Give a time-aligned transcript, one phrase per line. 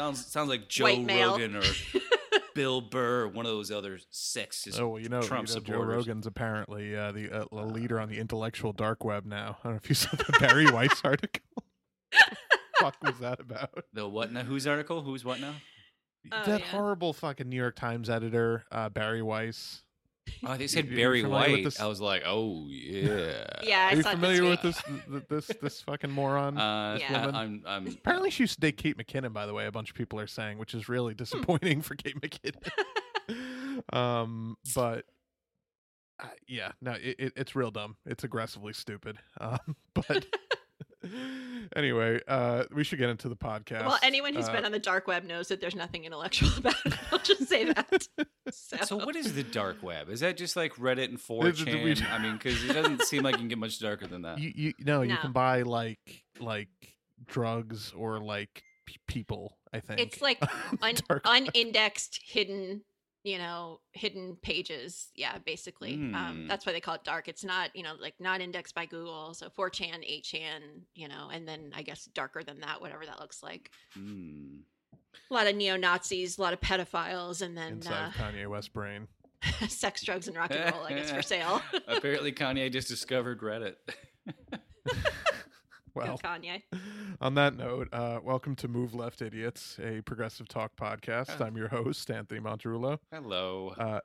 [0.00, 1.32] Man, sounds sounds like Joe White male.
[1.32, 1.62] Rogan or
[2.54, 4.80] Bill Burr, or one of those other sexist.
[4.80, 5.82] Oh, well, you know, Trump you know Joe.
[5.82, 9.58] Rogan's apparently uh, the uh, a leader on the intellectual dark web now.
[9.60, 11.42] I don't know if you saw the Bari Weiss article.
[12.78, 13.84] fuck was that about?
[13.92, 14.42] The what now?
[14.42, 15.02] Whose article?
[15.02, 15.54] Who's what now?
[16.32, 16.66] Oh, that yeah.
[16.66, 19.82] horrible fucking New York Times editor, uh, Bari Weiss.
[20.46, 21.64] Oh, they said you Barry White.
[21.64, 21.80] this?
[21.80, 23.44] I was like, oh yeah.
[23.62, 24.74] Yeah, I Are you saw it familiar with week.
[24.74, 26.56] this this this fucking moron?
[26.58, 27.30] Uh, Yeah.
[27.32, 29.32] I, I'm, I'm, Apparently, she used to date Kate McKinnon.
[29.32, 32.20] By the way, a bunch of people are saying, which is really disappointing for Kate
[32.20, 32.70] McKinnon.
[33.92, 35.04] um, but
[36.22, 37.96] uh, yeah, no, it, it, it's real dumb.
[38.06, 39.18] It's aggressively stupid.
[39.40, 39.58] Um,
[39.94, 40.26] but
[41.76, 43.86] anyway, uh, we should get into the podcast.
[43.86, 46.74] Well, anyone who's Uh, been on the dark web knows that there's nothing intellectual about
[46.84, 46.94] it.
[47.12, 48.08] I'll just say that.
[48.52, 50.08] So, So what is the dark web?
[50.08, 52.10] Is that just like Reddit and This 4chan?
[52.10, 54.40] I mean, because it doesn't seem like you can get much darker than that.
[54.40, 56.68] you, you no, you can buy like like
[57.26, 59.56] drugs or like p- people.
[59.72, 60.42] I think It's like
[60.82, 62.82] un- unindexed, hidden,
[63.22, 65.08] you know, hidden pages.
[65.14, 65.94] Yeah, basically.
[65.94, 66.48] Um, Mm.
[66.48, 67.28] that's why they call it dark.
[67.28, 69.34] It's not, you know, like not indexed by Google.
[69.34, 70.60] So 4chan, 8chan,
[70.94, 73.70] you know, and then I guess darker than that, whatever that looks like.
[73.94, 74.60] Hmm.
[75.30, 78.72] A lot of neo Nazis, a lot of pedophiles, and then inside uh, Kanye West
[78.72, 79.08] brain.
[79.68, 81.60] sex, drugs, and rock and roll, I guess, for sale.
[81.88, 83.74] Apparently, Kanye just discovered Reddit.
[85.94, 86.62] Go Well, Kanye.
[87.20, 91.30] on that note, uh, welcome to Move Left Idiots, a progressive talk podcast.
[91.30, 91.46] Hi.
[91.46, 93.74] I'm your host, Anthony Monterulo, Hello.
[93.76, 94.00] uh,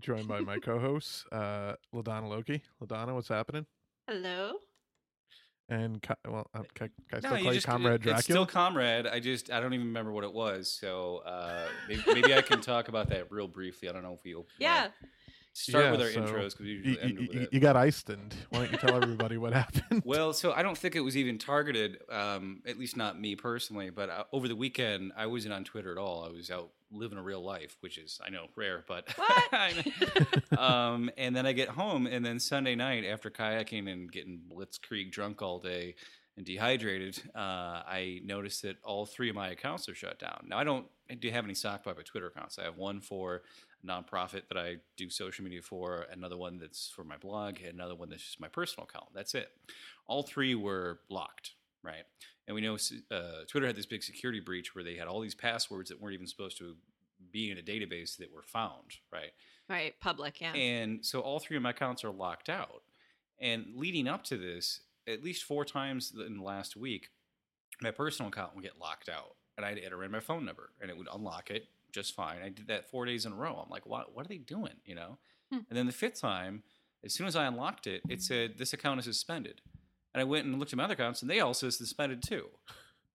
[0.00, 2.62] joined by my co-hosts, uh, Ladonna Loki.
[2.82, 3.64] Ladonna, what's happening?
[4.06, 4.52] Hello.
[5.70, 8.18] And Ki- well, uh, can, can I still No, call you just- Comrade it- Dracula?
[8.18, 9.06] It's still Comrade.
[9.06, 10.70] I just I don't even remember what it was.
[10.70, 13.88] So uh, maybe, maybe I can talk about that real briefly.
[13.88, 14.88] I don't know if we'll Yeah.
[15.54, 17.48] Start Yeah, with our so intros because we you, usually end you, with you, it.
[17.52, 18.34] you got Iceland.
[18.50, 20.02] Why don't you tell everybody what happened?
[20.04, 23.90] Well, so I don't think it was even targeted, um, at least not me personally.
[23.90, 26.24] But uh, over the weekend, I wasn't on Twitter at all.
[26.24, 29.08] I was out living a real life, which is I know rare, but
[29.50, 30.58] What?
[30.58, 35.10] Um, and then I get home, and then Sunday night after kayaking and getting blitzkrieg
[35.10, 35.94] drunk all day
[36.36, 37.38] and dehydrated, uh,
[37.86, 40.46] I noticed that all three of my accounts are shut down.
[40.48, 40.86] Now I don't
[41.20, 42.58] do have any sock puppet Twitter accounts.
[42.58, 43.40] I have one for a
[43.86, 47.94] nonprofit that I do social media for, another one that's for my blog, and another
[47.94, 49.08] one that's just my personal account.
[49.14, 49.48] That's it.
[50.06, 51.52] All three were locked,
[51.82, 52.04] right?
[52.46, 52.76] And we know
[53.10, 56.14] uh, Twitter had this big security breach where they had all these passwords that weren't
[56.14, 56.76] even supposed to
[57.30, 59.32] be in a database that were found, right?
[59.68, 59.98] Right.
[60.00, 60.40] Public.
[60.40, 60.52] Yeah.
[60.52, 62.82] And so all three of my accounts are locked out.
[63.40, 67.08] And leading up to this, at least four times in the last week,
[67.80, 69.36] my personal account would get locked out.
[69.56, 72.38] And I'd enter in my phone number and it would unlock it just fine.
[72.44, 73.54] I did that four days in a row.
[73.62, 74.74] I'm like, what, what are they doing?
[74.84, 75.18] You know?
[75.50, 75.58] Hmm.
[75.70, 76.62] And then the fifth time,
[77.04, 79.60] as soon as I unlocked it, it said, this account is suspended.
[80.12, 82.46] And I went and looked at my other accounts and they also suspended too.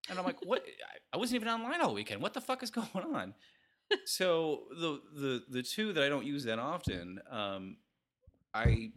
[0.09, 0.63] And I'm like, what?
[0.65, 2.21] I- I wasn't even online all weekend.
[2.21, 3.33] What the fuck is going on?
[4.05, 7.77] so the the the two that I don't use that often, um,
[8.53, 8.91] I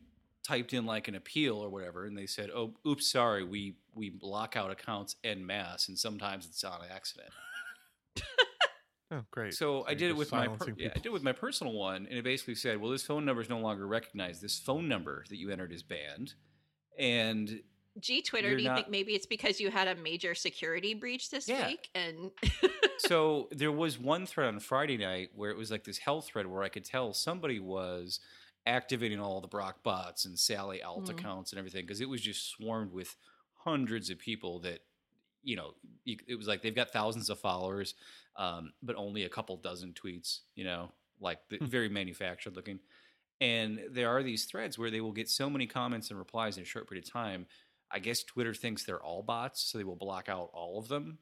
[0.47, 4.11] typed in like an appeal or whatever, and they said, "Oh, oops, sorry, we we
[4.11, 7.31] block out accounts en masse, and sometimes it's on accident."
[9.13, 9.55] Oh, great.
[9.55, 12.07] So I did it with my per- yeah, I did it with my personal one,
[12.09, 14.43] and it basically said, "Well, this phone number is no longer recognized.
[14.43, 16.35] This phone number that you entered is banned."
[16.99, 17.63] And
[18.01, 20.95] G Twitter, You're do you not- think maybe it's because you had a major security
[20.95, 21.67] breach this Yeah.
[21.69, 21.89] week?
[21.95, 22.31] And
[22.99, 26.47] so there was one thread on Friday night where it was like this health thread
[26.47, 28.19] where I could tell somebody was
[28.67, 31.11] activating all the Brock bots and Sally Alt Mm.
[31.19, 33.17] accounts and everything because it was just swarmed with
[33.65, 34.81] hundreds of people that
[35.43, 35.75] you know
[36.05, 37.95] you, it was like they've got thousands of followers
[38.37, 40.91] um, but only a couple dozen tweets you know
[41.21, 41.67] like the, Hmm.
[41.67, 42.79] very manufactured looking
[43.41, 46.63] and there are these threads where they will get so many comments and replies in
[46.63, 47.47] a short period of time
[47.91, 51.19] i guess twitter thinks they're all bots so they will block out all of them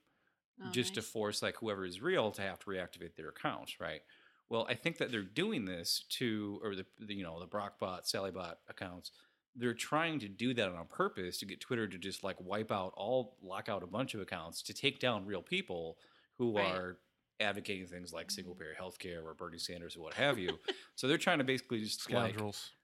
[0.62, 4.02] Oh, just to force like whoever is real to have to reactivate their account, right?
[4.50, 8.02] Well, I think that they're doing this to, or the, the you know the Brockbot,
[8.04, 9.10] Sallybot accounts.
[9.56, 12.92] They're trying to do that on purpose to get Twitter to just like wipe out
[12.96, 15.98] all, lock out a bunch of accounts to take down real people
[16.38, 16.72] who Right.
[16.72, 16.98] are
[17.40, 18.62] advocating things like single mm-hmm.
[18.62, 20.58] payer healthcare or Bernie Sanders or what have you.
[20.94, 22.38] so they're trying to basically just like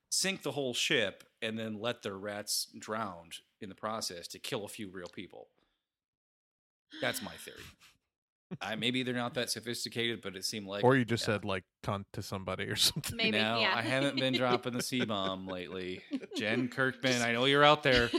[0.08, 3.30] sink the whole ship and then let their rats drown
[3.60, 5.48] in the process to kill a few real people.
[7.00, 7.62] That's my theory.
[8.60, 10.84] I, maybe they're not that sophisticated, but it seemed like.
[10.84, 11.34] or you just yeah.
[11.34, 13.16] said like cunt to somebody or something.
[13.16, 13.72] Maybe, no, yeah.
[13.74, 16.02] I haven't been dropping the C bomb lately.
[16.36, 18.10] Jen Kirkman, I know you're out there.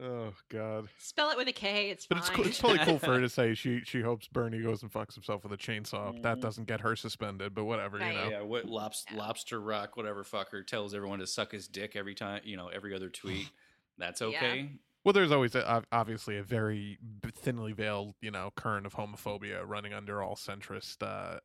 [0.00, 0.88] Oh God.
[0.98, 1.90] Spell it with a K.
[1.90, 2.36] It's But it's fine.
[2.38, 5.14] cool, it's totally cool for her to say she she hopes Bernie goes and fucks
[5.14, 6.20] himself with a chainsaw.
[6.22, 6.40] That Mhm.
[6.40, 8.12] doesn't get her suspended, but whatever, Right.
[8.12, 8.28] you know.
[8.30, 9.20] Yeah, what lobster, Yeah.
[9.20, 12.94] lobster rock, whatever fucker tells everyone to suck his dick every time, you know, every
[12.94, 13.48] other tweet.
[13.98, 14.26] That's Yeah.
[14.28, 14.70] okay.
[15.04, 16.98] Well, there's always a, obviously a very
[17.34, 21.40] thinly veiled, you know, current of homophobia running under all centrist uh,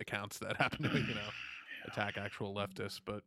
[0.00, 1.30] accounts that happen to, you know,
[1.86, 3.00] attack actual leftists.
[3.04, 3.22] But,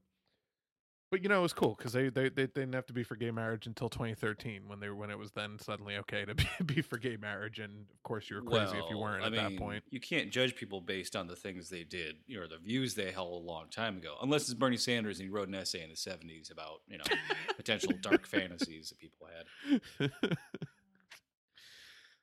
[1.13, 3.15] but you know, it was cool because they, they they didn't have to be for
[3.15, 6.81] gay marriage until 2013 when they when it was then suddenly okay to be, be
[6.81, 9.55] for gay marriage, and of course you were crazy if you weren't I at that
[9.55, 9.83] point.
[9.91, 13.31] You can't judge people based on the things they did or the views they held
[13.31, 15.95] a long time ago, unless it's Bernie Sanders and he wrote an essay in the
[15.95, 17.03] '70s about you know
[17.57, 20.11] potential dark fantasies that people had.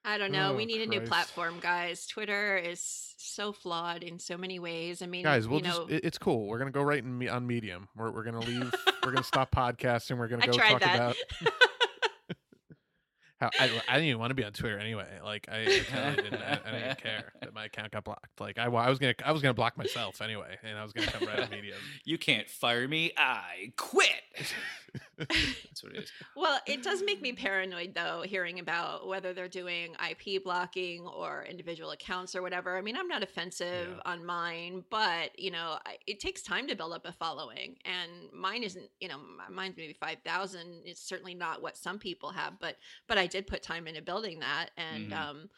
[0.04, 0.54] I don't know.
[0.54, 2.06] we Oh, need a new platform, guys.
[2.06, 5.02] Twitter is so flawed in so many ways.
[5.02, 6.46] I mean, Guys, we'll you just know, it, it's cool.
[6.46, 7.88] We're gonna go right in on Medium.
[7.96, 8.74] We're we're gonna leave.
[9.04, 10.16] we're gonna stop podcasting.
[10.18, 10.96] We're gonna go tried talk that.
[10.96, 11.16] about
[13.40, 15.06] how I, I didn't even want to be on Twitter anyway.
[15.24, 15.92] Like I, I didn't.
[15.94, 18.40] I, I didn't even care that my account got blocked.
[18.40, 21.06] Like I, I was gonna I was gonna block myself anyway, and I was gonna
[21.08, 21.78] come right on Medium.
[22.04, 23.12] You can't fire me.
[23.16, 24.10] I quit.
[25.18, 26.12] That's what it is.
[26.34, 31.44] well, it does make me paranoid though, hearing about whether they're doing IP blocking or
[31.48, 32.76] individual accounts or whatever.
[32.76, 34.10] I mean, I'm not offensive Yeah.
[34.12, 38.10] on mine, but you know, I, it takes time to build up a following, and
[38.32, 38.88] mine isn't.
[39.00, 39.20] You know,
[39.50, 40.82] mine's maybe five thousand.
[40.84, 42.76] It's certainly not what some people have, but
[43.06, 45.16] but I did put time into building that, and Mhm.
[45.16, 45.50] um.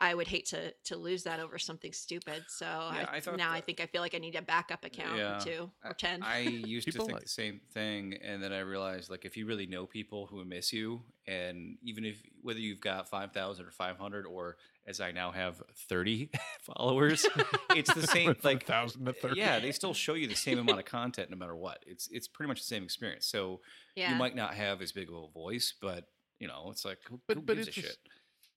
[0.00, 2.44] I would hate to to lose that over something stupid.
[2.46, 4.84] So Yeah, I, I thought now I think I feel like I need a backup
[4.84, 5.38] account Yeah.
[5.38, 6.22] or two I- or ten.
[6.22, 9.44] I used to think like- the same thing, and then I realized like if you
[9.44, 13.72] really know people who miss you, and even if whether you've got five thousand or
[13.72, 16.30] five hundred, or as I now have thirty
[16.62, 17.26] followers,
[17.74, 18.28] it's the same.
[18.44, 19.36] Like 1,000 to 30.
[19.36, 21.82] yeah, they still show you the same amount of content no matter what.
[21.84, 23.26] It's it's pretty much the same experience.
[23.26, 23.62] So
[23.96, 24.10] yeah.
[24.12, 26.04] you might not have as big of a voice, but
[26.38, 27.98] you know it's like who, But- who but gives it's a just- shit?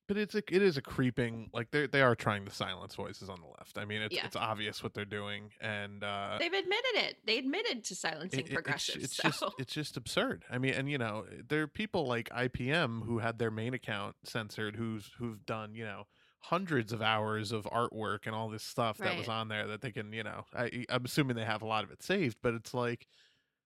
[0.07, 3.29] But it's a, it is a creeping like they they are trying to silence voices
[3.29, 3.77] on the left.
[3.77, 4.25] I mean, it's Yeah.
[4.25, 7.17] it's obvious what they're doing, and uh, They've admitted it.
[7.25, 9.03] They admitted to silencing it- it's, progressives.
[9.05, 9.29] it's so.
[9.29, 10.43] just it's just absurd.
[10.51, 14.17] I mean, and you know, there are people like IPM who had their main account
[14.25, 16.07] censored, who's who've done you know
[16.39, 19.91] hundreds of hours of artwork and all this stuff that was on there that they
[19.91, 20.43] can you know.
[20.53, 23.07] I, I'm assuming they have a lot of it saved, but it's like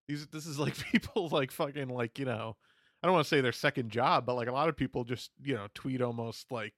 [0.07, 2.55] these this is like people like fucking like you know.
[3.03, 5.31] I don't want to say their second job, but like a lot of people just
[5.43, 6.73] you know tweet almost like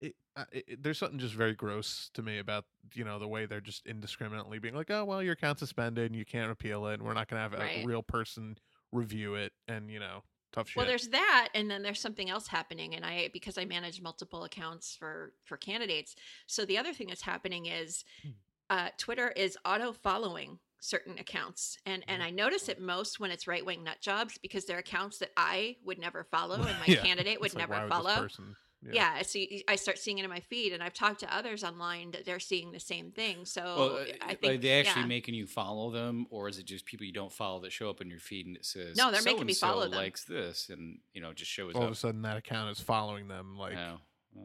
[0.00, 0.14] it,
[0.52, 2.64] it, there's something just very gross to me about
[2.94, 6.16] you know the way they're just indiscriminately being like, oh well, your account's suspended and
[6.16, 8.56] you can't appeal it, and we're not gonna have a real person
[8.92, 10.22] review it, and you know,
[10.52, 10.76] tough shit.
[10.76, 12.94] well, there's that, and then there's something else happening.
[12.94, 16.14] And I, because I manage multiple accounts for for candidates,
[16.46, 18.30] so the other thing that's happening is Hmm.
[18.70, 23.46] uh, Twitter is auto following certain accounts, and and I notice it most when it's
[23.46, 27.02] right wing nut jobs because they're accounts that I would never follow, and my Yeah.
[27.02, 28.16] candidate would like, never would follow.
[28.16, 29.22] person- yeah.
[29.22, 32.24] so I start seeing it in my feed, and I've talked to others online that
[32.24, 33.44] they're seeing the same thing.
[33.44, 35.06] So Well, uh, I like, think they actually yeah.
[35.08, 38.00] making you follow them, or is it just people you don't follow that show up
[38.00, 40.68] in your feed and it says No, they're making me "So-and-so follow them." Likes this,
[40.68, 43.76] and you know, just shows all of a sudden that account is following them like
[43.76, 43.98] Oh,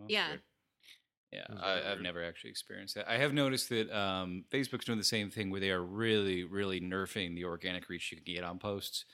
[0.08, 0.30] Yeah.
[0.30, 0.42] weird.
[1.34, 3.10] Yeah, I, I've never actually experienced that.
[3.10, 6.80] I have noticed that um, Facebook's doing the same thing where they are really, really
[6.80, 9.06] nerfing the organic reach you can get on posts.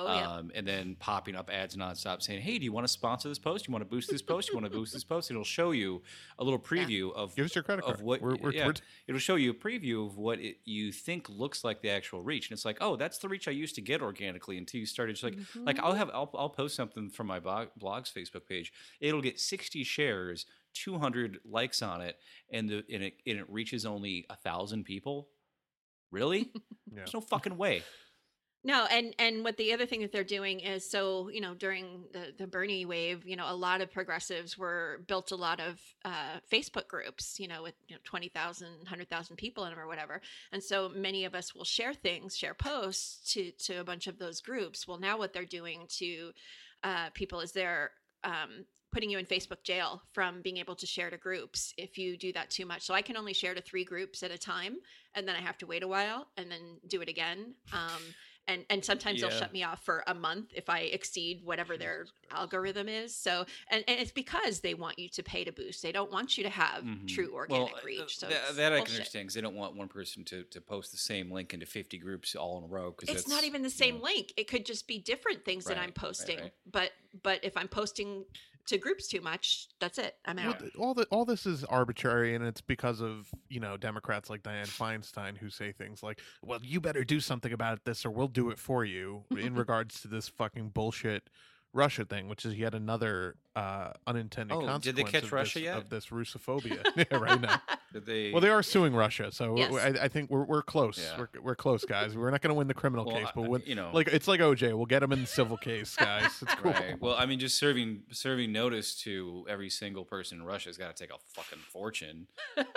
[0.00, 0.30] Oh yeah.
[0.30, 3.40] um, and then popping up ads nonstop saying, "Hey, do you want to sponsor this
[3.40, 3.66] post?
[3.66, 4.48] You want to boost this post?
[4.48, 6.02] You want to boost this post?" It'll show you
[6.38, 8.02] a little preview of give us your credit of card.
[8.06, 8.76] what we're, we're, yeah, we're-
[9.08, 12.48] it'll show you a preview of what it, you think looks like the actual reach
[12.48, 15.14] and it's like oh that's the reach i used to get organically until you started
[15.14, 15.84] just like like Mm-hmm.
[15.84, 19.82] i'll have I'll, I'll post something from my blog, blog's facebook page it'll get 60
[19.82, 20.46] shares
[20.82, 22.16] 200 likes on it
[22.52, 25.28] and the and it, and it reaches only a thousand people
[26.10, 26.60] really yeah.
[26.96, 27.82] there's no fucking way
[28.64, 32.04] No, and and what the other thing that they're doing is so you know during
[32.12, 35.80] the the Bernie wave, you know, a lot of progressives were built a lot of
[36.04, 40.20] uh, Facebook groups, you know, with you know 20,000, 100,000 people in them or whatever,
[40.50, 44.18] and so many of us will share things, share posts to to a bunch of
[44.18, 44.88] those groups.
[44.88, 46.32] Well, now what they're doing to
[46.82, 47.92] uh, people is they're
[48.24, 52.16] um, putting you in Facebook jail from being able to share to groups if you
[52.16, 52.82] do that too much.
[52.82, 54.76] So I can only share to three groups at a time,
[55.14, 57.54] and then I have to wait a while and then do it again.
[57.72, 58.02] Um,
[58.46, 62.06] and and sometimes they'll shut me off for a month if I exceed whatever their
[62.30, 63.14] algorithm is.
[63.14, 65.82] So and, and it's because they want you to pay to boost.
[65.82, 67.06] They don't want you to have Mhm.
[67.08, 68.18] true organic Well, uh, reach.
[68.18, 70.92] So that, that I can understand because they don't want one person to, to post
[70.92, 73.68] the same link into 50 groups all in a row because It's not even the
[73.70, 74.32] same link.
[74.38, 76.38] It could just be different things that I'm right, posting.
[76.40, 76.52] right.
[76.70, 76.92] But
[77.22, 78.24] but if I'm posting
[78.68, 80.16] to groups too much, that's it.
[80.24, 80.60] I'm out.
[80.60, 84.42] th- all the all this is arbitrary, and it's because of you know Democrats like
[84.42, 88.28] Dianne Feinstein who say things like, "Well, you better do something about this, or we'll
[88.28, 91.28] do it for you." in regards to this fucking bullshit
[91.78, 94.84] Russia thing, which is yet another uh, unintended Oh, consequence.
[94.84, 95.76] did they catch of Russia this, yet?
[95.78, 97.60] Of this Russophobia, yeah, right now.
[97.92, 98.30] Did they?
[98.32, 99.72] Well, they are suing Russia, so Yes.
[99.74, 100.98] I, I think we're we're close.
[100.98, 101.18] Yeah.
[101.34, 102.16] We're we're close, guys.
[102.16, 104.08] We're not going to win the criminal Well, case, but I- when, you know, like
[104.08, 106.30] it's like OJ, we'll get him in the civil case, guys.
[106.42, 106.72] It's cool.
[106.72, 107.00] Right.
[107.00, 111.02] Well, I mean, just serving serving notice to every single person in Russia's got to
[111.02, 112.26] take a fucking fortune.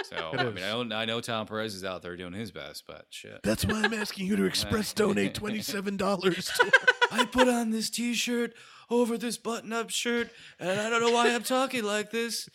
[0.04, 2.86] So I mean, I know, I know Tom Perez is out there doing his best,
[2.88, 3.40] but shit.
[3.44, 6.50] That's why I'm asking you to express donate twenty seven dollars.
[7.12, 8.54] I put on this T-shirt
[8.92, 10.30] over this button-up shirt,
[10.60, 12.48] and I don't know why I'm talking like this.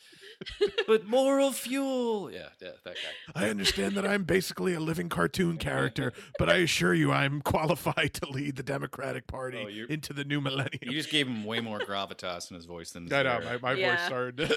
[0.87, 3.47] But moral fuel, yeah, yeah that guy.
[3.47, 8.13] I understand that I'm basically a living cartoon character, but I assure you, I'm qualified
[8.15, 10.81] to lead the Democratic Party Oh, you're- into the new millennium.
[10.83, 13.41] You just gave him way more gravitas in his voice than I know there.
[13.45, 14.07] my, my voice Yeah.
[14.07, 14.41] started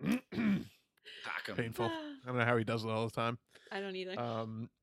[1.24, 1.56] Cock 'em.
[1.56, 1.86] painful.
[2.24, 3.38] I don't know how he does it all the time.
[3.70, 4.18] I don't either.
[4.18, 4.75] Um, but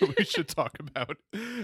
[0.18, 1.16] we should talk about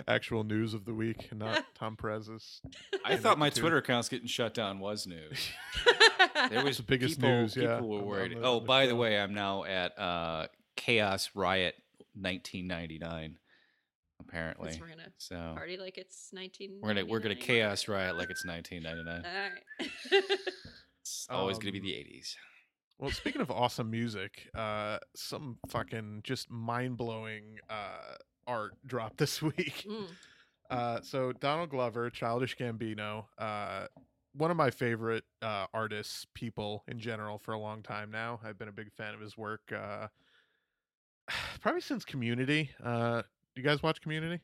[0.09, 2.61] actual news of the week, and not Tom Perez's.
[3.05, 3.61] I thought my too.
[3.61, 5.49] Twitter account's getting shut down was news.
[6.51, 8.37] There was the biggest people, news, yeah, People were worried.
[8.37, 11.75] the- oh, the by the way, I'm now at uh, Chaos Riot
[12.15, 13.39] 1999.
[14.21, 16.79] Apparently, Guess we're gonna so party like it's 19.
[16.83, 19.25] we're gonna we're gonna Chaos Riot like it's 1999.
[19.25, 20.23] All right.
[21.01, 22.35] It's always gonna be Um, the 80s.
[22.99, 29.43] Well, speaking of awesome music, uh, some fucking just mind blowing uh, art dropped this
[29.43, 29.85] week.
[29.89, 30.07] Mm.
[30.71, 33.87] Uh, so Donald Glover, Childish Gambino, uh,
[34.33, 38.41] one of my favorite uh, artists, people in general for a long time now.
[38.45, 40.09] I've been a big fan of his work, uh,
[41.61, 42.71] probably since Community.
[42.83, 43.23] Uh,
[43.55, 44.41] do you guys watch Community?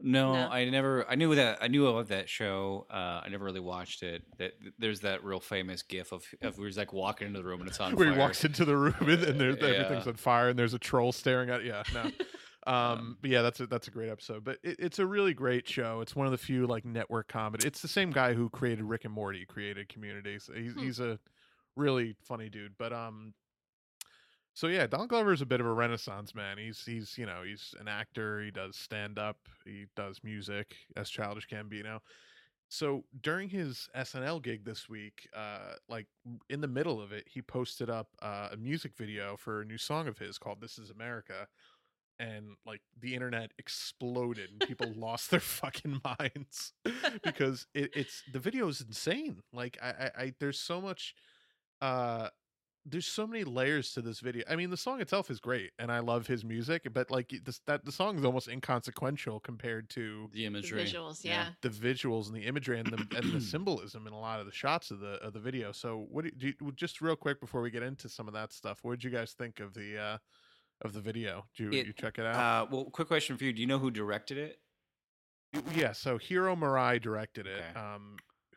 [0.00, 0.48] No, No.
[0.48, 1.08] I never.
[1.08, 1.58] I knew that.
[1.62, 2.86] I knew of that show.
[2.90, 4.22] Uh, I never really watched it.
[4.38, 7.60] That there's that real famous GIF of of where he's like walking into the room
[7.60, 8.14] and it's on Where fire.
[8.14, 11.12] he walks into the room and, and there's, everything's on fire and there's a troll
[11.12, 11.64] staring at.
[11.64, 12.10] Yeah, no.
[12.66, 14.42] Um, but yeah, that's a that's a great episode.
[14.42, 16.00] But it, it's a really great show.
[16.00, 17.64] It's one of the few like network comedy.
[17.64, 20.40] It's the same guy who created Rick and Morty, created Community.
[20.40, 20.80] So he's Hmm.
[20.80, 21.20] he's a
[21.76, 22.72] really funny dude.
[22.76, 23.34] But um,
[24.56, 26.56] so yeah, Don Glover is a bit of a renaissance man.
[26.56, 28.40] He's he's you know he's an actor.
[28.40, 29.36] He does stand up.
[29.66, 32.00] He does music as Childish can be Gambino.
[32.70, 36.06] So during his SNL gig this week, uh, like
[36.48, 39.76] in the middle of it, he posted up uh, a music video for a new
[39.76, 41.48] song of his called "This Is America,"
[42.18, 46.72] and like the internet exploded and people lost their fucking minds
[47.22, 49.42] because it, it's the video is insane.
[49.52, 51.14] Like I, I, I there's so much,
[51.82, 52.30] uh,
[52.88, 54.44] there's so many layers to this video.
[54.48, 57.60] I mean, the song itself is great, and I love his music, but like this,
[57.66, 60.84] that the song is almost inconsequential compared to the The imagery.
[60.84, 61.32] visuals, Yeah.
[61.32, 61.48] yeah.
[61.62, 64.52] the visuals and the imagery and the and the symbolism in a lot of the
[64.52, 65.72] shots of the of the video.
[65.72, 68.34] So, what do you, do you- just real quick before we get into some of
[68.34, 68.78] that stuff?
[68.82, 70.18] What did you guys think of the uh
[70.82, 71.46] of the video?
[71.56, 72.36] Did you, It- you check it out?
[72.36, 74.60] Uh, well, quick question for you: Do you know who directed it?
[75.74, 75.92] yeah.
[75.92, 77.62] So Hiro Murai directed it.
[77.70, 77.78] Okay.
[77.80, 78.16] Um,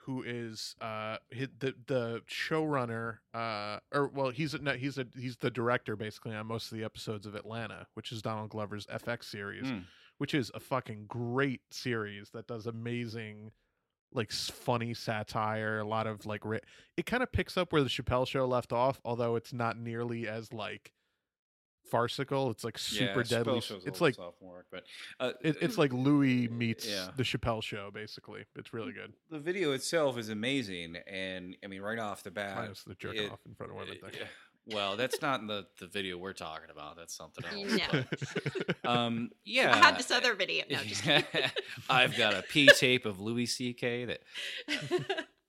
[0.10, 3.18] who is uh the the showrunner?
[3.32, 6.78] Uh, or well, he's a, no, he's a he's the director basically on most of
[6.78, 9.70] the episodes of Atlanta, which is Donald Glover's FX series.
[9.70, 9.80] Hmm.
[10.18, 13.52] which is a fucking great series that does amazing
[14.12, 16.60] like funny satire a lot of like ri-
[16.98, 20.28] it kind of picks up where the chappelle show left off although it's not nearly
[20.28, 20.92] as like
[21.90, 24.84] farcical it's like super yeah, deadly Chappelle s- Show's a it's like sophomoric, but
[25.20, 27.10] uh, it, it's like louis meets Yeah.
[27.18, 31.82] the chappelle show basically it's really good the video itself is amazing, and I mean,
[31.82, 34.12] right off the bat, minus the jerking it- off in front of women thing
[34.72, 36.96] well, that's not in the the video we're talking about.
[36.96, 37.80] That's something else.
[37.92, 38.04] No.
[38.84, 40.64] but, um, yeah, I have this other video.
[40.70, 41.04] No, just.
[41.90, 44.06] I've got a P tape of Louis C.K.
[44.06, 44.20] that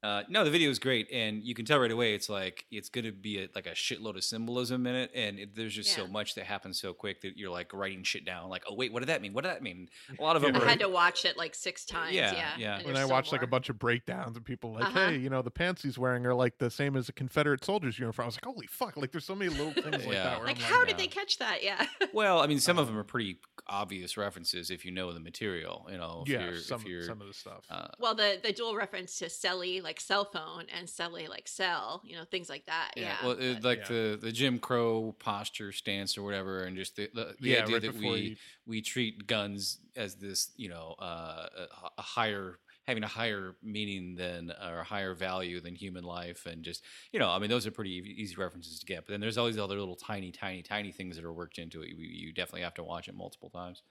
[0.03, 2.15] Uh, no, the video is great, and you can tell right away.
[2.15, 5.39] It's like it's going to be a, like a shitload of symbolism in it, and
[5.39, 8.49] it, there's just so much that happens so quick that you're like writing shit down.
[8.49, 9.35] Like, oh wait, what did that mean?
[9.35, 9.89] What did that mean?
[10.19, 10.63] A lot of them Yeah.
[10.63, 10.67] are.
[10.67, 12.15] I had to watch it like six times.
[12.15, 12.77] Yeah, Yeah, yeah.
[12.79, 15.09] and when I still watched like a bunch of breakdowns and people like, Uh-huh.
[15.11, 17.99] hey, you know, the pants he's wearing are like the same as a Confederate soldier's
[17.99, 18.25] uniform.
[18.25, 18.97] I was like, holy fuck!
[18.97, 20.25] Like, there's so many little things like Yeah.
[20.25, 20.39] that.
[20.39, 21.63] Where Like, I'm how like, did they catch that?
[21.63, 21.85] Yeah.
[22.15, 25.87] well, I mean, some of them are pretty obvious references if you know the material.
[25.91, 27.65] You know, if yeah, you're, some if you're, some of the stuff.
[27.71, 32.03] uh, well, the the dual reference to Selly like cell phone and Selly like cell,
[32.05, 32.93] you know, things like that.
[32.97, 33.17] Yeah.
[33.23, 33.89] well, it, but- like Yeah.
[33.89, 37.75] the the Jim Crow posture stance or whatever, and just the the, the yeah, idea
[37.77, 42.59] right that we you- we treat guns as this, you know, uh, a, a higher
[42.87, 46.83] having a higher meaning than or a higher value than human life, and just
[47.13, 49.07] you know, I mean, those are pretty easy references to get.
[49.07, 51.83] But then there's all these other little tiny, tiny, tiny things that are worked into
[51.83, 51.89] it.
[51.89, 53.83] You, you definitely have to watch it multiple times.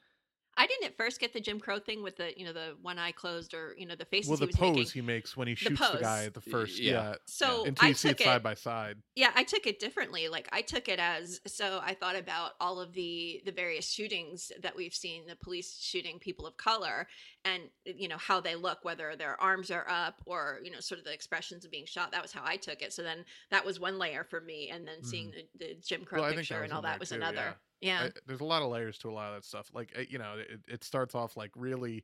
[0.59, 2.99] I didn't at first get the Jim Crow thing with the you know the one
[2.99, 4.91] eye closed or you know the faces well, he the was pose making.
[4.91, 6.91] he makes when he shoots the, guy at the first, Yeah.
[6.91, 8.97] yeah, So until you I see it took side by side.
[9.15, 10.27] yeah i took it differently.
[10.27, 14.51] Like i took it as so i thought about all of the the various shootings
[14.61, 17.07] that we've seen the police shooting people of color
[17.45, 20.99] and you know how they look whether their arms are up or you know sort
[20.99, 22.11] of the expressions of being shot.
[22.11, 22.91] That was how i took it.
[22.91, 24.69] So then that was one layer for me.
[24.69, 25.35] And then seeing mm.
[25.57, 26.21] the, the jim crow.
[26.21, 27.35] Well, picture and all that was too, another.
[27.37, 29.69] yeah, I- there's a lot of layers to a lot of that stuff.
[29.73, 32.03] Like uh, you know, it, it starts off like really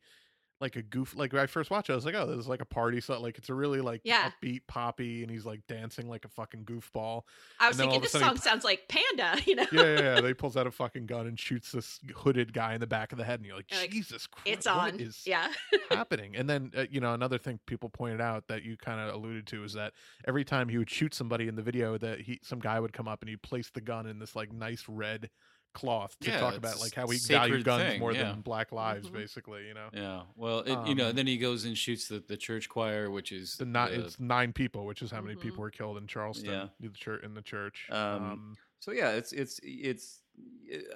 [0.61, 1.13] like a goof.
[1.17, 3.01] Like when I first watched it, I was like, oh, this is like a party.
[3.01, 4.31] So like it's a really like Yeah.
[4.41, 7.23] upbeat poppy, and he's like dancing like a fucking goofball.
[7.59, 9.65] i was and then all thinking this sudden he song sounds like panda you know
[9.73, 10.21] Yeah, yeah, yeah.
[10.21, 13.17] They pulls out a fucking gun and shoots this hooded guy in the back of
[13.17, 15.51] the head, and you're like, You're like, Jesus Christ, it's on is yeah
[15.89, 16.37] happening?
[16.37, 19.47] And then uh, you know another thing people pointed out that you kind of alluded
[19.47, 19.91] to is that
[20.25, 23.09] every time he would shoot somebody in the video, that he some guy would come
[23.09, 25.29] up and he'd place the gun in this like nice red
[25.75, 28.31] cloth to Yeah, talk about like how we value guns thing, more yeah.
[28.31, 29.13] than black lives, Mhm.
[29.13, 29.67] basically.
[29.67, 30.23] You know, Yeah.
[30.35, 33.31] Well, it, you know, Um, then he goes and shoots the, the church choir, which
[33.31, 35.41] is the not it's nine people, which is how many Mhm.
[35.41, 36.69] people were killed in Charleston, Yeah.
[36.81, 37.23] in the church.
[37.23, 37.87] In the church.
[37.91, 40.21] Um, So yeah, it's it's it's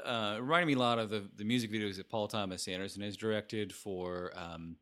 [0.04, 3.16] uh, reminding me a lot of the, the music videos that Paul Thomas Anderson has
[3.16, 4.78] directed for um,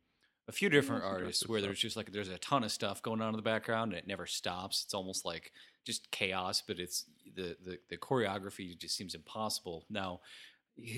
[0.47, 1.67] a few different artists, where stuff.
[1.67, 4.07] there's just like there's a ton of stuff going on in the background and it
[4.07, 4.83] never stops.
[4.83, 5.51] It's almost like
[5.87, 9.85] just chaos, but it's the the, the choreography just seems impossible.
[9.89, 10.21] Now,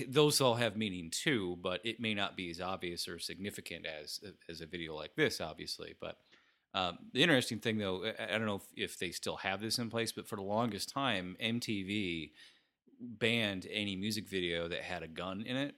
[0.08, 4.20] those all have meaning too, but it may not be as obvious or significant as
[4.50, 6.18] as a video like this, obviously, but.
[6.72, 9.90] Um, the interesting thing, though, I- don't know if, if they still have this in
[9.90, 12.30] place, but for the longest time, MTV
[13.00, 15.74] banned any music video that had a gun in it.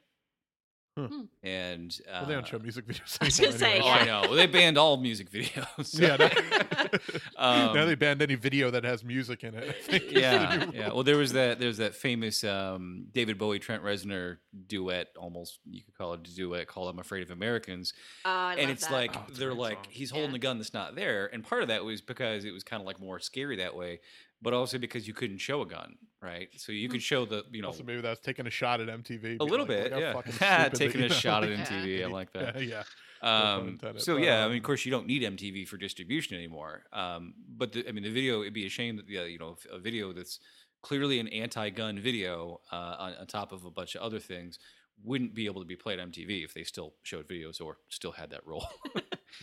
[0.99, 1.07] Huh.
[1.09, 1.21] Hmm.
[1.43, 3.17] And uh, well, they don't show music videos.
[3.21, 3.89] I was anymore gonna say, anyway.
[3.89, 4.21] Oh, I know.
[4.29, 5.99] Well, they banned all music videos.
[5.99, 6.17] Yeah.
[6.19, 7.01] that-
[7.37, 9.69] Um, now they banned any video that has music in it.
[9.69, 10.89] I think yeah, yeah.
[10.93, 11.59] Well, there was that.
[11.59, 15.09] There's that famous um, David Bowie Trent Reznor duet.
[15.17, 18.71] Almost you could call it a duet called "I'm Afraid of Americans." I and love
[18.71, 18.93] it's that.
[18.93, 19.87] like Oh, they're like song.
[19.89, 20.37] he's holding Yeah.
[20.37, 22.87] a gun that's not there, and part of that was because it was kind of
[22.87, 24.01] like more scary that way,
[24.43, 26.49] but also because you couldn't show a gun, right?
[26.57, 26.93] So you Hmm.
[26.93, 29.39] could show the you know also, maybe that's taking a shot at MTV.
[29.41, 29.99] a little like, bit,
[30.41, 32.05] yeah, taking a shot at MTV.
[32.05, 32.61] I like that.
[32.63, 32.85] Yeah,
[33.23, 33.55] yeah.
[33.55, 36.37] Um, intended, so yeah, I mean, um, of course, you don't need MTV for distribution
[36.37, 36.85] anymore.
[36.93, 39.57] Um, but the, I mean, the video it'd be a shame that yeah, you know,
[39.71, 40.41] a video that's
[40.83, 44.59] clearly an anti-gun video uh, on, on top of a bunch of other things
[45.05, 48.13] wouldn't be able to be played on MTV if they still showed videos or still
[48.13, 48.67] had that role.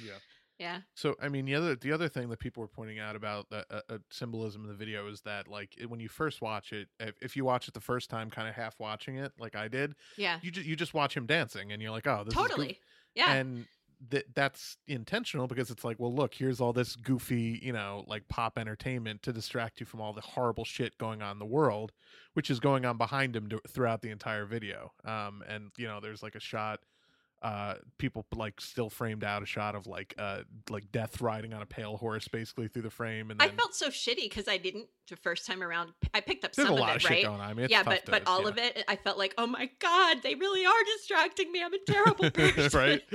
[0.05, 0.13] yeah.
[0.59, 0.79] Yeah.
[0.93, 3.65] So I mean, the other the other thing that people were pointing out about the
[3.71, 6.89] uh, uh, symbolism in the video is that like it, when you first watch it,
[6.99, 9.69] if, if you watch it the first time, kind of half watching it, like I
[9.69, 10.37] did, yeah.
[10.41, 12.77] you just you just watch him dancing, and you're like, oh, this is totally.
[13.15, 13.31] Yeah.
[13.33, 13.65] And
[14.11, 18.27] th- that's intentional because it's like well look here's all this goofy you know like
[18.29, 21.91] pop entertainment to distract you from all the horrible shit going on in the world
[22.33, 24.91] which is going on behind him to, throughout the entire video.
[25.05, 26.79] Um and you know there's like a shot
[27.41, 31.61] uh people like still framed out a shot of like uh like death riding on
[31.61, 34.87] a pale horse basically through the frame and I felt so shitty because I didn't
[35.09, 35.91] the first time around.
[36.13, 37.23] I picked up there's some a lot of of it, shit right?
[37.23, 38.47] going on I mean, it's yeah, tough but to- but all yeah.
[38.49, 41.63] of it, I felt like, oh my god, they really are distracting me.
[41.63, 42.77] I'm a terrible person.
[42.77, 43.01] right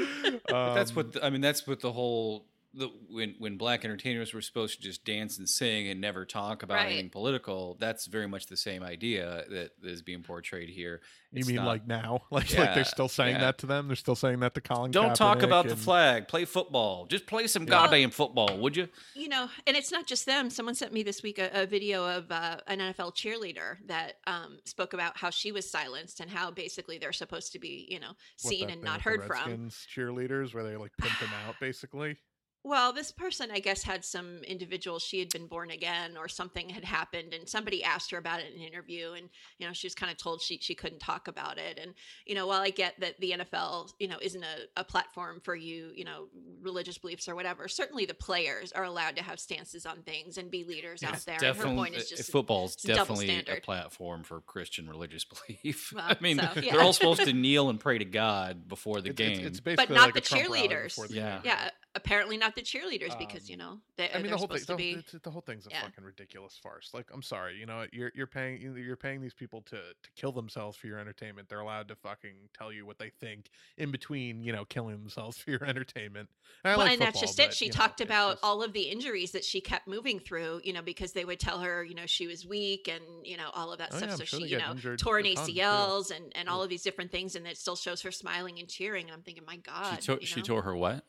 [0.49, 1.41] But that's Um, what the, I mean.
[1.43, 5.49] That's what the whole the when when black entertainers were supposed to just dance and
[5.49, 6.87] sing and never talk about Right.
[6.87, 7.77] anything political.
[7.79, 11.01] That's very much the same idea that is being portrayed here.
[11.33, 13.41] you mean not- like now like like they're still saying yeah.
[13.41, 16.29] that to them they're still saying that to Colin Don't talk Kaepernick about the flag.
[16.29, 17.07] Play football.
[17.07, 17.71] Just play some Yeah.
[17.71, 18.89] goddamn football, would you?
[19.15, 20.51] you know, and it's not just them.
[20.51, 24.59] Someone sent me this week a, a video of uh, an NFL cheerleader that um,
[24.65, 28.13] spoke about how she was silenced and how basically they're supposed to be, you know,
[28.37, 29.37] seen that and not with the heard from.
[29.51, 32.17] Redskins cheerleaders where they like pimp them out basically.
[32.67, 34.99] Well, this person, I guess, had some individual.
[34.99, 38.47] She had been born again, or something had happened, and somebody asked her about it
[38.55, 41.29] in an interview, and you know, she was kind of told she she couldn't talk
[41.29, 41.79] about it.
[41.81, 41.93] And
[42.25, 45.55] you know, while I get that the NFL, you know, isn't a, a platform for
[45.55, 46.29] you, you know,
[46.63, 50.51] religious beliefs or whatever, certainly the players are allowed to have stances on things and
[50.51, 51.37] be leaders out It's there.
[51.43, 55.93] And her point is just football's it's definitely a platform for Christian religious belief.
[55.95, 59.11] Well, I mean, so, they're all supposed to kneel and pray to God before the
[59.11, 59.39] It's, game.
[59.41, 61.09] it's, it's but basically not like the a Trump rally cheerleaders.
[61.09, 61.33] the Yeah.
[61.35, 61.41] game.
[61.45, 64.47] Yeah, apparently not the cheerleaders because you Um, know they, I mean they're the whole
[64.49, 64.59] thing.
[64.59, 64.77] supposed The, to
[65.13, 65.19] be.
[65.23, 65.83] the whole thing's a yeah.
[65.83, 66.91] fucking ridiculous farce.
[66.93, 70.33] Like I'm sorry, you know, you're you're paying you're paying these people to to kill
[70.33, 71.49] themselves for your entertainment.
[71.49, 75.37] They're allowed to fucking tell you what they think in between, you know, killing themselves
[75.39, 76.29] for your entertainment.
[76.65, 77.55] And well, like and that's football, just it.
[77.55, 80.61] She you know, talked about just- all of the injuries that she kept moving through,
[80.65, 83.51] you know, because they would tell her, you know, she was weak and, you know,
[83.55, 84.11] all of that Oh, stuff.
[84.11, 85.53] yeah, so sure she, you know, injured torn a ton, too.
[85.53, 87.37] ACLs and, and all of these different things.
[87.37, 89.05] And it still shows her smiling and cheering.
[89.07, 89.97] And I'm thinking, my God.
[90.01, 91.05] she, tore, you she tore her what?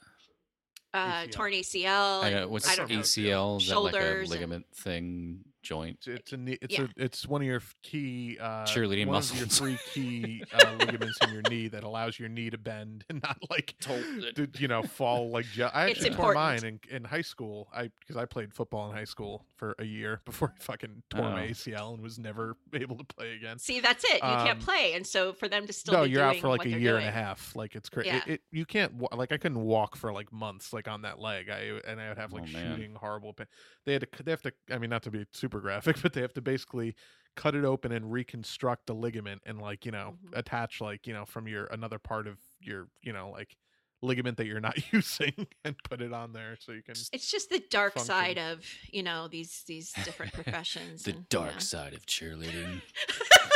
[0.95, 1.31] Uh, ACL.
[1.31, 2.23] torn ACL.
[2.23, 2.99] I and know, what's I don't know.
[2.99, 3.61] ACL?
[3.61, 5.39] Is that like a Shoulders and- ligament thing?
[5.65, 5.97] Joint.
[5.99, 6.85] It's, it's a ne- it's Yeah.
[6.97, 11.17] a it's one of your key uh, Cheerleading one of your three key uh, ligaments
[11.21, 14.83] in your knee that allows your knee to bend and not like to, you know
[14.83, 15.71] fall like gel.
[15.73, 17.67] I It's actually tore mine in, in high school.
[17.75, 21.23] I because I played football in high school for a year before I fucking tore
[21.23, 21.49] my Oh.
[21.49, 23.59] ACL and was never able to play again.
[23.59, 24.21] See, that's it.
[24.23, 26.47] You Um, can't play, and so for them to still no, be you're out for
[26.49, 27.55] like a they're year and a half.
[27.55, 28.09] Like it's crazy.
[28.09, 28.21] Yeah.
[28.27, 31.49] It, it, you can't like I couldn't walk for like months like on that leg.
[31.49, 33.47] I and I would have like Oh, shooting horrible pain.
[33.85, 34.51] They had to they have to.
[34.71, 36.95] I mean, not to be super graphic, but they have to basically
[37.35, 40.37] cut it open and reconstruct the ligament and like you know Mhm.
[40.37, 43.57] attach like you know from your another part of your you know like
[44.01, 45.33] ligament that you're not using
[45.65, 46.95] and put it on there so you can.
[47.11, 48.13] It's just the dark function.
[48.13, 51.03] side of you know these these different professions.
[51.03, 51.59] The and, dark yeah.
[51.59, 52.81] side of cheerleading.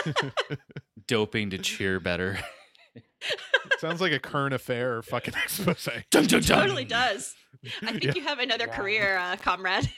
[1.07, 2.39] Doping to cheer better.
[3.79, 5.87] Sounds like a current affair or fucking expose.
[6.09, 6.59] Dun, dun, It dun.
[6.61, 7.35] totally does.
[7.81, 8.11] I think Yeah.
[8.15, 8.73] you have another Wow.
[8.75, 9.89] career, uh, comrade.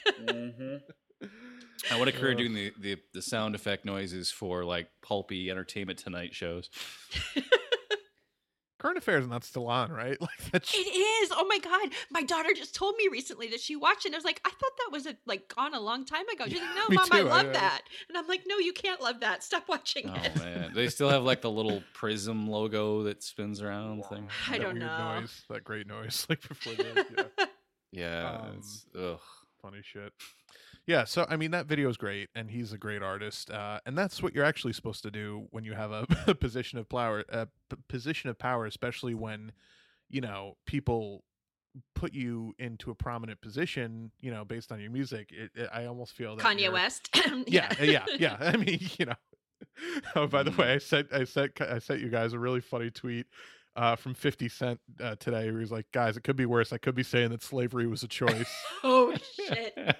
[1.90, 5.98] I want a career doing the, the, the sound effect noises for like pulpy entertainment
[5.98, 6.70] tonight shows.
[8.78, 10.16] current affairs not still on, right?
[10.20, 11.30] Like that's It is.
[11.32, 14.08] Oh my god, my daughter just told me recently that she watched it.
[14.08, 16.44] And I was like, I thought that was a, like gone a long time ago.
[16.48, 17.28] She's like, No, me mom, I too.
[17.28, 17.82] I- love I- that.
[18.08, 19.42] And I'm like, No, you can't love that.
[19.44, 20.12] Stop watching it.
[20.20, 20.36] Oh it.
[20.36, 24.28] man, they still have like the little prism logo that spins around thing.
[24.48, 25.20] I that don't weird know.
[25.20, 27.06] Noise, that great noise, like before the
[27.38, 27.44] yeah.
[27.92, 29.20] Yeah, Um, it's, ugh.
[29.60, 30.12] funny shit.
[30.86, 33.96] Yeah, so I mean that video is great, and he's a great artist, uh, and
[33.96, 37.24] that's what you're actually supposed to do when you have a, a position of power,
[37.28, 39.52] a p- position of power, especially when
[40.10, 41.22] you know people
[41.94, 45.30] put you into a prominent position, you know, based on your music.
[45.32, 47.08] It, it, I almost feel that Kanye West.
[47.46, 48.36] Yeah, yeah, yeah.
[48.40, 49.14] I mean, you know.
[50.16, 50.58] Oh, by the Mm.
[50.58, 53.26] way, I sent I sent I sent you guys a really funny tweet
[53.76, 56.72] uh, from Fifty Cent uh, today, where he's like, "Guys, it could be worse.
[56.72, 58.50] I could be saying that slavery was a choice."
[58.84, 59.96] oh shit.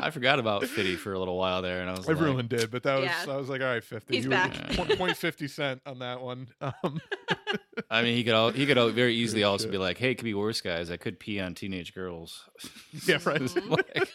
[0.00, 2.70] I forgot about Fitty for a little while there, and I was Everyone like, did,
[2.70, 3.32] but that was Yeah.
[3.32, 4.52] I was like, "All right, Fifty, He's you back.
[4.70, 6.48] were point, point Fifty Cent on that one."
[6.84, 7.00] Um,
[7.90, 9.72] I mean, he could al- he could al- very easily Good also shit.
[9.72, 10.90] be like, "Hey, it could be worse, guys.
[10.90, 12.44] I could pee on teenage girls."
[13.06, 13.40] yeah, right.
[13.40, 14.08] Like-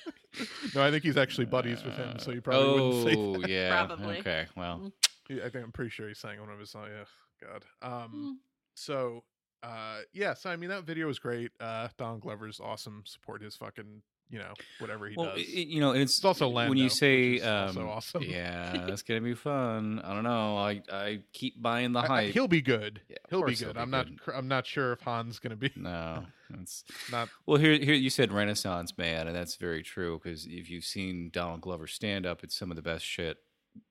[0.76, 3.50] no, I think he's actually buddies with him, so you probably oh, wouldn't say that.
[3.50, 3.86] yeah.
[3.86, 4.18] Probably.
[4.20, 4.46] Okay.
[4.56, 4.92] Well,
[5.28, 6.90] He- I think I'm pretty sure he sang one of his songs.
[6.96, 7.04] Yeah,
[7.44, 7.66] God.
[7.82, 8.34] Um, Mm.
[8.76, 9.24] so
[9.64, 11.52] uh, yeah, so I mean that video was great.
[11.60, 13.04] Uh, Don Glover's awesome.
[13.06, 15.40] Support his fucking, you know, whatever he well, does.
[15.40, 18.24] i- you know, and it's, It's also when you say, um, awesome.
[18.24, 20.02] yeah, that's gonna be fun.
[20.04, 20.58] I don't know.
[20.58, 22.34] I I keep buying the I- I- hype.
[22.34, 23.00] he'll be good.
[23.08, 23.60] Yeah, he'll be good.
[23.68, 24.08] he'll be I'm not.
[24.08, 24.20] good.
[24.20, 26.26] cr- I'm not sure if Han's gonna be no,
[26.62, 27.30] it's not.
[27.46, 27.58] well.
[27.58, 30.20] Here, here you said Renaissance man, and that's very true.
[30.22, 33.38] Because if you've seen Donald Glover stand up, it's some of the best shit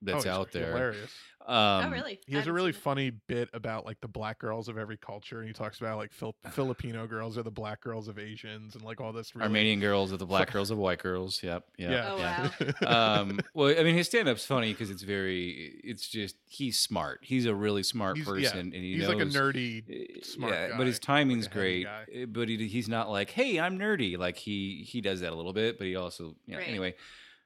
[0.03, 0.67] that's oh, out there.
[0.73, 1.11] Hilarious.
[1.47, 2.21] Um, oh really?
[2.27, 2.83] He has a really seen it.
[2.83, 6.13] funny bit about like the black girls of every culture, and he talks about like
[6.13, 9.35] Fil- Filipino girls are the black girls of Asians, and like all this.
[9.35, 11.43] Really, Armenian girls are the black girls of white girls.
[11.43, 11.65] Yep.
[11.79, 12.11] Yep Yeah.
[12.13, 12.73] Oh, yeah.
[12.83, 13.21] wow.
[13.23, 17.47] um well i mean his stand-up's funny because it's very it's just he's smart he's
[17.47, 20.19] a really smart He's- yeah, person and he he's knows, like a nerdy.
[20.19, 22.05] uh, smart yeah, guy, but his timing's like great guy.
[22.23, 25.35] uh, but he, he's not like hey i'm nerdy like he he does that a
[25.35, 26.69] little bit but he also you know, Right.
[26.69, 26.95] anyway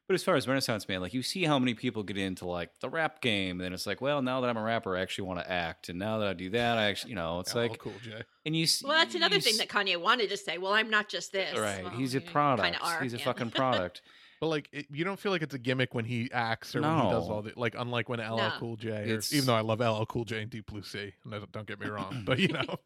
[0.08, 2.70] but as far as renaissance man like you see how many people get into like
[2.80, 5.26] the rap game and then it's like well now that i'm a rapper i actually
[5.26, 7.58] want to act and now that i do that i actually you know it's LL
[7.58, 8.22] like cool J.
[8.44, 10.58] and you see, Well, that's another thing s- that Kanye wanted to say.
[10.58, 11.58] Well, I'm not just this.
[11.58, 13.24] right Well, he's a product are, he's a yeah.
[13.24, 14.02] fucking product
[14.40, 16.94] But like, it, you don't feel like it's a gimmick when he acts or when
[16.94, 17.74] he does all the like.
[17.76, 18.52] Unlike when LL No.
[18.58, 21.14] Cool J, or, It's- even though I love LL Cool J and Deep Blue Sea,
[21.24, 22.76] and don't- don't get me wrong, but you know,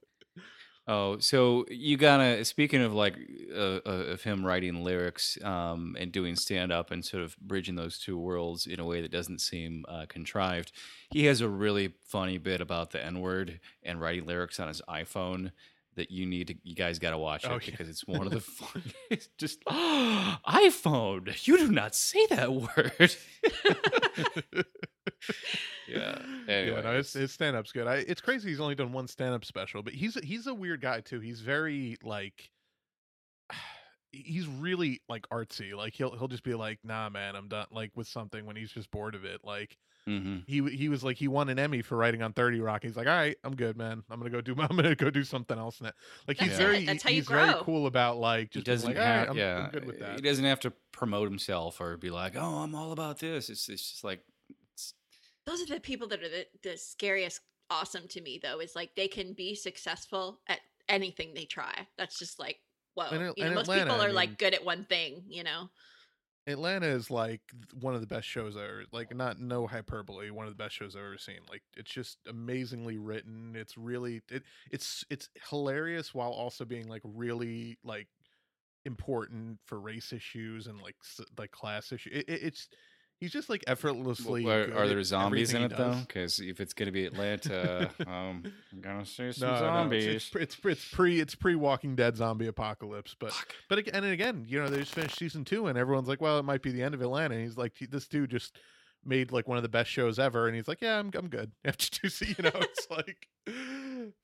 [0.89, 2.45] Oh, so you gotta.
[2.45, 3.15] Speaking of like
[3.55, 7.77] uh, uh, of him writing lyrics um, and doing stand up and sort of bridging
[7.77, 10.73] those two worlds in a way that doesn't seem uh, contrived,
[11.11, 14.83] he has a really funny bit about the N word and writing lyrics on his
[14.89, 15.53] iPhone
[15.97, 16.55] that you need to.
[16.65, 17.71] You guys got to watch it Oh, yeah.
[17.71, 18.41] because it's one of the
[19.11, 19.37] funniest.
[19.39, 23.15] Just oh, iPhone, you do not say that word.
[25.91, 26.19] yeah.
[26.49, 27.13] yeah, no, his, Anyways.
[27.15, 27.87] his stand up's good.
[27.87, 30.81] I, it's crazy he's only done one stand up special, but he's he's a weird
[30.81, 31.21] guy too.
[31.21, 32.51] He's very like
[34.13, 35.75] he's really like artsy.
[35.75, 38.73] Like he'll he'll just be like, "Nah, man, I'm done." Like with something when he's
[38.73, 39.41] just bored of it.
[39.45, 39.77] Like
[40.09, 40.45] Mhm.
[40.49, 42.83] he he was like he won an Emmy for writing on Thirty Rock.
[42.83, 44.03] He's like, "All right, I'm good, man.
[44.11, 45.93] I'm gonna go do I'm gonna go do something else now."
[46.27, 47.63] Like he's That's very That's how you he's very grow.
[47.63, 49.99] cool about like just being doesn't like, "All right, have, I'm, yeah, I'm good with
[50.01, 50.17] that.
[50.17, 53.69] He doesn't have to promote himself or be like, "Oh, I'm all about this." It's
[53.69, 54.40] it's just like, it's,
[55.47, 58.95] Those are the people that are the, the scariest awesome to me though is like
[58.97, 62.57] they can be successful at anything they try that's just like
[62.95, 65.23] whoa And you know and most Atlanta, people I are like good at one thing
[65.29, 65.71] you know
[66.47, 67.43] Atlanta is like
[67.79, 68.85] one of the best shows I ever.
[68.93, 71.41] Like not no hyperbole, one of the best shows I've ever seen.
[71.49, 73.55] Like it's just amazingly written.
[73.55, 78.09] It's really it it's it's hilarious while also being like really like
[78.87, 80.97] important for race issues and like
[81.39, 82.11] like class issue.
[82.11, 82.69] It, it, it's
[83.21, 84.45] he's just like effortlessly.
[84.45, 85.97] Well, good are, there zombies in it though?
[86.07, 90.07] Because if it's gonna be Atlanta, um, I'm gonna see some No, no, zombies.
[90.07, 93.33] it's, it's it's it's pre it's pre Walking Dead zombie apocalypse, but
[93.69, 96.39] but again and again, you know, they just finished season two, and everyone's like, well,
[96.39, 97.35] it might be the end of Atlanta.
[97.35, 98.59] And he's like, this dude just
[99.05, 101.53] made like one of the best shows ever, and he's like, yeah, I'm I'm good
[101.65, 102.39] after two seasons.
[102.39, 103.29] You know, it's like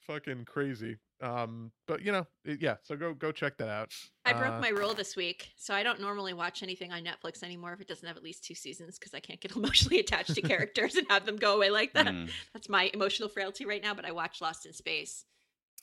[0.07, 0.99] fucking crazy.
[1.23, 2.77] Um, but you know, it- yeah.
[2.83, 3.93] So go go check that out.
[4.25, 7.43] I broke Uh, my rule this week, so I don't normally watch anything on Netflix
[7.43, 10.35] anymore if it doesn't have at least two seasons because I can't get emotionally attached
[10.35, 12.07] to characters and have them go away like that.
[12.07, 12.31] Mm.
[12.53, 13.95] That's my emotional frailty right now.
[13.95, 15.25] But I watched Lost in Space.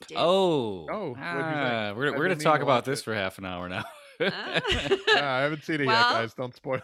[0.07, 0.17] Did.
[0.19, 1.25] Oh, Oh, what'd you think?
[1.25, 3.03] ah, we're I we're gonna talk about this it.
[3.03, 3.83] for half an hour now.
[4.21, 4.61] Ah.
[4.69, 6.33] yeah, I haven't seen it yet, guys.
[6.35, 6.81] Don't spoil.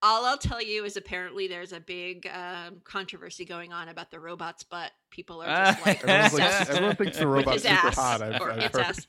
[0.00, 4.20] All I'll tell you is apparently there's a big um, controversy going on about the
[4.20, 4.92] robot's butt.
[5.10, 8.22] People are just like Everyone's like, everyone thinks the robot's his super ass hot.
[8.22, 8.86] I've, or I've its heard.
[8.86, 9.06] ass.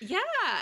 [0.00, 0.18] Yeah,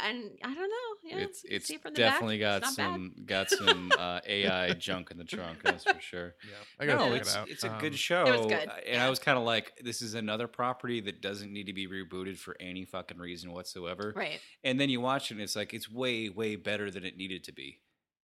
[0.06, 1.10] and I don't know.
[1.10, 1.96] Yeah, it's it's see it from back.
[1.98, 2.94] definitely got It's not bad.
[2.94, 5.58] some got some uh, AI junk in the trunk.
[5.62, 6.34] That's for sure.
[6.48, 7.48] Yeah, I gotta no, check it's it out.
[7.50, 8.24] it's a Um, good show.
[8.26, 9.06] It was good, And yeah.
[9.06, 12.38] I was kind of like, this is another property that doesn't need to be rebooted
[12.38, 14.12] for any fucking reason whatsoever.
[14.16, 14.40] Right.
[14.64, 17.44] And then you watch it, and it's like it's way way better than it needed
[17.44, 17.80] to be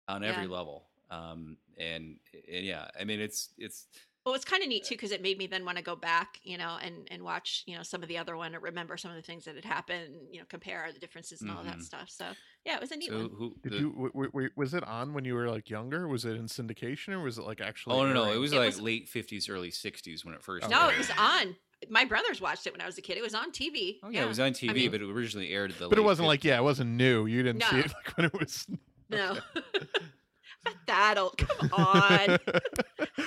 [0.08, 0.48] on every Yeah.
[0.50, 0.86] level.
[1.10, 2.16] Um, and,
[2.52, 3.86] and yeah, I mean, it's it's
[4.24, 6.40] Well, it's kind of neat too because it made me then want to go back,
[6.42, 9.10] you know, and and watch, you know, some of the other one or remember some
[9.10, 11.82] of the things that had happened, you know, compare the differences and all that Mhm.
[11.82, 12.08] stuff.
[12.10, 12.26] So
[12.64, 13.30] yeah, it was a neat so one.
[13.36, 16.08] who Did the- you w- w- w- was it on when you were like younger?
[16.08, 17.96] Was it in syndication or was it like actually?
[17.96, 20.68] Oh no, no, it was It like was- late fifties, early sixties when it first.
[20.70, 20.94] No, aired.
[20.94, 21.56] it was on.
[21.90, 23.18] My brothers watched it when I was a kid.
[23.18, 23.98] It was on TV.
[24.02, 25.88] Oh yeah, it was on TV, mean- but it originally aired at the.
[25.90, 26.28] But it wasn't 50s.
[26.28, 27.26] like yeah, it wasn't new.
[27.26, 28.66] You didn't see it like when it was.
[29.10, 29.36] No.
[30.66, 30.76] Okay.
[30.76, 31.38] Not that old.
[31.38, 32.38] Come on.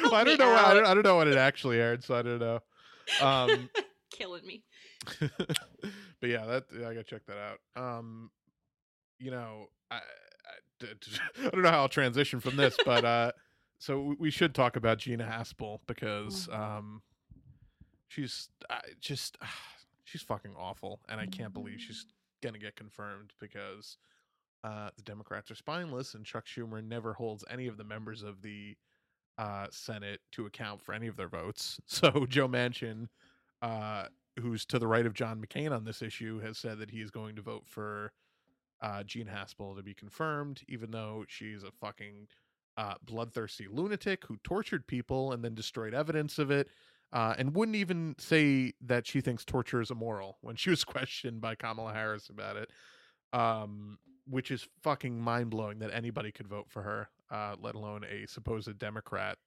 [0.03, 0.49] well, I don't know.
[0.51, 2.59] What, I, don't, I don't know when it actually aired, so I don't know.
[3.21, 3.69] Um,
[4.11, 4.63] Killing me.
[5.19, 7.59] but yeah, that I gotta check that out.
[7.81, 8.31] Um,
[9.19, 13.31] you know, I, I, I don't know how I'll transition from this, but uh,
[13.79, 17.01] so we- should talk about Gina Haspel because um,
[18.07, 19.37] she's uh, just
[20.03, 22.05] she's fucking awful, and I can't believe she's
[22.41, 23.97] gonna get confirmed because
[24.63, 28.41] uh, the Democrats are spineless, and Chuck Schumer never holds any of the members of
[28.41, 28.75] the
[29.37, 31.79] uh, Senate to account for any of their votes.
[31.87, 33.07] So Joe Manchin,
[33.61, 34.05] uh,
[34.39, 37.11] who's to the right of John McCain on this issue, has said that he is
[37.11, 38.11] going to vote for
[38.81, 42.27] uh, Gina Haspel to be confirmed, even though she's a fucking
[42.77, 46.69] uh, bloodthirsty lunatic who tortured people and then destroyed evidence of it.
[47.13, 51.39] Uh, and wouldn't even say that she thinks torture is immoral when she was questioned
[51.39, 52.69] by Kamala Harris about it,
[53.31, 53.97] um,
[54.29, 58.27] which is fucking mind blowing that anybody could vote for her, uh, let alone a
[58.27, 59.37] supposed Democrat.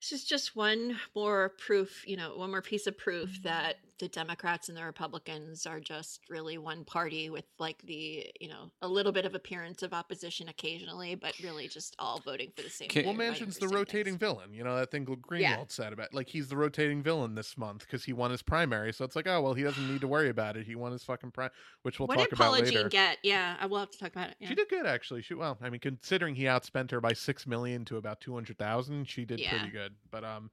[0.00, 4.08] This is just one more proof, you know, one more piece of proof that the
[4.08, 8.88] Democrats and the Republicans are just really one party with like the, you know, a
[8.88, 12.88] little bit of appearance of opposition occasionally, but really just all voting for the same
[12.88, 13.16] Can- thing.
[13.16, 14.20] Well, fighting Manchin's the rotating things.
[14.20, 14.52] villain.
[14.52, 17.80] You know that thing Gl- Greenwald said about like he's the rotating villain this month
[17.80, 18.92] because he won his primary.
[18.92, 20.66] So it's like, oh well, he doesn't need to worry about it.
[20.66, 21.50] He won his fucking prime,
[21.82, 22.80] which we'll what talk did about Paula later.
[22.82, 23.18] Jean get?
[23.22, 24.36] Yeah, I will have to talk about it.
[24.40, 24.48] Yeah.
[24.48, 25.22] She did good actually.
[25.22, 28.58] She well, I mean, considering he outspent her by six million to about two hundred
[28.58, 29.50] thousand, she did Yeah.
[29.50, 29.94] pretty good.
[30.10, 30.50] But um,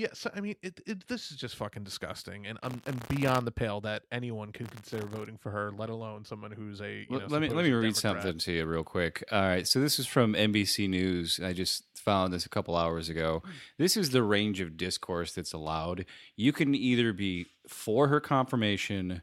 [0.00, 0.08] yeah.
[0.14, 3.50] So I mean, it, it this is just fucking disgusting, and um, and beyond the
[3.50, 7.42] pale that anyone could consider voting for her, let alone someone who's a know, let
[7.42, 8.00] me let me read Democrat.
[8.00, 9.22] something to you real quick.
[9.30, 11.38] All right, so this is from NBC News.
[11.44, 13.42] I just found this a couple hours ago.
[13.76, 16.06] This is the range of discourse that's allowed.
[16.34, 19.20] You can either be for her confirmation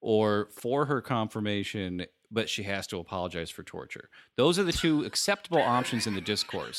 [0.00, 4.08] or for her confirmation, but she has to apologize for torture.
[4.36, 6.78] Those are the two acceptable options in the discourse.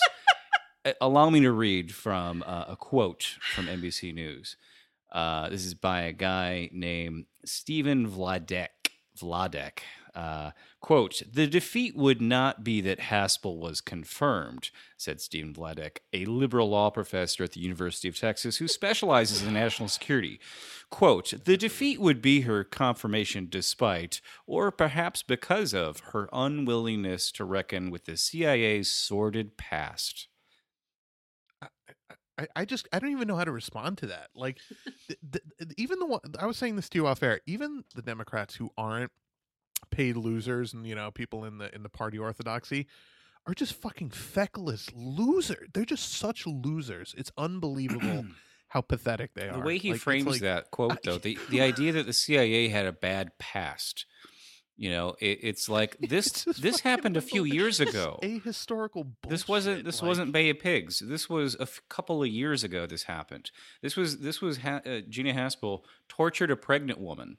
[1.00, 4.58] Allow me to read from uh, a quote from NBC News.
[5.12, 8.70] Uh, this is by a guy named Stephen Vladeck.
[9.20, 9.80] Vladeck.
[10.15, 16.26] Uh, quote, the defeat would not be that Haspel was confirmed, said Stephen Vladeck, a
[16.26, 20.39] liberal law professor at the University of Texas who specializes in national security.
[20.89, 27.46] Quote, the defeat would be her confirmation despite, or perhaps because of, her unwillingness to
[27.46, 30.28] reckon with the CIA's sordid past.
[32.38, 34.30] I, I just I don't even know how to respond to that.
[34.36, 34.58] Like,
[35.08, 35.20] th-
[35.60, 37.41] th- even the one I was saying this to you off air.
[37.46, 39.12] Even the Democrats who aren't
[39.89, 42.88] paid losers and you know people in the in the party orthodoxy
[43.48, 45.67] are just fucking feckless losers.
[45.74, 47.15] They're just such losers.
[47.17, 48.26] It's unbelievable
[48.67, 49.58] how pathetic they are.
[49.58, 52.67] The way he Like, frames like- that quote, though, the, the idea that the CIA
[52.70, 54.06] had a bad past,
[54.77, 56.45] you know, it, it's like this.
[56.47, 58.19] It's this happened a few years ago.
[58.23, 59.29] Ahistorical bullshit.
[59.29, 59.84] This wasn't.
[59.86, 60.99] This like- wasn't Bay of Pigs.
[60.99, 62.86] This was a f- couple of years ago.
[62.86, 63.51] This happened.
[63.81, 64.19] This was.
[64.19, 67.38] This was ha- uh, Gina Haspel tortured a pregnant woman.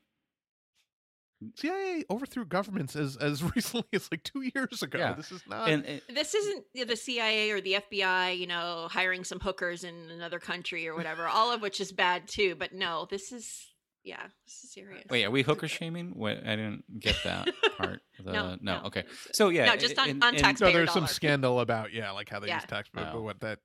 [1.56, 4.98] CIA overthrew governments as as recently as like two years ago.
[4.98, 5.14] Yeah.
[5.14, 5.68] This is not.
[5.68, 10.10] and, and This isn't the CIA or the FBI, you know, hiring some hookers in
[10.12, 12.54] another country or whatever, all of which is bad too.
[12.54, 13.66] But no, this is,
[14.04, 15.04] yeah, this is serious.
[15.10, 16.10] wait, are we hooker shaming?
[16.16, 18.00] What I didn't get that part.
[18.24, 18.82] The, No, no, no.
[18.86, 19.02] okay.
[19.32, 21.12] So yeah, No, just on- and- on and- tax- no, taxpayer there's some dollar.
[21.12, 22.56] scandal about yeah, like how they Yeah.
[22.56, 23.12] use tax, but, Oh.
[23.14, 23.58] but what that.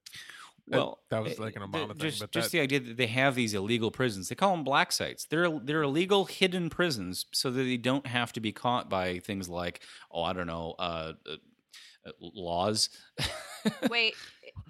[0.68, 2.60] that- Well, that was uh, like an the- Obama thing, just, but just that, the
[2.62, 4.30] idea that they have these illegal prisons.
[4.30, 5.26] They call them black sites.
[5.30, 9.48] They're they're illegal hidden prisons, so that they don't have to be caught by things
[9.48, 11.36] like oh I don't know uh, uh,
[12.08, 12.90] uh, laws.
[13.90, 14.16] Wait,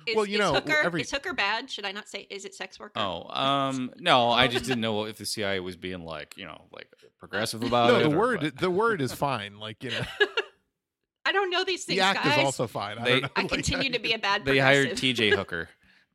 [0.06, 1.70] is, Well, you is know, hooker, every- is hooker bad?
[1.70, 3.00] Should I not say, is it sex worker?
[3.00, 6.68] oh um no, I just didn't know if the CIA was being like you know
[6.72, 6.88] like
[7.20, 8.04] progressive about no, it.
[8.04, 8.58] the or word what.
[8.58, 9.60] the word is fine.
[9.60, 10.02] Like you know,
[11.26, 12.38] I don't know these things, the act guys.
[12.40, 12.98] is also fine.
[13.00, 14.96] I, They- don't know, I like, continue to be a bad they hired.
[14.98, 15.32] T.J.
[15.32, 15.68] Hooker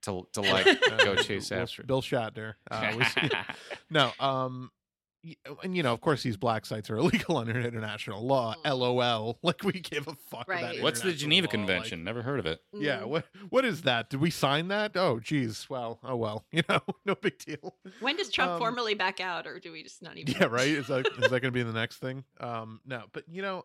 [0.03, 1.83] to to like uh, go chase Bill- after.
[1.83, 2.55] Bill Shatner.
[2.71, 3.31] Uh, was-
[3.91, 4.82] no, um, y-
[5.63, 8.55] and you know, of course, these black sites are illegal under international law.
[8.65, 9.39] LOL.
[9.43, 10.47] Like we give a fuck.
[10.47, 10.83] about Right.
[10.83, 12.05] What's the Geneva law, like- Convention?
[12.05, 12.61] Never heard of it.
[12.73, 13.01] yeah.
[13.01, 13.07] Mm.
[13.09, 14.11] What What is that?
[14.11, 14.97] Did we sign that?
[14.97, 15.69] Oh, geez.
[15.71, 15.99] Well.
[16.03, 16.45] Oh well.
[16.53, 17.77] You know, no big deal.
[18.01, 20.35] When does Trump Um, formally back out, or do we just not even?
[20.39, 20.47] Yeah.
[20.47, 20.69] Right.
[20.69, 22.25] Is that is that going to be the next thing?
[22.41, 22.81] Um.
[22.87, 23.05] No.
[23.13, 23.65] But you know.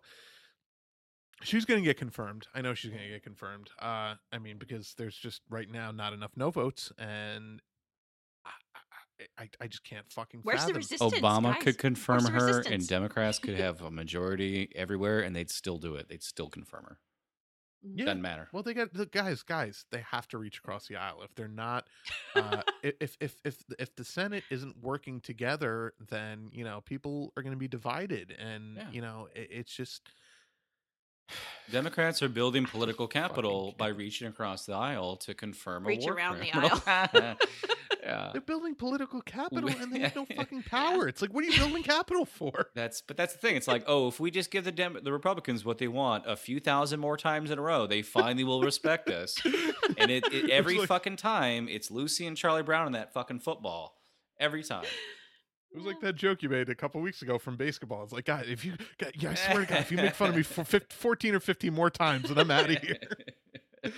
[1.43, 2.47] She's going to get confirmed.
[2.55, 3.69] I know she's going to get confirmed.
[3.79, 7.66] Uh, I mean, because there's just right now not enough no votes, and I,
[9.37, 10.41] I, I- I just can't fucking.
[10.43, 11.13] Where's the resistance?
[11.13, 11.63] Obama guys?
[11.63, 12.87] could confirm the her, and?
[12.87, 16.09] Democrats could have a majority everywhere, and they'd still do it.
[16.09, 16.97] They'd still confirm her.
[17.85, 17.91] Mm.
[17.99, 18.05] Yeah.
[18.05, 18.47] Doesn't matter.
[18.51, 19.43] Well, they got the guys.
[19.43, 21.21] Guys, they have to reach across the aisle.
[21.23, 21.87] If they're not,
[22.35, 27.43] uh, if if if if the Senate isn't working together, then you know people are
[27.43, 28.89] going to be divided, and Yeah.
[28.91, 30.09] you know it, it's just.
[31.71, 36.13] Democrats are building political capital by reaching across the aisle to confirm Reach a war
[36.13, 36.81] around the criminal.
[38.01, 38.29] yeah.
[38.31, 41.07] They're building political capital, and they have no fucking power.
[41.07, 42.67] It's like, what are you building capital for?
[42.73, 43.55] That's but that's the thing.
[43.57, 46.35] It's like, oh, if we just give the Dem- the Republicans what they want a
[46.37, 49.35] few thousand more times in a row, they finally will respect us.
[49.97, 53.39] And it, it every like- fucking time, it's Lucy and Charlie Brown in that fucking
[53.39, 53.95] football.
[54.39, 54.85] Every time.
[55.71, 58.03] It was like that joke you made a couple weeks ago from basketball.
[58.03, 60.29] It's like, God, if you, God, yeah, I swear to God, if you make fun
[60.29, 62.97] of me for 15, 14 or 15 more times, then I'm out of here.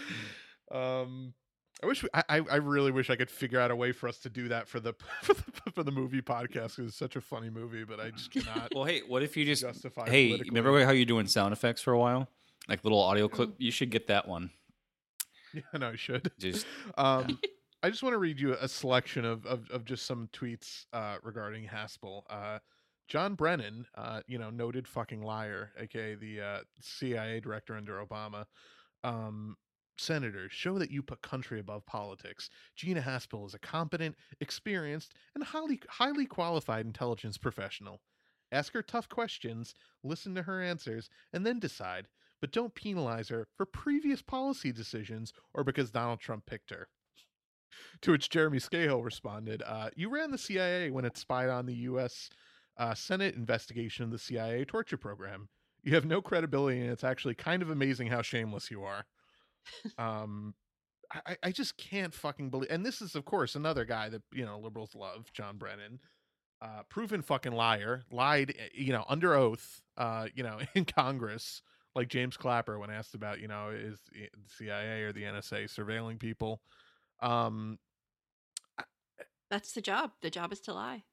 [0.72, 1.34] Um,
[1.82, 4.20] I wish we, I, I really wish I could figure out a way for us
[4.20, 7.22] to do that for the for the, for the movie podcast because it's such a
[7.22, 10.10] funny movie, but I just cannot well, hey, what if you just justify.
[10.10, 12.28] hey, remember how you're doing sound effects for a while,
[12.68, 13.56] like little audio clip?
[13.58, 14.52] You should get that one.
[15.54, 16.32] Yeah, no, I should.
[16.38, 17.40] Just Um,
[17.82, 21.18] I just want to read you a selection of of, of just some tweets uh,
[21.24, 22.24] regarding Haspel.
[22.30, 22.60] Uh,
[23.08, 28.46] John Brennan, uh, you know, noted fucking liar, aka the uh, CIA director under Obama.
[29.04, 29.56] Um,
[29.98, 32.50] senators show that you put country above politics.
[32.76, 38.02] Gina Haspel is a competent, experienced, and highly highly qualified intelligence professional.
[38.52, 42.08] Ask her tough questions, listen to her answers, and then decide.
[42.42, 46.90] But don't penalize her for previous policy decisions or because Donald Trump picked her.
[48.02, 51.76] To which Jeremy Scahill responded, uh, You ran the CIA when it spied on the
[51.76, 52.30] U.S.
[52.78, 55.50] Uh, Senate investigation of the CIA torture program.
[55.84, 59.06] You have no credibility, and it's actually kind of amazing how shameless you are.
[59.98, 60.54] um,
[61.26, 62.70] I, I just can't fucking believe.
[62.70, 66.00] And this is, of course, another guy that you know liberals love, John Brennan,
[66.62, 71.62] uh, proven fucking liar, lied, eh, you know, under oath, uh, you know, in Congress,
[71.96, 76.20] like James Clapper when asked about, you know, is the CIA or the NSA surveilling
[76.20, 76.62] people.
[77.22, 77.80] Um,
[79.50, 80.12] That's the job.
[80.22, 81.04] The job is to lie.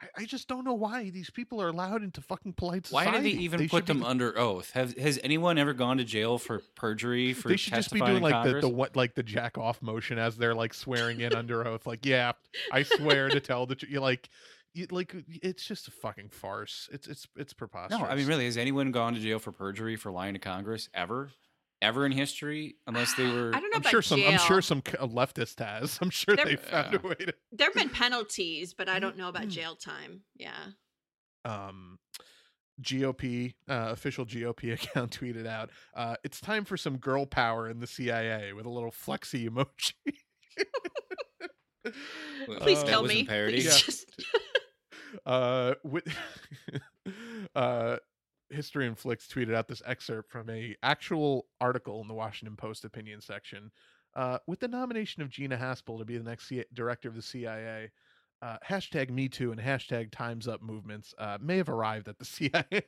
[0.00, 3.06] I, I just don't know why these people are allowed into fucking polite society.
[3.06, 3.30] why society.
[3.30, 4.72] did they even should put them be- under oath?
[4.72, 8.12] Have has anyone ever gone to jail for perjury for They should just be testifying
[8.12, 8.62] doing in like the, Congress?
[8.62, 11.86] the what like the jack off motion as they're like swearing in under oath.
[11.86, 12.32] Like, yeah,
[12.72, 13.92] I swear to tell the truth.
[13.92, 14.28] You like,
[14.72, 16.88] you, like it's just a fucking farce.
[16.92, 18.00] It's it's it's preposterous.
[18.00, 20.88] No, I mean, really, has anyone gone to jail for perjury for lying to Congress
[20.92, 21.30] ever,
[21.84, 22.76] ever in history?
[22.86, 23.50] Unless they were.
[23.54, 24.18] I don't know I'm about sure some.
[24.20, 24.32] jail.
[24.32, 25.98] I'm sure some leftist has.
[26.02, 26.98] I'm sure There- they found Yeah.
[27.02, 27.34] a way to.
[27.52, 29.30] There have been penalties, but I don't know Mm.
[29.30, 30.22] about jail time.
[30.36, 30.64] Yeah.
[31.44, 31.98] um
[32.82, 37.78] GOP uh, official GOP account tweeted out, uh, "It's time for some girl power in
[37.78, 39.92] the CIA" with a little flexy emoji.
[42.58, 43.24] Please that kill me.
[43.24, 43.70] Please Yeah.
[43.78, 44.10] just
[45.26, 46.04] uh, with,
[47.54, 47.96] uh,
[48.50, 52.84] History and Flicks tweeted out this excerpt from a actual article in the Washington Post
[52.84, 53.70] opinion section.
[54.14, 57.22] Uh, with the nomination of Gina Haspel to be the next C- director of the
[57.22, 57.90] CIA,
[58.42, 62.24] uh, hashtag Me Too and hashtag Times Up movements uh, may have arrived at the
[62.24, 62.82] CIA.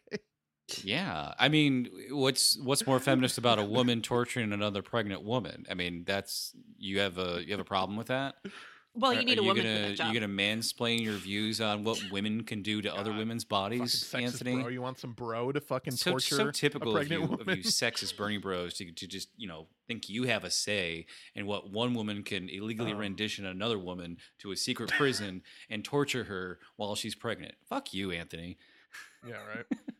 [0.82, 5.64] Yeah, I mean, what's what's more feminist about a woman torturing another pregnant woman?
[5.70, 8.34] I mean, that's you have a you have a problem with that?
[8.98, 10.14] Well, you need are a woman gonna, for that job.
[10.14, 14.22] You gonna mansplain your views on what women can do to other women's bodies, sexist
[14.22, 14.62] Anthony?
[14.62, 14.68] bro.
[14.68, 17.56] You want some bro to fucking so, torture so typical a of you, pregnant of
[17.56, 21.46] you sexist Bernie Bros to, to just you know think you have a say in
[21.46, 22.96] what one woman can illegally Oh.
[22.96, 27.54] rendition another woman to a secret prison and torture her while she's pregnant.
[27.68, 28.56] Fuck you, Anthony.
[29.26, 29.66] Yeah, right.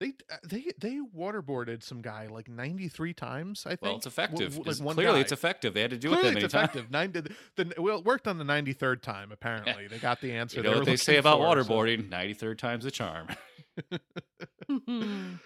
[0.00, 3.82] they uh, they they waterboarded some guy like 93 times, I think.
[3.82, 4.52] Well, it's effective.
[4.54, 5.74] w- It's- Like one clearly, it's effective.
[5.74, 6.70] They had to do Clearly it that it's many times.
[6.76, 6.90] effective.
[6.90, 9.88] Nine did the well it worked on the 93rd time apparently.
[9.88, 10.58] They got the answer.
[10.58, 12.08] You know they what were they say about for, so- waterboarding?
[12.08, 13.28] Ninety third time's the charm.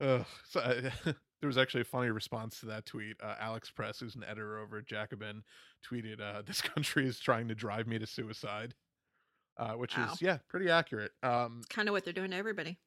[0.00, 0.90] Ugh, so, uh,
[1.40, 3.16] there was actually a funny response to that tweet.
[3.22, 5.42] Uh, Alex Press, who's an editor over at Jacobin,
[5.90, 8.74] tweeted, uh, "This country is trying to drive me to suicide,"
[9.56, 10.10] uh, which Wow.
[10.12, 11.12] is yeah, pretty accurate.
[11.22, 12.78] Um, kind of what they're doing to everybody.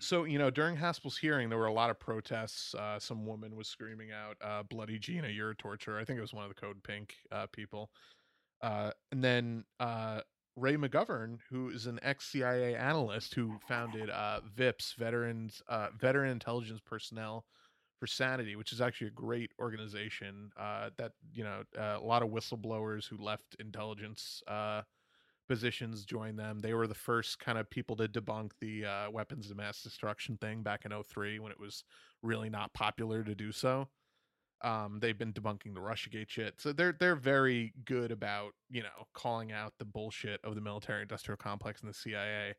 [0.00, 2.74] So you know, during Haspel's hearing, there were a lot of protests.
[2.74, 6.22] Uh, some woman was screaming out, uh, "Bloody Gina, you're a torturer!" I think it
[6.22, 7.90] was one of the Code Pink uh, people.
[8.60, 10.20] Uh, and then uh,
[10.56, 15.62] Ray McGovern, who is an ex CIA analyst who founded uh, VIPS, Veterans
[15.98, 17.44] Veteran Intelligence Personnel
[17.98, 23.06] for Sanity, which is actually a great organization that you know a lot of whistleblowers
[23.06, 24.42] who left intelligence
[25.48, 26.60] positions joined them.
[26.60, 30.36] They were the first kind of people to debunk the uh, weapons of mass destruction
[30.36, 31.84] thing back in 03 when it was
[32.22, 33.88] really not popular to do so.
[34.62, 39.06] Um, they've been debunking the RussiaGate shit, so they're they're very good about you know
[39.14, 42.54] calling out the bullshit of the military industrial complex and the CIA.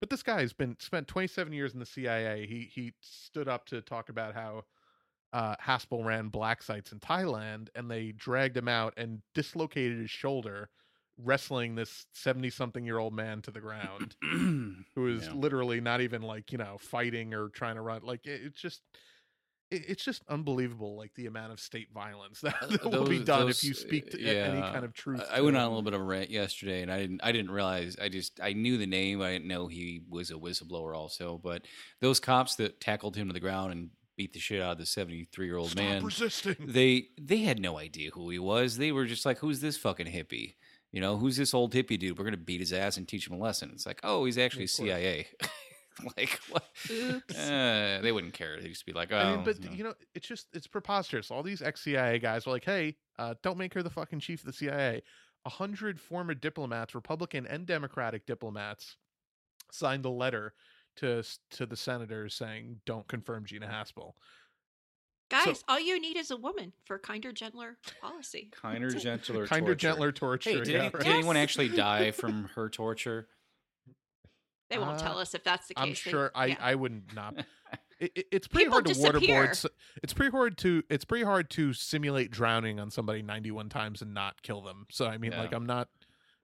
[0.00, 2.46] But this guy's been spent 27 years in the CIA.
[2.46, 4.64] He he stood up to talk about how
[5.32, 10.10] uh, Haspel ran black sites in Thailand, and they dragged him out and dislocated his
[10.10, 10.70] shoulder,
[11.22, 14.14] wrestling this 70 something year old man to the ground,
[14.94, 15.32] who is Yeah.
[15.34, 18.02] literally not even like you know fighting or trying to run.
[18.02, 18.82] Like it, it's just.
[19.70, 23.18] it- It's just unbelievable, like the amount of state violence that, Uh, that will be
[23.18, 25.22] those- done if you speak to uh, a- any kind of truth.
[25.30, 27.20] I I went on a little bit of a rant yesterday, and I didn't.
[27.22, 27.96] I didn't realize.
[28.00, 28.40] I just.
[28.40, 29.20] I knew the name.
[29.20, 30.96] I didn't know he was a whistleblower.
[30.96, 31.66] Also, but
[32.00, 34.86] those cops that tackled him to the ground and beat the shit out of the
[34.86, 36.02] seventy-three-year-old Stop man.
[36.04, 36.56] resisting.
[36.60, 38.78] They they had no idea who he was.
[38.78, 40.54] They were just like, "Who's this fucking hippie?
[40.92, 42.18] You know, who's this old hippie dude?
[42.18, 44.66] We're gonna beat his ass and teach him a lesson." It's like, "Oh, he's actually
[44.66, 45.26] CIA."
[46.16, 46.64] like what?
[46.90, 47.38] Oops.
[47.38, 48.60] Uh, they wouldn't care.
[48.60, 50.66] They'd just be like, "Oh." I mean, but you know." you know, it's just it's
[50.66, 51.30] preposterous.
[51.30, 54.40] All these ex CIA guys are like, "Hey, uh, don't make her the fucking chief
[54.40, 55.02] of the CIA."
[55.44, 58.96] A hundred former diplomats, Republican and Democratic diplomats,
[59.70, 60.54] signed a letter
[60.96, 64.14] to to the senators saying, "Don't confirm Gina Haspel."
[65.30, 68.50] Guys, all you need is a woman for kinder, gentler policy.
[68.62, 69.74] kinder, gentler, Kinder, torture.
[69.74, 70.50] gentler torture.
[70.50, 71.02] Hey, did, yeah, any- right.
[71.04, 73.28] did anyone actually die from her torture?
[74.70, 75.82] They won't Uh, tell us if that's the case.
[75.82, 76.56] I'm They- sure I yeah.
[76.60, 77.04] I wouldn't.
[78.00, 79.46] It, it- it's pretty People hard to disappear.
[79.48, 79.66] waterboard.
[80.04, 84.14] It's pretty hard to it's pretty hard to simulate drowning on somebody 91 times and
[84.14, 84.86] not kill them.
[84.88, 85.40] So I mean, Yeah.
[85.40, 85.88] like, I'm not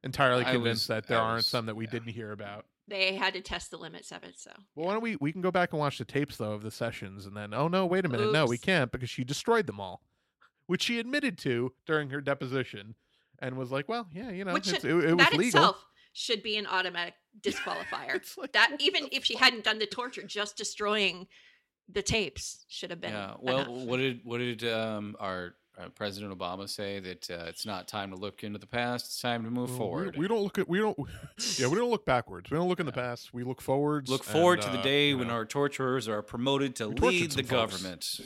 [0.03, 1.93] entirely convinced was- that there I aren't some that we yeah.
[1.93, 2.67] didn't hear about.
[2.87, 4.39] They had to test the limits of it.
[4.39, 6.63] So Well, why don't we we can go back and watch the tapes though of
[6.63, 9.67] the sessions, and then oh no, wait a minute, no, we can't because she destroyed
[9.67, 10.03] them all,
[10.67, 12.95] which she admitted to during her deposition,
[13.39, 15.47] and was like, well, yeah, you know, Which should- it, it was that legal.
[15.47, 18.21] itself should be an automatic disqualifier.
[18.37, 19.43] Like, that even if she fuck?
[19.43, 21.27] hadn't done the torture, just destroying
[21.91, 23.13] the tapes should have been.
[23.13, 23.35] Yeah.
[23.41, 23.87] Well, enough.
[23.89, 28.11] what did what did um, our uh, President Obama say that uh, it's not time
[28.11, 30.17] to look into the past; it's time to move Well, forward.
[30.17, 30.97] We, don't look at we don't
[31.59, 32.51] yeah we don't look backwards.
[32.51, 33.35] We don't look in the past.
[33.35, 34.11] We look forwards.
[34.11, 36.89] look forward and, to the uh, day you when know, our torturers are promoted to
[36.89, 37.51] We lead the folks.
[37.51, 38.21] government.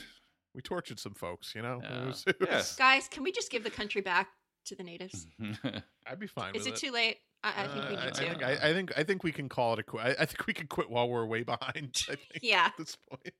[0.54, 1.54] we tortured some folks.
[1.54, 4.28] You know, It was- it was- Guys, can we just give the country back
[4.66, 5.26] to the natives?
[6.06, 7.16] I'd be fine Is with it too late?
[7.42, 8.14] I, I think we Uh, need I, to.
[8.30, 10.04] think, I, I think I think we can call it a quit.
[10.04, 12.02] I, I think we can quit while we're way behind.
[12.10, 12.66] I think Yeah.
[12.66, 13.32] at this point.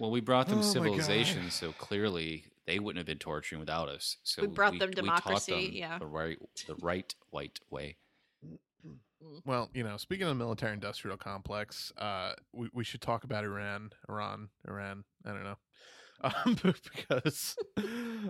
[0.00, 4.18] well, we brought them Oh civilization, so clearly they wouldn't have been torturing without us.
[4.24, 5.98] So We brought them democracy, them yeah.
[5.98, 7.96] the right, the right white way.
[9.46, 13.90] Well, you know, speaking of the military-industrial complex, uh, we we should talk about Iran,
[14.08, 15.04] Iran, Iran.
[15.24, 15.56] I don't know,
[16.22, 16.58] um,
[16.94, 17.56] because,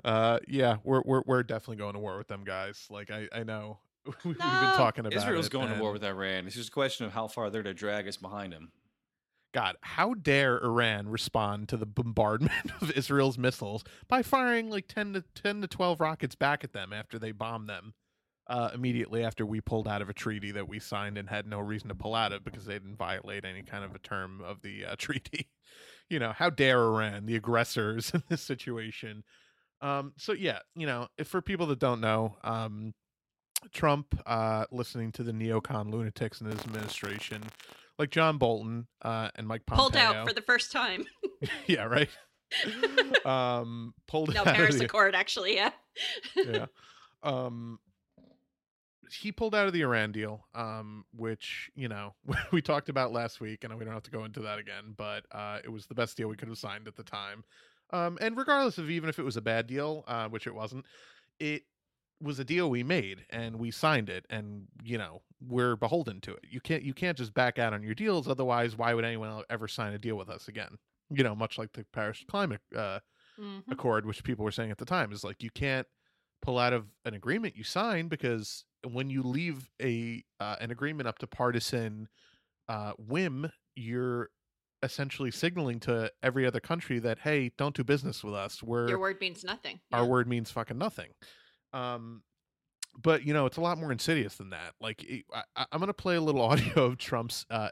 [0.05, 2.87] uh, yeah, we're we're we're definitely going to war with them guys.
[2.91, 3.81] Like I I know
[4.25, 6.47] we, have been talking about Israel's it, going to war with Iran.
[6.47, 8.71] It's just a question of how far they're to drag us behind them.
[9.53, 15.13] God, how dare Iran respond to the bombardment of Israel's missiles by firing like ten
[15.15, 17.95] to ten to twelve rockets back at them after they bombed them?
[18.47, 21.59] Uh, immediately after we pulled out of a treaty that we signed and had no
[21.59, 24.63] reason to pull out of because they didn't violate any kind of a term of
[24.63, 25.49] the uh, treaty.
[26.09, 29.23] You know, how dare Iran, the aggressors in this situation?
[29.83, 32.95] Um, so yeah, you know, if for people that don't know, um,
[33.73, 37.43] Trump, uh, listening to the neocon lunatics in his administration,
[37.99, 41.07] like John Bolton uh, and Mike Pompeo, Pulled out for the first time.
[41.67, 42.09] yeah, right.
[43.27, 45.71] um, pulled no, out of Paris the- Accord, actually, yeah.
[46.37, 46.67] yeah.
[47.21, 47.81] Um,
[49.11, 52.15] he pulled out of the Iran deal, um, which you know
[52.53, 54.95] we talked about last week, and we don't have to go into that again.
[54.97, 57.43] But uh, it was the best deal we could have signed at the time.
[57.91, 60.85] Um, and regardless of even if it was a bad deal, uh, which it wasn't,
[61.41, 61.65] it
[62.21, 66.33] was a deal we made and we signed it, and you know we're beholden to
[66.33, 66.45] it.
[66.51, 69.69] You can't you can't just back out on your deals, otherwise, why would anyone ever
[69.69, 70.77] sign a deal with us again?
[71.11, 73.01] You know, much like the Paris Climate uh,
[73.39, 73.63] Mhm.
[73.71, 75.87] Accord, which people were saying at the time, is like you can't
[76.43, 81.07] pull out of an agreement you sign because when you leave a uh, an agreement
[81.09, 82.09] up to partisan
[82.69, 84.31] uh, whim, you're
[84.83, 88.61] essentially signaling to every other country that hey, don't do business with us.
[88.63, 89.81] We're Your word means nothing.
[89.93, 91.11] our word means fucking nothing.
[91.73, 92.23] Um,
[93.01, 94.75] but you know, it's a lot more insidious than that.
[94.81, 97.71] Like, it- I, I- I'm gonna play a little audio of Trump's uh,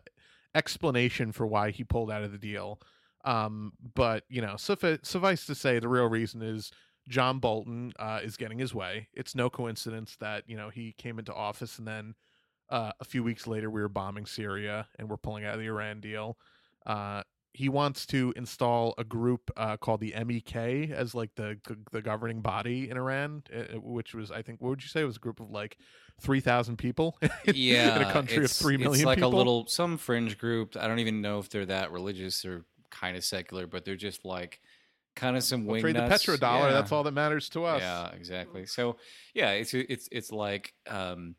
[0.55, 2.81] explanation for why he pulled out of the deal.
[3.25, 6.71] Um, but you know, suffi- suffice to say, the real reason is
[7.09, 9.09] John Bolton uh, is getting his way.
[9.15, 12.15] It's no coincidence that you know he came into office and then
[12.71, 15.67] uh, a few weeks later we were bombing Syria and we're pulling out of the
[15.67, 16.37] Iran deal.
[16.85, 17.23] Uh,
[17.57, 22.03] he wants to install a group uh, called the MEK as like the, the the
[22.03, 25.17] governing body in Iran, uh, which was I think what would you say it was
[25.17, 25.79] a group of like
[26.21, 29.35] three thousand people in, yeah, in a country of three million It's like people.
[29.35, 30.77] a little some fringe group.
[30.79, 34.25] I don't even know if they're that religious or kind of secular, but they're just
[34.25, 34.61] like
[35.15, 36.27] kind of some We'll wing trade the nuts.
[36.27, 36.69] petrodollar.
[36.69, 36.73] Yeah.
[36.73, 37.81] That's all that matters to us.
[37.81, 38.67] Yeah, exactly.
[38.67, 38.97] So
[39.35, 41.37] yeah, it's it's it's like um,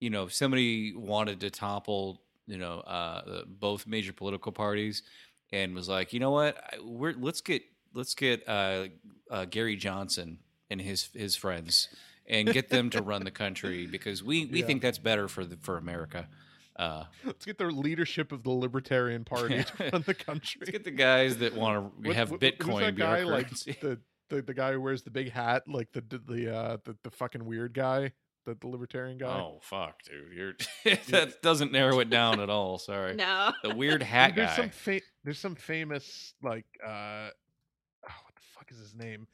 [0.00, 5.04] you know, if somebody wanted to topple, you know, uh, both major political parties,
[5.52, 7.62] and was like, you know what, we're let's get
[7.94, 8.86] let's get uh,
[9.30, 10.38] uh, Gary Johnson
[10.70, 11.88] and his his friends
[12.26, 14.66] and get them to run the country because we we Yeah.
[14.66, 16.28] think that's better for the for America.
[16.74, 20.58] Uh, Let's get the leadership of the Libertarian Party to run the country.
[20.60, 23.24] let's get the guys that want to have what- who's Bitcoin that be our guy,
[23.24, 23.76] like currency.
[23.82, 23.98] the,
[24.30, 27.10] the the guy who wears the big hat, like the the the uh, the, the
[27.10, 28.12] fucking weird guy,
[28.46, 29.38] the, the libertarian guy.
[29.38, 30.32] Oh fuck, dude!
[30.34, 30.54] You're
[31.10, 32.78] that doesn't narrow it down at all.
[32.78, 33.16] Sorry.
[33.16, 33.52] No.
[33.62, 34.56] The weird hat there's guy.
[34.56, 39.26] some fa- there's some famous like uh oh, what the fuck is his name?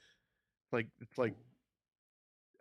[0.73, 1.35] Like it's like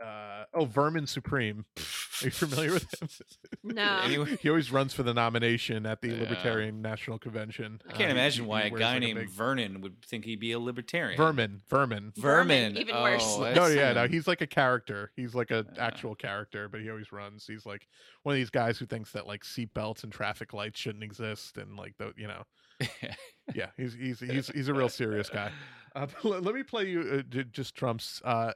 [0.03, 1.65] uh oh Vermin Supreme.
[2.21, 3.09] Are you familiar with him?
[3.63, 3.99] No.
[4.03, 6.19] Anyway, he always runs for the nomination at the Yeah.
[6.21, 7.79] Libertarian National Convention.
[7.87, 10.25] I can't Uh, imagine he- why he a guy like, named big- Vernon would think
[10.25, 11.17] he'd be a libertarian.
[11.17, 12.13] Vermin, Vermin.
[12.15, 13.23] Vermin, Vermin, even worse.
[13.23, 15.11] Oh, no, yeah, no, he's like a character.
[15.15, 15.81] He's like an Uh.
[15.81, 17.45] actual character, but he always runs.
[17.45, 17.87] He's like
[18.23, 21.75] one of these guys who thinks that like seatbelts and traffic lights shouldn't exist, and
[21.75, 22.45] like the you know,
[23.55, 25.51] yeah, he's he's he's he's a real serious guy.
[25.95, 28.51] Uh, let, let me play you uh, just Trump's uh,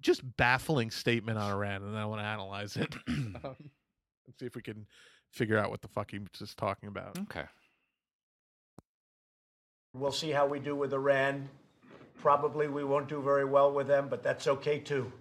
[0.00, 4.46] just baffling statement on Iran, and then I want to analyze it um, and see
[4.46, 4.86] if we can
[5.30, 7.18] figure out what the fuck he's just talking about.
[7.18, 7.44] okay.
[9.92, 11.48] We'll see how we do with Iran.
[12.20, 15.12] Probably we won't do very well with them, but that's okay too.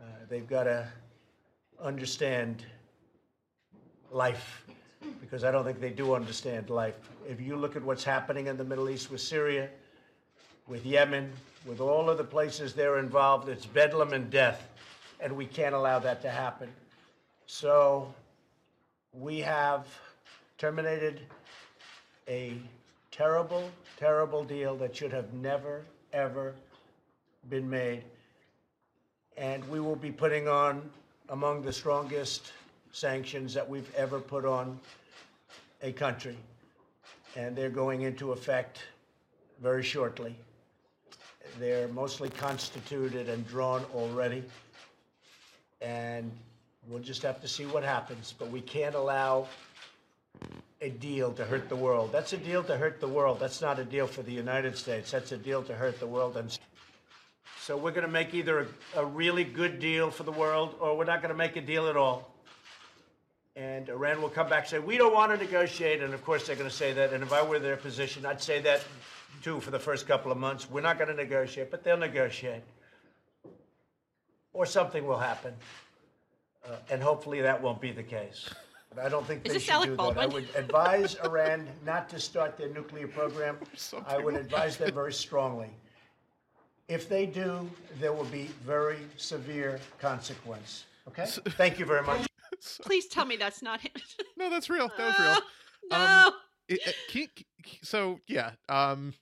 [0.00, 0.88] Uh, they've got to
[1.82, 2.64] understand
[4.10, 4.64] life
[5.20, 6.96] because I don't think they do understand life.
[7.28, 9.68] If you look at what's happening in the Middle East with Syria,
[10.66, 11.32] with Yemen,
[11.66, 14.68] with all of the places they're involved, it's bedlam and death,
[15.20, 16.68] and we can't allow that to happen.
[17.46, 18.12] So
[19.12, 19.86] we have
[20.58, 21.20] terminated
[22.28, 22.54] a
[23.10, 25.82] terrible, terrible deal that should have never,
[26.12, 26.54] ever
[27.48, 28.02] been made.
[29.36, 30.82] And we will be putting on
[31.30, 32.52] among the strongest
[32.92, 34.78] sanctions that we've ever put on
[35.82, 36.36] a country.
[37.36, 38.80] And they're going into effect
[39.62, 40.34] very shortly.
[41.58, 44.44] They're mostly constituted and drawn already.
[45.80, 46.30] And
[46.88, 48.34] we'll just have to see what happens.
[48.36, 49.46] But we can't allow
[50.80, 52.12] a deal to hurt the world.
[52.12, 53.40] That's a deal to hurt the world.
[53.40, 55.10] That's not a deal for the United States.
[55.10, 56.36] That's a deal to hurt the world.
[56.36, 56.56] And
[57.60, 58.60] so we're going to make either
[58.94, 61.60] a, a really good deal for the world or we're not going to make a
[61.60, 62.32] deal at all.
[63.58, 66.00] And Iran will come back and say, we don't want to negotiate.
[66.00, 67.12] And of course, they're going to say that.
[67.12, 68.84] And if I were their position, I'd say that
[69.42, 70.70] too for the first couple of months.
[70.70, 72.62] We're not going to negotiate, but they'll negotiate.
[74.52, 75.54] Or something will happen.
[76.64, 78.48] Uh, and hopefully that won't be the case.
[78.94, 80.18] But I don't think Is they this should Alec do that.
[80.18, 83.58] I would advise Iran not to start their nuclear program.
[84.06, 85.70] I would advise them very strongly.
[86.86, 90.84] If they do, there will be very severe consequence.
[91.08, 91.26] Okay?
[91.50, 92.28] Thank you very much.
[92.82, 93.92] Please tell me that's not him.
[94.36, 94.88] No, that's real.
[94.96, 95.38] That was real.
[95.90, 96.26] no.
[96.26, 96.32] Um,
[96.68, 97.44] It, it, can- can-
[97.82, 99.14] so yeah, um,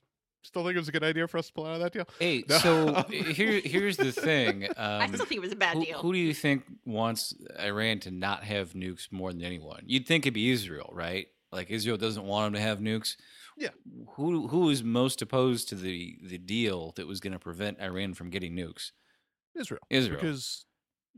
[0.43, 2.05] still think it was a good idea for us to pull out of that deal.
[2.19, 2.57] Hey, No.
[2.59, 4.65] so here here's the thing.
[4.65, 5.99] Um, I still think it was a bad who, deal.
[5.99, 9.83] who do you think wants Iran to not have nukes more than anyone?
[9.85, 11.27] You'd think it'd be Israel, right?
[11.51, 13.15] Like Israel doesn't want them to have nukes.
[13.57, 13.69] Yeah.
[14.15, 18.13] Who who is most opposed to the the deal that was going to prevent Iran
[18.13, 18.91] from getting nukes?
[19.55, 19.81] Israel.
[19.89, 20.19] Israel.
[20.21, 20.65] Because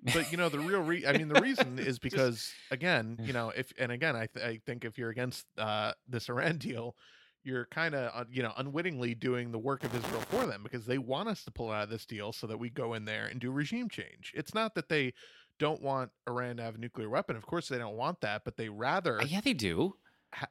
[0.04, 3.52] but you know the real re- I mean the reason is because again, you know,
[3.56, 6.96] if and again I th- I think if you're against uh this Iran deal,
[7.44, 10.86] you're kind of uh, you know unwittingly doing the work of Israel for them because
[10.86, 13.26] they want us to pull out of this deal so that we go in there
[13.28, 14.32] and do regime change.
[14.36, 15.14] It's not that they
[15.58, 17.36] don't want Iran to have a nuclear weapon.
[17.36, 19.96] Of course they don't want that, but they rather Uh, yeah, they do,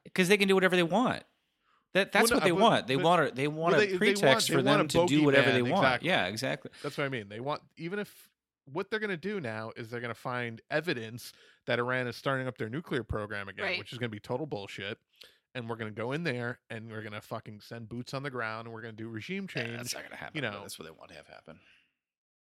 [0.05, 1.23] because they can do whatever they want.
[1.95, 2.87] That that's Well, what they but- want.
[2.87, 5.25] They but- want a they want they- a they want- pretext for them to do
[5.25, 5.85] whatever they want.
[5.85, 6.09] exactly.
[6.11, 6.71] Yeah, exactly.
[6.83, 7.31] That's what I mean.
[7.31, 8.29] They want even if
[8.73, 11.33] what they're going to do now is they're going to find evidence
[11.67, 13.79] that Iran is starting up their nuclear program again, Right.
[13.79, 14.99] which is going to be total bullshit.
[15.55, 18.23] And we're going to go in there and we're going to fucking send boots on
[18.23, 19.77] the ground and we're going to do regime Yeah, change.
[19.77, 20.37] that's not gonna happen.
[20.37, 20.61] you know.
[20.61, 21.59] that's what they want to have happen.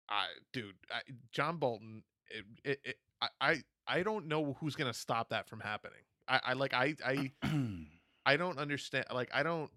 [0.09, 1.01] I, dude, I,
[1.33, 5.49] John Bolton, it, it, it, I, I, I don't know who's going to stop that
[5.49, 6.01] from happening.
[6.29, 7.33] I, I like, I, I,
[8.27, 9.07] I don't understand.
[9.13, 9.71] Like, I don't.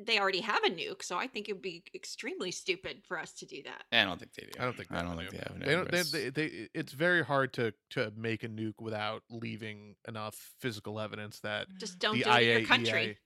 [0.00, 3.02] I think our, they already have a nuke, so I think it'd be extremely stupid
[3.06, 3.84] for us to do that.
[3.92, 4.60] I don't think they do.
[4.60, 5.56] I don't think I don't they think they have.
[5.56, 5.90] an They don't.
[5.90, 11.00] They, they, they, it's very hard to to make a nuke without leaving enough physical
[11.00, 12.66] evidence that Just don't the do it in your IAEA.
[12.66, 13.18] country.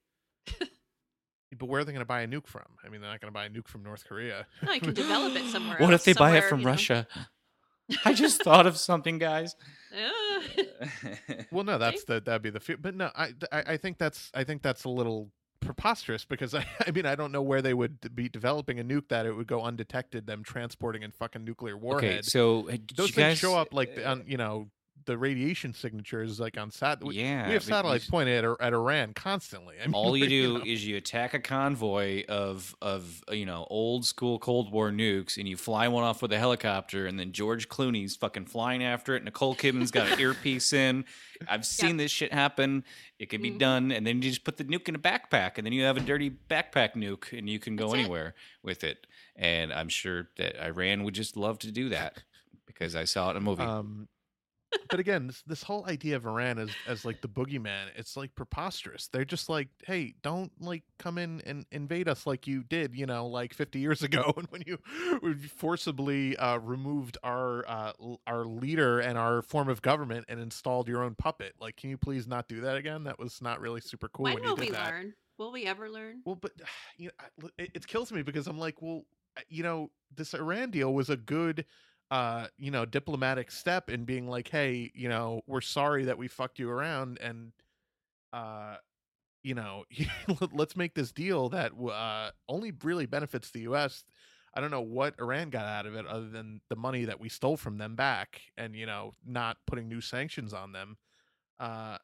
[1.59, 2.67] but where are they going to buy a nuke from?
[2.85, 4.47] I mean, they're not going to buy a nuke from North Korea.
[4.63, 5.79] No, you can develop it somewhere.
[5.79, 6.71] What if they buy it from you know.
[6.71, 7.07] Russia?
[8.05, 9.57] I just thought of something, guys.
[11.51, 12.77] Well, no, that's the that'd be the fear.
[12.79, 15.31] But no, I, I I think that's I think that's a little
[15.65, 19.09] preposterous because I I mean I don't know where they would be developing a nuke
[19.09, 20.27] that it would go undetected.
[20.27, 22.11] Them transporting in fucking nuclear warhead.
[22.11, 24.69] okay, so Those things guys, show up like uh, on you know
[25.07, 27.03] the radiation signatures like on sat.
[27.05, 29.77] we- yeah, we have satellites s- pointed at, at Iran constantly.
[29.83, 30.65] I mean, all you do know.
[30.65, 35.49] is you attack a convoy of of you know old school Cold War nukes, and
[35.49, 39.25] you fly one off with a helicopter, and then George Clooney's fucking flying after it.
[39.25, 41.05] Nicole Kidman's got an earpiece in.
[41.49, 42.85] I've seen this shit happen.
[43.19, 43.59] It can be Mhm.
[43.59, 45.97] done, and then you just put the nuke in a backpack, and then you have
[45.97, 47.99] a dirty backpack nuke, and you can go That's it.
[48.01, 49.07] anywhere with it.
[49.37, 52.23] And I'm sure that Iran would just love to do that
[52.67, 53.63] because I saw it in a movie.
[53.63, 54.09] Um,
[54.91, 58.35] but again, this, this whole idea of Iran as as like the boogeyman, it's like
[58.35, 59.09] preposterous.
[59.09, 63.07] They're just like, hey, don't like come in and invade us like you did, you
[63.07, 64.79] know, like 50 years ago, and when you
[65.57, 67.93] forcibly uh, removed our uh,
[68.27, 71.55] our leader and our form of government and installed your own puppet.
[71.61, 73.05] Like, can you please not do that again?
[73.05, 74.91] That was not really super cool when when will we that.
[74.91, 75.15] learn?
[75.39, 76.23] Will we ever learn?
[76.25, 76.53] Well, but
[76.97, 77.11] you
[77.41, 79.05] know, it, it kills me because I'm like, well,
[79.49, 81.65] you know, this Iran deal was a good,
[82.11, 86.29] uh, you know, diplomatic step in being like, hey, you know, we're sorry that we
[86.29, 87.53] fucked you around, and,
[88.33, 88.77] uh,
[89.43, 89.85] you know,
[90.53, 94.05] let's make this deal that uh only really benefits the U.S.
[94.55, 97.29] I don't know what Iran got out of it other than the money that we
[97.29, 100.97] stole from them back, and you know, not putting new sanctions on them.
[101.59, 101.99] Uh,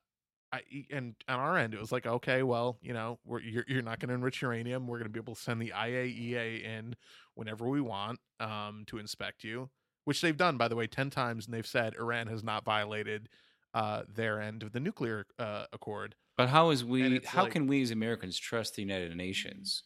[0.53, 3.83] I and on our end, it was like, okay, well, you know, we're you're, you're
[3.83, 4.87] not going to enrich uranium.
[4.87, 6.97] We're going to be able to send the IAEA in
[7.35, 9.71] whenever we want um, to inspect you,
[10.11, 13.29] which they've done, by the way, ten times, and they've said Iran has not violated
[13.75, 16.17] uh, their end of the nuclear uh, accord.
[16.37, 17.21] but how is we?
[17.25, 19.85] How like- can we as Americans trust the United Nations?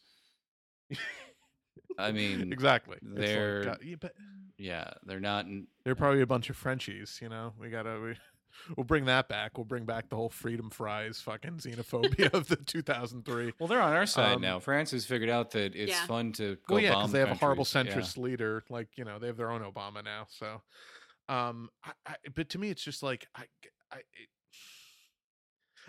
[1.99, 2.97] I mean, exactly.
[3.03, 4.13] They're- uh, yeah, but
[4.57, 5.45] yeah, they're not.
[5.45, 7.19] In, they're probably a bunch of Frenchies.
[7.21, 7.99] You know, we gotta.
[7.99, 8.15] We,
[8.75, 9.57] We'll bring that back.
[9.57, 13.53] We'll bring back the whole freedom fries fucking xenophobia of the 2003.
[13.59, 14.59] well, they're on our side Um, now.
[14.59, 16.05] France has figured out that it's Yeah.
[16.07, 17.95] fun to go Well, yeah, bomb because they have a horrible countries.
[17.95, 18.01] Yeah.
[18.01, 18.63] centrist leader.
[18.69, 20.27] Like you know, they have their own Obama now.
[20.29, 20.61] So,
[21.29, 23.43] um, I, I, but to me, it's just like I,
[23.91, 23.97] I.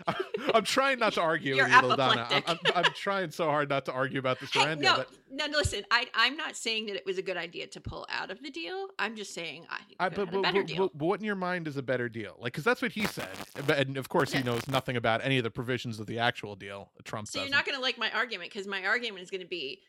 [0.53, 2.27] I'm trying not to argue You're with you, Donna.
[2.29, 2.57] I'm, I'm.
[2.75, 5.83] I'm trying so hard not to argue about this Iran no, But no, listen.
[5.91, 8.49] I, I'm not saying that it was a good idea to pull out of the
[8.49, 8.87] deal.
[8.99, 10.77] I'm just saying I, I, but, a but, better but, deal.
[10.77, 12.35] but, but what in your mind is a better deal?
[12.39, 13.29] Like, because that's what he said,
[13.69, 16.91] and of course he knows nothing about any of the provisions of the actual deal.
[17.03, 17.49] Trump So doesn't.
[17.49, 19.81] you're not going to like my argument because my argument is going to be,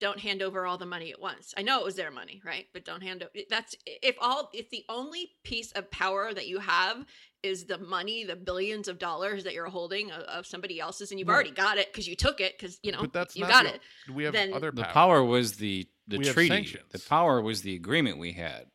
[0.00, 1.52] don't hand over all the money at once.
[1.56, 2.66] I know it was their money, right?
[2.72, 3.30] But don't hand over.
[3.50, 7.04] That's if all if the only piece of power that you have
[7.42, 11.18] is the money, the billions of dollars that you're holding of, of somebody else's, and
[11.18, 13.42] you've Well- already got it because you took it because you know but that's you
[13.42, 13.80] not got the- it.
[14.12, 14.76] we have then- other power.
[14.76, 14.92] The power.
[14.92, 16.78] power was the the We treaty.
[16.90, 18.66] The power was the agreement we had.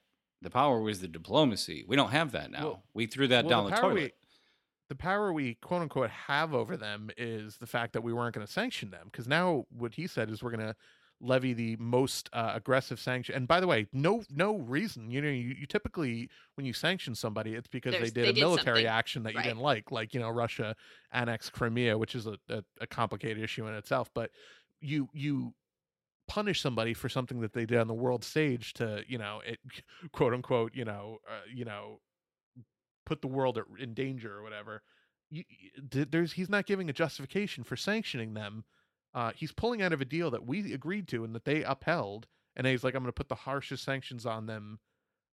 [0.42, 1.84] The power was the diplomacy.
[1.88, 2.64] We don't have that now.
[2.64, 3.96] Well- we threw that well, down the the, toilet.
[3.96, 4.12] we-
[4.90, 8.46] the power we quote unquote have over them is the fact that we weren't going
[8.46, 10.76] to sanction them because now what he said is we're going to
[11.24, 15.30] levy the most uh, aggressive sanction and by the way no no reason you know
[15.30, 18.40] you, you typically when you sanction somebody it's because There's- they did they a did
[18.42, 18.86] military something.
[18.88, 19.46] action that you Right.
[19.46, 20.76] didn't like like you know russia
[21.14, 24.32] annexed crimea which is a, a, a complicated issue in itself but
[24.82, 25.54] you you
[26.28, 29.60] punish somebody for something that they did on the world stage to you know it
[30.12, 32.00] quote unquote you know uh, you know
[33.06, 34.82] put the world in danger or whatever
[35.30, 35.44] you,
[35.82, 38.64] there's he's not giving a justification for sanctioning them
[39.14, 42.28] uh, he's pulling out of a deal that we agreed to and that they upheld
[42.56, 44.80] and he's like, I'm going to put the harshest sanctions on them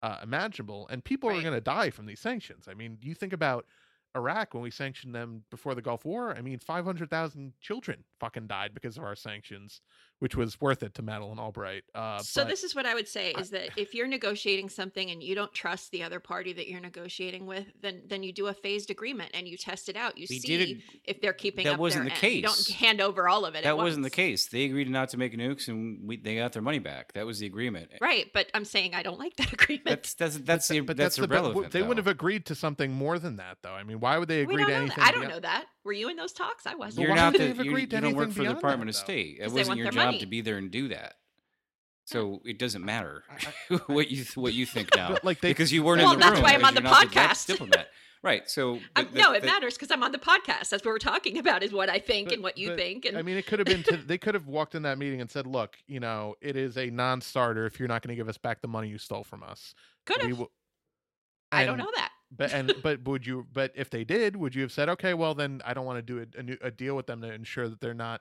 [0.02, 2.66] uh, imaginable, and people are going to die from these sanctions.
[2.68, 3.66] I mean, you think about
[4.14, 6.36] Iraq when we sanctioned them before the Gulf War.
[6.36, 9.80] I mean, 500,000 children fucking died because of our sanctions,
[10.18, 11.84] which was worth it to Madeleine Albright.
[11.94, 14.68] Uh, so but- this is what I would say I- is that if you're negotiating
[14.68, 18.32] something and you don't trust the other party that you're negotiating with, then then you
[18.32, 20.16] do a phased agreement and you test it out.
[20.16, 22.34] You see did if they're keeping that up wasn't their the end.
[22.36, 23.58] You don't hand over all of it.
[23.58, 24.46] at That wasn't the case.
[24.46, 27.12] They agreed not to make nukes, and we, they got their money back.
[27.12, 27.90] That was the agreement.
[28.00, 29.86] Right, but I'm saying I don't like that agreement.
[29.86, 31.72] That's that's that's the, but that's, the- but w- irrelevant.
[31.72, 33.72] they wouldn't have agreed to something more than that, though.
[33.72, 35.02] I mean, why would they agree to anything?
[35.04, 35.66] I don't know that.
[35.86, 36.66] Were you in those talks?
[36.66, 37.06] I wasn't.
[37.06, 39.04] You're why not the you, you don't work for the beyond Department that, of?
[39.04, 39.36] State.
[39.38, 40.18] It 'Cause they wasn't your job money.
[40.18, 41.14] to be there and do that.
[42.04, 43.24] So it doesn't matter
[43.86, 46.34] what you what you think now, like, they- because you weren't Well, in the that's
[46.36, 46.42] room.
[46.42, 47.46] That's why I'm on the you're not dip- podcast.
[47.46, 47.88] diplomat,
[48.22, 48.48] right?
[48.50, 50.68] So Um, but no, it that- matters because I'm on the podcast.
[50.68, 51.62] That's what we're talking about.
[51.62, 53.04] Is what I think But- and what you but, think.
[53.06, 53.82] And I mean, it could have been.
[53.84, 56.76] To, they could have walked in that meeting and said, "Look, you know, it is
[56.76, 59.42] a non-starter if you're not going to give us back the money you stole from
[59.42, 59.74] us."
[60.04, 60.38] could have.
[60.38, 60.52] will-
[61.52, 62.10] I don't know that.
[62.36, 63.46] But and but would you?
[63.52, 66.02] But if they did, would you have said, "Okay, well then I don't want to
[66.02, 68.20] do a, a, new, a deal with them to ensure that they're not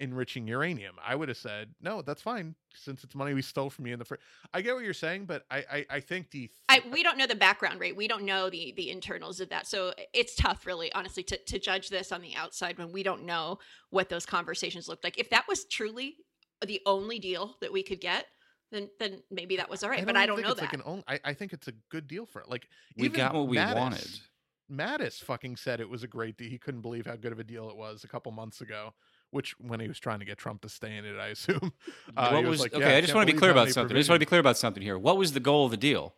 [0.00, 0.96] enriching uranium"?
[1.04, 3.98] I would have said, "No, that's fine, since it's money we stole from you in
[3.98, 4.22] the first.
[4.52, 7.26] I get what you're saying, but I I, I think the I, we don't know
[7.26, 7.96] the background, right?
[7.96, 11.58] We don't know the the internals of that, so it's tough, really, honestly, to to
[11.58, 13.58] judge this on the outside when we don't know
[13.90, 15.18] what those conversations looked like.
[15.18, 16.16] If that was truly
[16.66, 18.26] the only deal that we could get,
[18.72, 20.04] then then maybe that was all right.
[20.04, 20.66] but I don't think know it's that.
[20.66, 22.48] Like an own, I, I think it's a good deal for it.
[22.50, 24.08] Like we even got what we Mattis- wanted.
[24.70, 26.48] Mattis fucking said it was a great deal.
[26.48, 28.94] He couldn't believe how good of a deal it was a couple months ago.
[29.30, 31.72] Which, when he was trying to get Trump to stay in it, I assume.
[32.14, 32.90] Uh, what was was, like, okay?
[32.90, 33.96] "Yeah, I just want to be clear about many something.
[33.96, 34.98] I just want to be clear about something here.
[34.98, 36.14] What was the goal of the deal?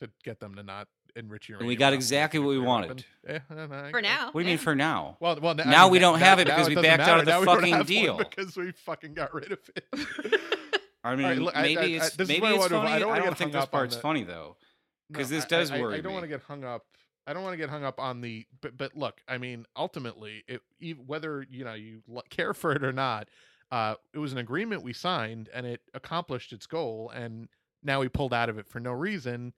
[0.00, 1.62] to get them to not enrich uranium.
[1.62, 3.04] And we got exactly what we wanted.
[3.28, 5.16] Yeah, I don't know, I For now, What do you mean for now?
[5.20, 7.18] Well, well, I Now mean, we don't that- have it because we doesn't backed out
[7.20, 8.16] of the Now fucking deal.
[8.18, 9.84] because we fucking got rid of it.
[11.08, 12.90] I mean, right, look, maybe I- I- it's this maybe where it's I funny.
[12.90, 14.56] I don't wanna don't, get think hung this up part's the- funny though.
[15.12, 16.84] 'Cause No, this does I, I, worry I don't want to get hung up.
[17.26, 18.46] I don't want to get hung up on the.
[18.60, 20.62] But but look, I mean, ultimately, it,
[21.06, 23.28] whether you know you care for it or not,
[23.70, 27.10] uh, it was an agreement we signed, and it accomplished its goal.
[27.14, 27.48] And
[27.82, 29.52] now we pulled out of it for no reason,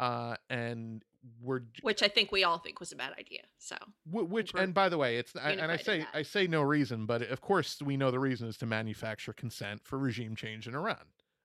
[0.00, 1.04] uh, and
[1.42, 3.42] we're which I think we all think was a bad idea.
[3.58, 4.52] So which.
[4.54, 6.06] And by the way, it's I, and I say.
[6.14, 9.82] I say no reason, but of course we know the reason is to manufacture consent
[9.84, 10.96] for regime change in Iran.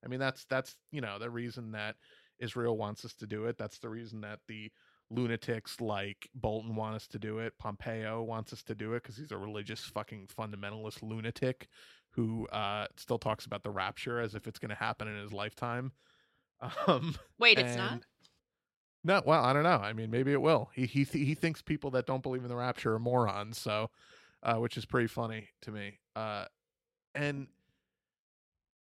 [0.03, 1.95] I mean, that's that's you know the reason that
[2.39, 3.57] Israel wants us to do it.
[3.57, 4.71] That's the reason that the
[5.09, 7.53] lunatics like Bolton want us to do it.
[7.59, 11.67] Pompeo wants us to do it because he's a religious fucking fundamentalist lunatic
[12.11, 15.33] who uh, still talks about the rapture as if it's going to happen in his
[15.33, 15.91] lifetime.
[16.87, 18.05] Um, wait, it's not.
[19.03, 19.77] No, well, I don't know.
[19.77, 20.69] I mean, maybe it will.
[20.73, 23.57] He he th- he thinks people that don't believe in the rapture are morons.
[23.57, 23.89] So,
[24.41, 25.99] uh, which is pretty funny to me.
[26.15, 26.45] Uh,
[27.13, 27.47] and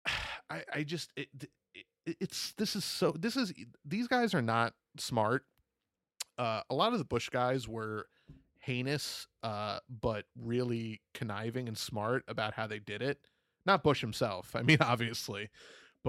[0.49, 1.29] I I just it,
[1.73, 3.53] it, it's this is so this is
[3.85, 5.45] these guys are not smart.
[6.37, 8.07] Uh, a lot of the Bush guys were
[8.59, 13.19] heinous, uh, but really conniving and smart about how they did it.
[13.65, 14.55] Not Bush himself.
[14.55, 15.49] I mean, obviously,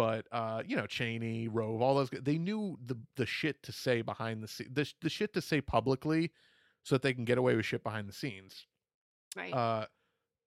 [0.01, 4.01] but uh, you know, Cheney, Rove, all those they knew the the shit to say
[4.01, 6.33] behind the scenes, the the shit to say publicly,
[6.83, 8.67] so that they can get away with shit behind the scenes.
[9.37, 9.53] Right.
[9.53, 9.85] Uh,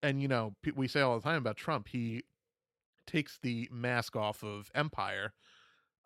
[0.02, 1.88] and you know, we say all the time about Trump.
[1.88, 2.24] He
[3.06, 5.34] takes the mask off of empire.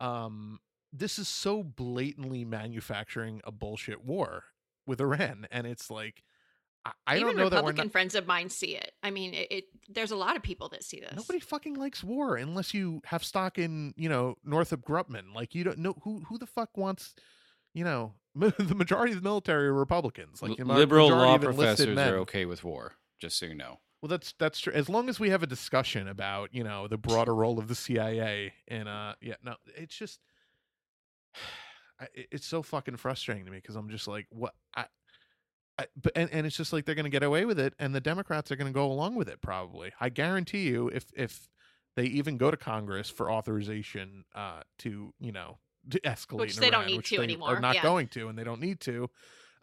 [0.02, 0.60] Um,
[0.92, 4.44] this is so blatantly manufacturing a bullshit war
[4.86, 6.22] with Iran, and it's like,
[6.88, 7.92] I, I Even don't know that we're Republican not.
[7.92, 8.94] friends of mine see it.
[9.04, 9.64] I mean, it, it.
[9.90, 11.14] There's a lot of people that see this.
[11.16, 15.34] Nobody fucking likes war unless you have stock in, you know, Northrop Grumman.
[15.36, 17.14] Like you don't know who who the fuck wants,
[17.74, 20.42] you know, the majority of the military are Republicans.
[20.42, 22.14] Like Li- the ma- liberal law professors men.
[22.14, 22.94] are okay with war.
[23.20, 23.80] Just so you know.
[24.02, 24.74] Well, that's that's true.
[24.74, 27.76] As long as we have a discussion about, you know, the broader role of the
[27.76, 30.20] CIA and uh yeah, no, it's just
[32.00, 34.86] I, it's so fucking frustrating to me because I'm just like, what I
[35.80, 37.94] I, but and, and it's just like they're going to get away with it, and
[37.94, 39.42] the Democrats are going to go along with it.
[39.42, 41.50] Probably, I guarantee you, if if
[41.96, 45.60] they even go to Congress for authorization uh, to you know
[45.90, 47.84] to escalate, Which they don't need to they anymore, Are not yeah.
[47.84, 49.10] going to, and they don't need to.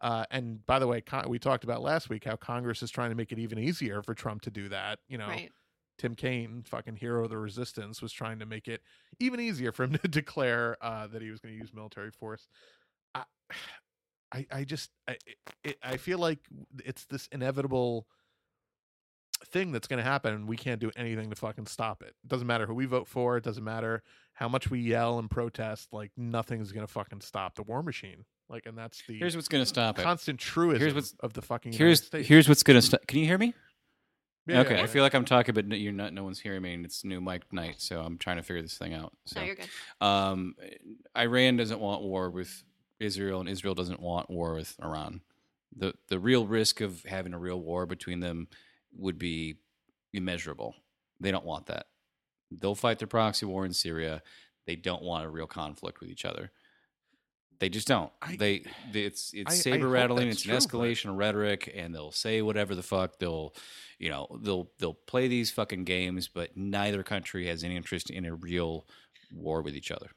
[0.01, 3.11] Uh, and by the way, con- we talked about last week how Congress is trying
[3.11, 4.99] to make it even easier for Trump to do that.
[5.09, 5.51] You know, Right.
[5.99, 8.83] Tim Kaine, fucking hero of the resistance, was trying to make it
[9.21, 12.49] even easier for him to declare uh, that he was going to use military force.
[13.15, 13.25] I,
[14.35, 16.41] I, I just, I, it- it, I feel like
[16.85, 18.07] it's this inevitable
[19.47, 22.09] thing that's going to happen, and we can't do anything to fucking stop it.
[22.24, 23.37] It doesn't matter who we vote for.
[23.37, 24.03] It doesn't matter
[24.35, 25.89] how much we yell and protest.
[25.93, 28.24] Like nothing's going to fucking stop the war machine.
[28.49, 30.03] Like, and that's the Here's what's going to stop it.
[30.03, 33.07] constant truism what's- of the fucking Here's here's what's going to stop.
[33.07, 33.55] Can you hear me?
[34.47, 36.12] Yeah, okay, yeah, I feel like I'm talking, but you're not.
[36.12, 38.76] No one's hearing me, and it's new mic night, so I'm trying to figure this
[38.76, 39.14] thing out.
[39.24, 39.68] So, No, you're good.
[40.07, 40.55] um,
[41.16, 42.62] Iran doesn't want war with
[43.01, 45.21] Israel, and Israel doesn't want war with Iran.
[45.77, 48.49] the The real risk of having a real war between them
[48.97, 49.57] would be
[50.13, 50.75] immeasurable.
[51.21, 51.87] They don't want that.
[52.51, 54.23] They'll fight their proxy war in Syria.
[54.67, 56.53] They don't want a real conflict with each other.
[57.59, 58.13] They just don't.
[58.23, 60.29] I- they, they it's it's I- I saber hope rattling.
[60.29, 63.19] It's an true, but- escalation of rhetoric, and they'll say whatever the fuck.
[63.19, 63.55] They'll,
[63.99, 68.25] you know, they'll they'll play these fucking games, but neither country has any interest in
[68.25, 68.87] a real
[69.33, 70.11] war with each other.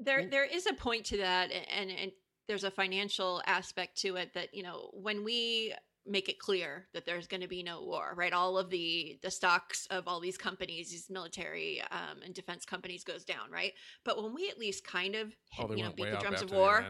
[0.00, 2.12] There, there is a point to that, and, and
[2.48, 5.74] there's a financial aspect to it that you know when we
[6.06, 8.32] make it clear that there's going to be no war, right?
[8.32, 13.04] All of the the stocks of all these companies, these military um, and defense companies,
[13.04, 13.72] goes down, right?
[14.04, 16.42] But when we at least kind of, Oh, hit, they you know, beat the drums
[16.42, 16.84] of war.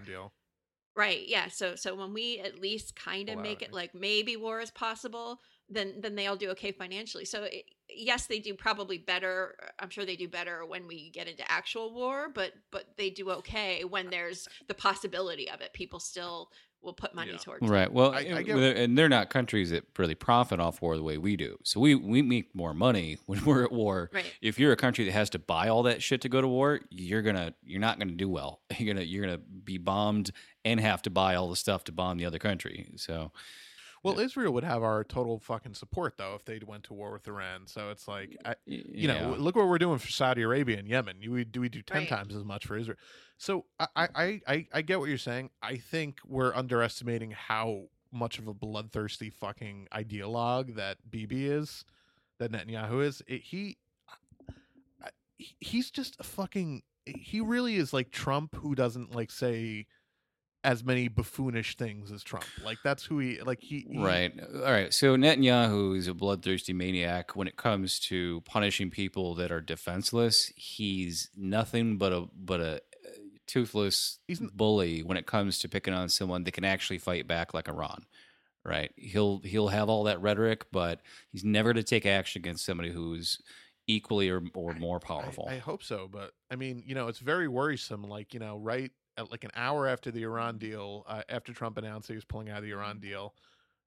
[0.97, 1.27] Right.
[1.27, 1.49] Yeah.
[1.49, 5.41] So so when we at least kind of make it like maybe war is possible,
[5.69, 7.25] then then they all do okay financially.
[7.25, 9.57] So it, yes, they do probably better.
[9.61, 13.11] Uh, I'm sure they do better when we get into actual war, but but they
[13.11, 15.73] do okay when there's the possibility of it.
[15.73, 16.51] People still
[16.85, 17.39] will put money Yeah.
[17.39, 17.69] towards.
[17.69, 17.91] Right.
[17.93, 21.03] Well, I- I get- they're- and they're not countries that really profit off war the
[21.03, 21.59] way we do.
[21.63, 24.11] So we we make more money when we're at war.
[24.13, 24.25] Right.
[24.43, 26.81] If you're a country that has to buy all that shit to go to war,
[26.91, 28.61] you're gonna you're not gonna do well.
[28.79, 30.31] You're gonna you're gonna be bombed
[30.65, 32.87] and have to buy all the stuff to bomb the other country.
[32.97, 33.33] So
[34.05, 37.27] Well, Israel would have our total fucking support though if they went to war with
[37.27, 37.67] Iran.
[37.67, 40.87] So it's like, I, y- you know, look what we're doing for Saudi Arabia and
[40.87, 41.17] Yemen.
[41.21, 42.09] You would do we do ten Right.
[42.09, 42.99] times as much for Israel.
[43.39, 45.51] So I, I I I get what you're saying.
[45.63, 51.85] I think we're underestimating how much of a bloodthirsty fucking ideologue that Bibi is,
[52.39, 53.23] that Netanyahu is.
[53.27, 53.79] It, he
[55.39, 56.83] he- he's just a fucking.
[57.07, 59.87] He really is like Trump, who doesn't like say
[60.65, 62.47] as many buffoonish things as Trump.
[62.65, 63.61] Like that's who he like.
[63.61, 64.33] He, he Right.
[64.55, 64.93] All right.
[64.93, 70.51] So Netanyahu is a bloodthirsty maniac when it comes to punishing people that are defenseless.
[70.57, 72.79] He's nothing but a but a uh,
[73.47, 77.53] toothless He's bully when it comes to picking on someone that can actually fight back
[77.55, 78.07] like Iran.
[78.65, 78.91] Right.
[78.97, 81.01] He'll he'll have all that rhetoric, but
[81.31, 83.39] he's never to take action against somebody who's
[83.87, 85.47] equally or, or more I- powerful.
[85.47, 88.03] I, hope so, but I mean, you know, it's very worrisome.
[88.03, 88.91] Like, you know, right
[89.31, 92.59] like an hour after the Iran deal, uh, after Trump announced he was pulling out
[92.59, 93.35] of the Iran deal,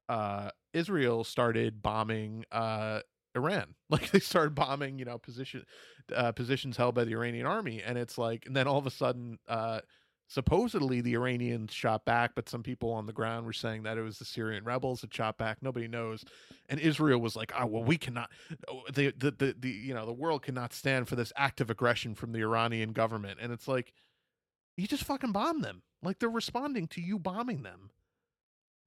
[0.09, 3.01] uh, Israel started bombing uh,
[3.35, 3.75] Iran.
[3.89, 5.65] Like they started bombing, you know, position
[6.13, 8.91] uh, positions held by the Iranian army, and it's like, and then all of a
[8.91, 9.79] sudden, uh,
[10.27, 14.01] supposedly the Iranians shot back, but some people on the ground were saying that it
[14.01, 15.59] was the Syrian rebels that shot back.
[15.61, 16.25] Nobody knows,
[16.67, 18.29] and Israel was like, "Oh well, we cannot."
[18.67, 21.69] oh, The, the the the you know the world cannot stand for this act of
[21.69, 23.93] aggression from the Iranian government, and it's like,
[24.77, 25.81] you just fucking bomb them.
[26.03, 27.89] Like they're responding to you bombing them.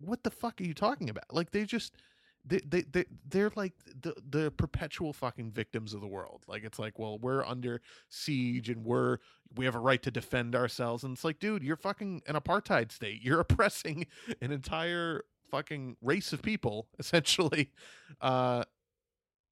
[0.00, 1.24] What the fuck are you talking about?
[1.32, 1.96] Like they just
[2.44, 6.44] they they, they they're like the the perpetual fucking victims of the world.
[6.48, 9.18] Like it's like, well, we're under siege and we're
[9.56, 11.04] we have a right to defend ourselves.
[11.04, 13.20] And it's like, dude, you're fucking an apartheid state.
[13.22, 14.06] You're oppressing
[14.40, 17.72] an entire fucking race of people, essentially.
[18.20, 18.64] Uh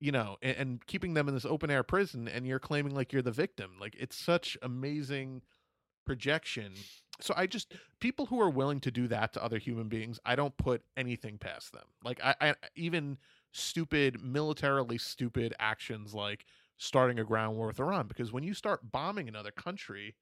[0.01, 3.13] you know, and, and keeping them in this open air prison, and you're claiming like
[3.13, 3.73] you're the victim.
[3.81, 5.43] Like it's such amazing
[6.09, 6.73] projection.
[7.21, 10.37] So I just people who are willing to do that to other human beings, I
[10.37, 11.85] don't put anything past them.
[12.03, 13.19] Like I, I even
[13.53, 16.47] stupid militarily stupid actions like
[16.79, 20.15] starting a ground war with Iran because when you start bombing another country,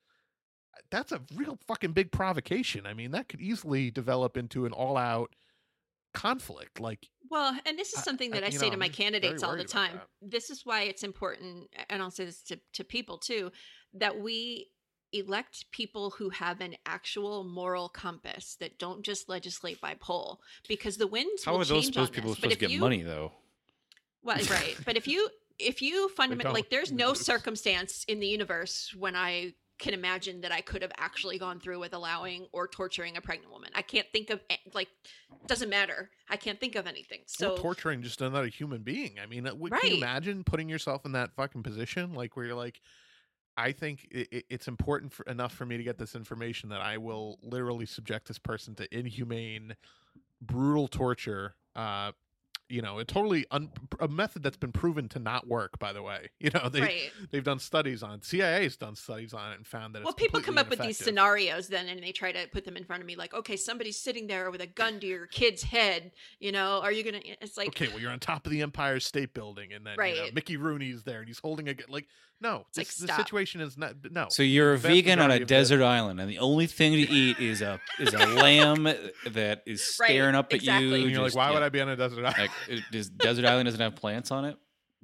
[0.91, 2.85] that's a real fucking big provocation.
[2.85, 5.35] I mean, that could easily develop into an all-out
[6.15, 6.81] conflict.
[6.81, 8.79] Like Well, and this is I- something I- that I, you say know, to I'm
[8.81, 10.01] my candidates all the time.
[10.23, 13.53] This is why it's important, and I'll say this to, to people too,
[13.95, 14.69] that we
[15.13, 20.97] elect people who have an actual moral compass that don't just legislate by poll because
[20.97, 22.37] the winds How will are those change supposed on people this.
[22.39, 23.33] supposed to get you, money though?
[24.23, 24.77] Well, right.
[24.85, 25.29] But if you
[25.59, 30.53] if you fundamentally like there's no circumstance in the universe when I can imagine that
[30.53, 33.71] I could have actually gone through with allowing or torturing a pregnant woman.
[33.75, 34.41] I can't think of
[34.73, 34.89] like
[35.47, 36.11] doesn't matter.
[36.31, 37.21] I can't think of anything.
[37.27, 39.17] So or torturing just another human being.
[39.23, 39.91] I mean, uh, would, can Right.
[39.93, 42.81] you imagine putting yourself in that fucking position, like where you're like,
[43.57, 46.81] I think i i- it's important for, enough for me to get this information that
[46.81, 49.77] I will literally subject this person to inhumane,
[50.41, 51.55] brutal torture.
[51.77, 52.13] Uh,
[52.69, 55.79] you know, a totally un- a method that's been proven to not work.
[55.79, 57.11] By the way, you know they right.
[57.31, 60.41] they've done studies on CIA's done studies on it and found that Well, it's people
[60.41, 63.07] come up with these scenarios then and they try to put them in front of
[63.07, 66.81] me like, okay, somebody's sitting there with a gun to your kid's head, you know,
[66.83, 69.33] are you going to it's like okay, well, you're on top of the Empire State
[69.35, 70.35] Building, and then you know, Right.
[70.35, 72.07] Mickey Rooney's there, and he's holding a gu- like.
[72.39, 73.17] No, like, this, the stop.
[73.17, 73.95] situation is not.
[74.11, 74.27] No.
[74.29, 76.93] So you're a vast vegan on a majority of desert island, and the only thing
[76.93, 80.87] to eat is a is a lamb that is Right, staring up at exactly.
[80.87, 80.95] you.
[81.05, 81.63] and you're like, just- why would.
[81.63, 82.37] I be on a desert island?
[82.37, 84.57] Like, it, does Desert Island doesn't have plants on it?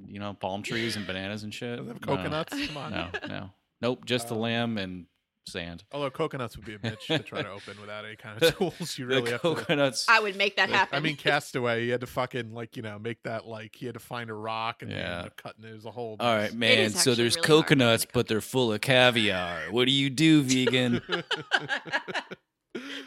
[0.06, 1.76] You know, palm trees and bananas and shit.
[1.78, 2.16] Does it have No.
[2.16, 2.66] coconuts?
[2.66, 2.90] Come on.
[2.92, 3.50] No, no,
[3.80, 4.04] nope.
[4.04, 5.06] Just the Uh, lamb and
[5.46, 5.82] sand.
[5.92, 8.96] Although coconuts would be a bitch to try to open without any kind of tools.
[8.96, 9.54] You really the have to.
[9.54, 10.06] coconuts.
[10.08, 10.96] I would make that Like, happen.
[10.96, 13.94] I mean, Castaway, he had to fucking like you know make that like he had
[13.94, 15.24] to find a rock and Yeah.
[15.24, 15.28] yeah.
[15.36, 16.16] cutting it was a whole.
[16.20, 16.78] All right, man.
[16.78, 19.70] is So actually there's really hard to coconuts, but they're full of caviar.
[19.70, 21.02] What do you do, vegan?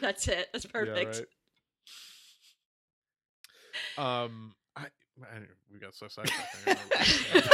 [0.00, 0.48] That's it.
[0.52, 1.26] That's Yeah, perfect.
[3.98, 4.86] Um, I,
[5.22, 5.38] I
[5.72, 6.56] we got so sidetracked.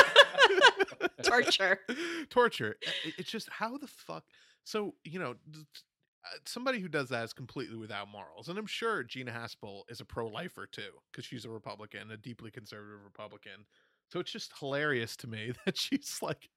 [1.22, 1.78] Torture.
[2.30, 2.76] torture.
[3.16, 4.24] It's just how the fuck.
[4.64, 9.03] So you know, uh, somebody who does that is completely without morals, and I'm sure
[9.03, 13.66] Gina Haspel is a pro-lifer too, because she's a Republican, a deeply conservative Republican.
[14.12, 16.49] So it's just hilarious to me that she's like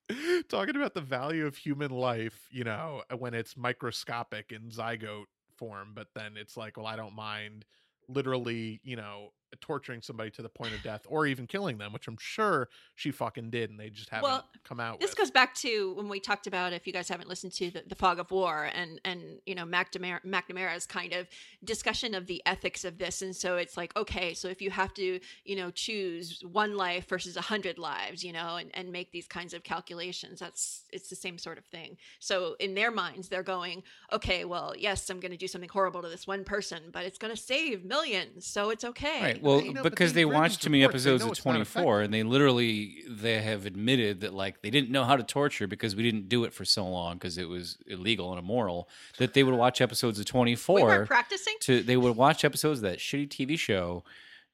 [0.49, 5.25] talking about the value of human life, you know, when it's microscopic in zygote
[5.55, 7.65] form, but then it's like, well, I don't mind
[8.09, 9.29] literally, you know,
[9.61, 13.11] torturing somebody to the point of death or even killing them, which I'm sure she
[13.11, 14.99] fucking did, and they just haven't Well, come out.
[14.99, 15.17] This with.
[15.17, 17.95] goes back to when we talked about if you guys haven't listened to the, the
[17.95, 21.27] fog of war and and you know McNamara, McNamara's kind of
[21.63, 24.93] discussion of the ethics of this and so it's like okay so if you have
[24.93, 29.11] to you know choose one life versus a hundred lives you know and, and make
[29.11, 33.29] these kinds of calculations that's it's the same sort of thing so in their minds
[33.29, 36.83] they're going okay well yes I'm going to do something horrible to this one person
[36.91, 39.43] but it's going to save millions so it's okay Right.
[39.45, 43.41] Well, know, because they've they watched too many episodes of 24 and they literally they
[43.41, 46.53] have admitted that like they didn't know how to torture because we didn't do it
[46.53, 48.89] for so long because it was illegal and immoral
[49.19, 52.79] that they would watch episodes of we 24 weren't practicing to they would watch episodes
[52.79, 54.03] of that shitty TV show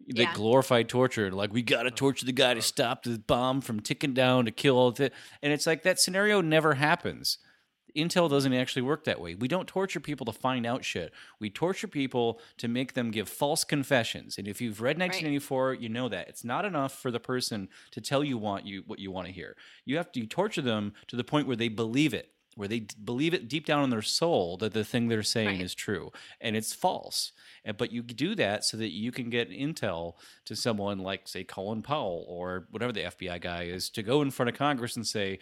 [0.08, 0.34] that Yeah.
[0.34, 1.32] glorified torture.
[1.32, 4.52] Like we got to torture the guy to stop the bomb from ticking down to
[4.52, 5.12] kill all the.
[5.42, 7.38] And it's like that scenario never happens.
[7.96, 9.36] Intel doesn't actually work that way.
[9.36, 11.14] We don't torture people to find out shit.
[11.39, 14.38] We torture people to make them give false confessions.
[14.38, 18.02] And if you've read 1984, you know that it's not enough for the person to
[18.02, 19.56] tell you want you what you want to hear.
[19.86, 22.80] You have to you torture them to the point where they believe it, where they
[22.82, 25.62] d- believe it deep down in their soul that the thing they're saying Right.
[25.62, 27.32] is true, and it's false.
[27.64, 30.16] And, but you do that so that you can get intel
[30.46, 34.32] to someone like, say, Colin Powell or whatever the FBI guy is to go in
[34.32, 35.39] front of Congress and say,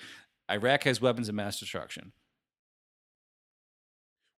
[0.51, 2.11] Iraq has weapons of mass destruction.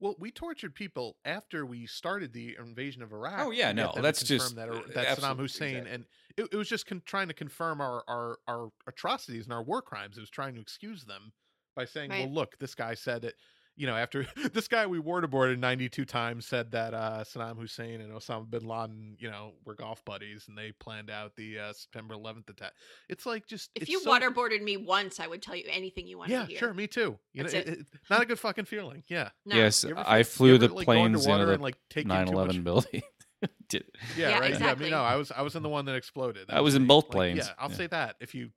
[0.01, 3.41] Well, we tortured people after we started the invasion of Iraq.
[3.47, 5.93] Oh, yeah, no, that's confirm just- that, that Saddam Hussein, exactly.
[5.93, 6.05] and
[6.39, 9.83] it, it was just con- trying to confirm our, our our atrocities and our war
[9.83, 10.17] crimes.
[10.17, 11.33] It was trying to excuse them
[11.77, 12.21] by saying, Right.
[12.25, 13.35] "Well, look, this guy said it."
[13.77, 18.13] You know, after this guy we waterboarded 92 times said that uh, Saddam Hussein and
[18.13, 22.15] Osama bin Laden, you know, were golf buddies and they planned out the uh, September
[22.15, 22.73] 11th attack.
[23.09, 26.07] It's like just if it's you so- waterboarded me once I would tell you anything
[26.07, 27.19] you want yeah, to hear sure, me too.
[27.33, 27.69] You That's know, it.
[27.69, 29.03] it- it- not a good fucking feeling.
[29.09, 29.31] Yeah.
[29.47, 29.57] No.
[29.57, 32.09] Yes, You ever I flew you the like, planes into the and, like, in too
[32.09, 33.03] 9/11 much- building.
[33.71, 33.85] Did-
[34.17, 34.51] Yeah, Yeah, right.
[34.51, 34.87] exactly.
[34.87, 36.49] Yeah, me, no, I was I was in the one that exploded.
[36.49, 36.89] That I was in me.
[36.89, 37.39] both Like, planes.
[37.39, 37.77] Yeah, I'll Yeah.
[37.77, 38.17] say that.
[38.21, 38.51] If you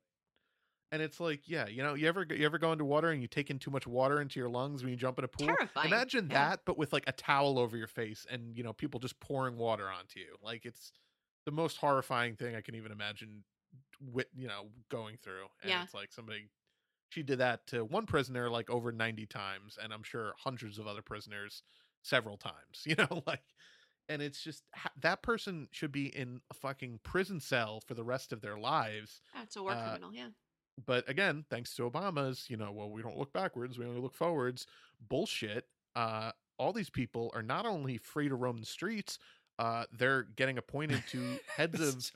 [0.94, 3.28] and it's like, yeah, you know, you ever you ever go into water and you
[3.28, 5.60] take in too much water into your lungs when you jump in a pool?
[5.60, 5.92] Terrifying.
[5.92, 6.46] Imagine Yeah.
[6.46, 9.56] that, but with like a towel over your face and you know people just pouring
[9.58, 10.36] water onto you.
[10.42, 10.92] Like it's
[11.46, 13.44] the most horrifying thing I can even imagine.
[14.00, 15.78] With you know going through, and Yeah.
[15.78, 16.50] it's like somebody.
[17.10, 20.86] She did that to one prisoner like over ninety times, and I'm sure hundreds of
[20.88, 21.62] other prisoners
[22.02, 22.82] several times.
[22.86, 23.44] You know, like
[24.08, 24.64] and it's just
[25.00, 29.20] that person should be in a fucking prison cell for the rest of their lives
[29.32, 30.30] that's a war uh, criminal yeah
[30.86, 34.14] but again thanks to obama's you know well we don't look backwards we only look
[34.14, 34.66] forwards
[35.08, 35.66] bullshit
[35.96, 39.18] uh all these people are not only free to roam the streets
[39.58, 42.10] uh they're getting appointed to heads of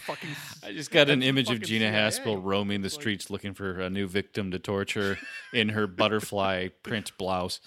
[0.00, 0.30] fucking
[0.64, 1.92] I just got an image of Gina CIA.
[1.92, 5.18] Haspel roaming the like- streets looking for a new victim to torture
[5.52, 7.60] in her butterfly print blouse.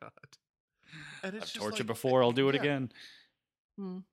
[0.00, 0.10] god
[1.22, 2.60] and it's I've just tortured like, before, I'll do it yeah.
[2.60, 2.92] again.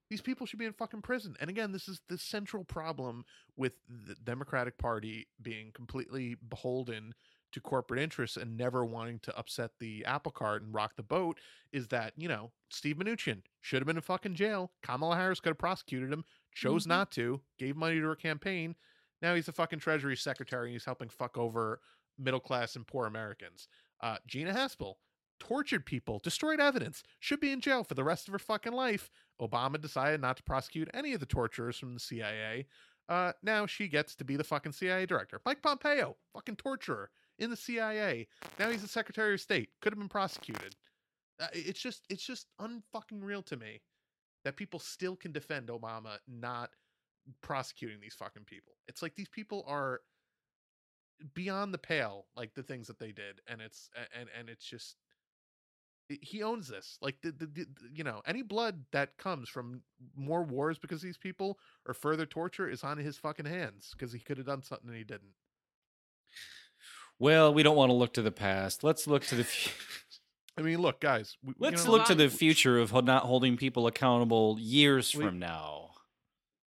[0.09, 1.35] These people should be in fucking prison.
[1.39, 7.13] And again, this is the central problem with the Democratic Party being completely beholden
[7.51, 11.39] to corporate interests and never wanting to upset the apple cart and rock the boat
[11.71, 14.71] is that, you know, Steve Mnuchin should have been in fucking jail.
[14.83, 16.89] Kamala Harris could have prosecuted him, chose Mhm.
[16.89, 18.75] not to, gave money to her campaign.
[19.21, 21.81] Now he's a fucking Treasury Secretary and he's helping fuck over
[22.17, 23.67] middle class and poor Americans.
[24.01, 24.95] Uh, Gina Haspel
[25.39, 29.09] tortured people, destroyed evidence, should be in jail for the rest of her fucking life.
[29.41, 32.67] Obama decided not to prosecute any of the torturers from the CIA.
[33.07, 35.39] Uh, now she gets to be the fucking CIA director.
[35.45, 38.27] Mike Pompeo, fucking torturer in the CIA.
[38.57, 39.69] Now he's the Secretary of State.
[39.81, 40.75] Could have been prosecuted.
[41.39, 43.81] Uh, it's just, it's just unfucking real to me
[44.43, 46.69] that people still can defend Obama not
[47.41, 48.73] prosecuting these fucking people.
[48.87, 50.01] It's like these people are
[51.33, 54.95] beyond the pale, like the things that they did, and it's and and it's just
[56.07, 56.97] He owns this.
[57.01, 59.81] Like the, the, the you know any blood that comes from
[60.15, 64.13] more wars because of these people or further torture is on his fucking hands because
[64.13, 65.33] he could have done something and he didn't.
[67.17, 68.83] Well, we don't want to look to the past.
[68.83, 69.43] Let's look to the.
[69.43, 69.75] future
[70.57, 71.37] i mean, look, guys.
[71.43, 75.39] We, Let's know, look to the future of not holding people accountable years We- from
[75.39, 75.81] now.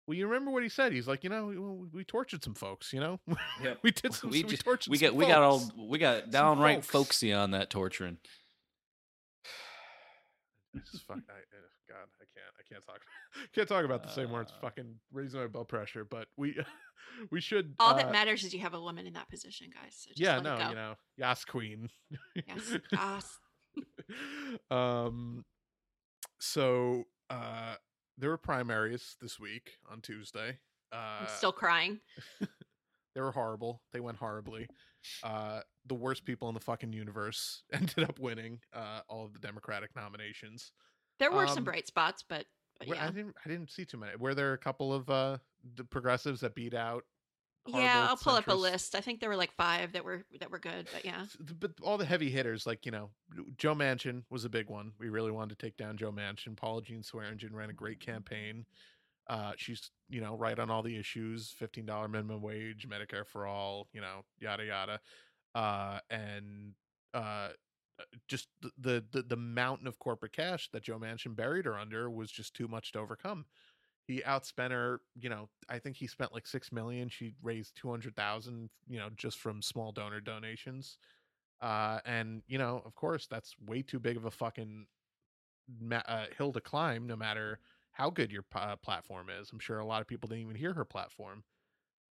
[0.05, 0.91] Well, you remember what he said?
[0.91, 1.57] He's like, you know, we,
[1.99, 2.91] we- tortured some folks.
[2.91, 3.19] You know,
[3.63, 3.79] Yep.
[3.84, 4.29] we did some.
[4.31, 4.91] we We, just- tortured.
[4.91, 6.88] we got we got all we got downright folks.
[6.88, 8.17] folksy on that torturing.
[10.76, 11.19] It's just fuck.
[11.30, 12.53] I, uh, God, I can't.
[12.59, 12.99] I can't talk.
[13.53, 14.41] Can't talk about this anymore.
[14.41, 14.61] It's Uh.
[14.61, 16.03] fucking raising my blood pressure.
[16.05, 16.57] But we,
[17.32, 17.76] we should.
[17.80, 19.93] All uh, that matters is you have a woman in that position, guys.
[19.95, 21.89] So just Yeah, no, you know, Yas Queen.
[22.47, 22.78] Yes.
[22.91, 23.39] Yas.
[24.71, 25.45] um.
[26.39, 27.76] So, uh,
[28.17, 30.57] there were primaries this week on Tuesday.
[30.91, 31.99] Uh, I'm still crying.
[33.15, 33.82] they were horrible.
[33.93, 34.67] They went horribly.
[35.24, 39.39] Uh, the worst people in the fucking universe ended up winning uh, all of the
[39.39, 40.71] Democratic nominations.
[41.19, 42.45] There were um, some bright spots, but,
[42.79, 43.05] but yeah.
[43.05, 43.36] I didn't.
[43.45, 44.15] I didn't see too many.
[44.17, 45.38] Were there a couple of uh,
[45.75, 47.03] the progressives that beat out?
[47.65, 48.93] Yeah, I'll pull up a list.
[48.93, 51.25] I think there were like five that were that were good, but yeah.
[51.59, 53.09] But all the heavy hitters, like you know,
[53.57, 54.91] Joe Manchin was a big one.
[54.99, 56.57] We really wanted to take down Joe Manchin.
[56.57, 58.65] Paula Jean Swearengin ran a great campaign.
[59.29, 63.45] Uh, she's you know right on all the issues: fifteen dollar minimum wage, Medicare for
[63.47, 64.99] all, you know, yada yada.
[65.56, 66.74] Uh, and
[67.14, 67.49] uh,
[68.28, 68.47] just
[68.78, 72.54] the, the the mountain of corporate cash that Joe Manchin buried her under was just
[72.54, 73.45] too much to overcome.
[74.08, 77.10] He outspent her, you know, I think he spent like six million.
[77.10, 80.97] She raised two hundred thousand, you know, just from small donor donations.
[81.62, 84.88] Uh, and you know, of course, that's way too big of a fucking
[85.82, 87.08] ma- uh, hill to climb.
[87.08, 87.60] No matter
[87.93, 90.56] how good your p- uh, platform is, I'm sure a lot of people didn't even
[90.56, 91.43] hear her platform.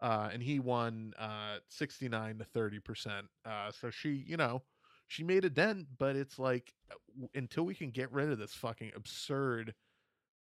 [0.02, 3.28] Uh, and he won uh, 69 to 30 percent.
[3.46, 4.64] Uh, so she, you know,
[5.08, 8.54] she made a dent, but it's like uh, until we can get rid of this
[8.54, 9.74] fucking absurd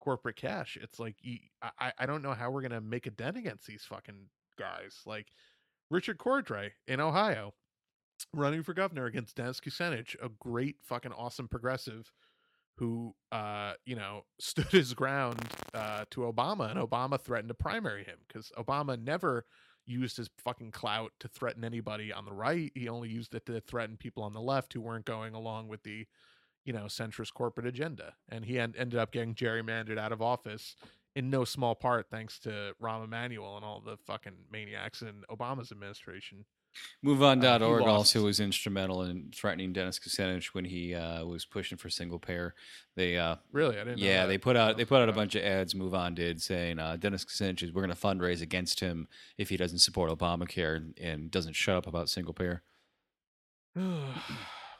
[0.00, 1.16] corporate cash, it's like
[1.80, 4.28] I I don't know how we're gonna make a dent against these fucking
[4.58, 5.00] guys.
[5.06, 5.28] Like
[5.90, 7.54] Richard Cordray in Ohio,
[8.32, 12.12] running for governor against Dennis Kucinich, a great fucking awesome progressive
[12.78, 15.40] who uh you know stood his ground
[15.74, 19.44] uh to Obama and Obama threatened to primary him cuz Obama never
[19.86, 22.72] used his fucking clout to threaten anybody on the right.
[22.74, 25.82] He only used it to threaten people on the left who weren't going along with
[25.84, 26.06] the
[26.64, 28.14] you know centrist corporate agenda.
[28.28, 30.74] And he en- ended up getting gerrymandered out of office
[31.14, 35.72] in no small part thanks to Rahm Emanuel and all the fucking maniacs in Obama's
[35.72, 36.44] administration
[37.04, 41.88] MoveOn.org Uh, also was instrumental in threatening Dennis Kucinich when he uh, was pushing for
[41.88, 42.54] single payer.
[42.96, 44.28] They uh, really I didn't know yeah, that.
[44.28, 45.74] they put out Oh, they put out a bunch of ads.
[45.74, 49.08] MoveOn did saying uh, Dennis Kucinich is we're going to fundraise against him
[49.38, 52.62] if he doesn't support Obamacare and, and doesn't shut up about single payer.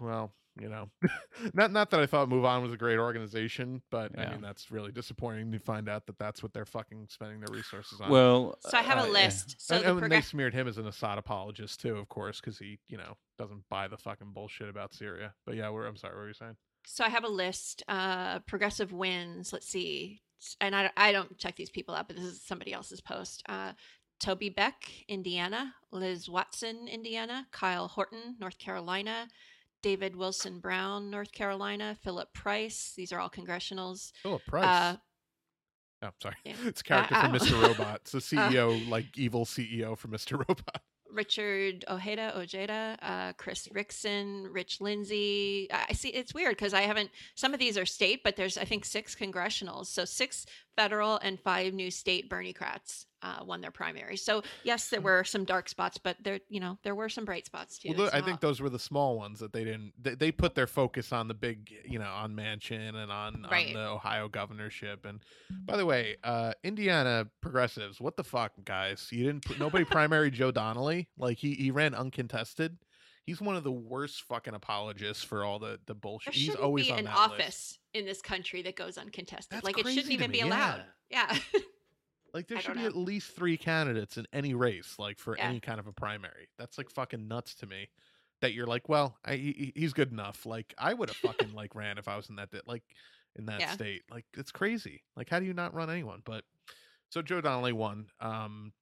[0.01, 0.89] well, you know,
[1.55, 4.71] not not that I thought Move On was a great organization, but I mean that's
[4.71, 8.11] really disappointing to find out that that's what they're fucking spending their resources on.
[8.11, 9.13] Well, So I have uh, a yeah.
[9.13, 9.57] list.
[9.59, 12.59] So and, the and they smeared him as an Assad apologist too, of course, because
[12.59, 15.35] he, you know, doesn't buy the fucking bullshit about Syria.
[15.45, 16.57] But yeah, we're, I'm sorry, what were you saying?
[16.87, 17.83] So I have a list.
[17.89, 19.53] Uh, progressive wins.
[19.53, 20.23] Let's see.
[20.61, 23.43] And I, I don't check these people out, but this is somebody else's post.
[23.49, 23.73] Uh,
[24.21, 25.75] Toby Beck, Indiana.
[25.91, 27.47] Liz Watson, Indiana.
[27.51, 29.29] Kyle Horton, North Carolina.
[29.87, 31.97] David Wilson Brown, North Carolina.
[32.03, 32.93] Philip Price.
[32.97, 34.11] These are all congressionals.
[34.21, 34.65] Philip Price.
[36.03, 36.55] Uh, oh, sorry, yeah.
[36.65, 37.63] it's a character I- from Mr.
[37.69, 38.01] Robot.
[38.03, 40.33] It's a CEO, like evil CEO from Mr.
[40.33, 40.83] Robot.
[41.13, 45.69] Richard Ojeda, Ojeda, uh, Chris Rickson, Rich Lindsay.
[45.71, 47.11] I see it's weird because I haven't.
[47.37, 50.47] Some of these are state, but there's I think six congressionals, so six
[50.77, 54.17] federal and five new state Berniecrats uh, won their primary.
[54.17, 57.47] So yes, there were some dark spots, but there you know there were some bright
[57.47, 57.95] spots too.
[57.97, 59.93] Well, I think those were the small ones that they didn't.
[60.01, 63.69] They, they put their focus on the big, you know, on Manchin and on, Right.
[63.69, 65.05] on the Ohio governorship.
[65.07, 65.21] And
[65.65, 69.09] by the way, uh, Indiana progressives, what the fuck, guys?
[69.11, 69.45] You didn't.
[69.47, 71.09] Put, nobody primary Joe Donnelly.
[71.19, 72.77] Like he he ran uncontested.
[73.27, 76.33] He's one of the worst fucking apologists for all the the bullshit.
[76.35, 77.79] there He's always be on an that office list.
[77.93, 79.49] in this country that goes uncontested.
[79.57, 80.85] That's like it shouldn't even me, be allowed.
[81.11, 81.37] Yeah.
[82.35, 82.87] Like there should be know.
[82.89, 85.49] at least three candidates in any race, like for Yeah.
[85.49, 86.49] any kind of a primary.
[86.59, 87.89] That's like fucking nuts to me.
[88.43, 90.45] That you're like, well, I, he, he's good enough.
[90.45, 92.83] Like I would have fucking like ran if I was in that like
[93.37, 93.71] in that Yeah.
[93.73, 94.03] state.
[94.11, 95.03] Like it's crazy.
[95.17, 96.21] Like how do you not run anyone?
[96.27, 96.45] But
[97.09, 98.09] so Joe Donnelly won.
[98.21, 98.75] Um,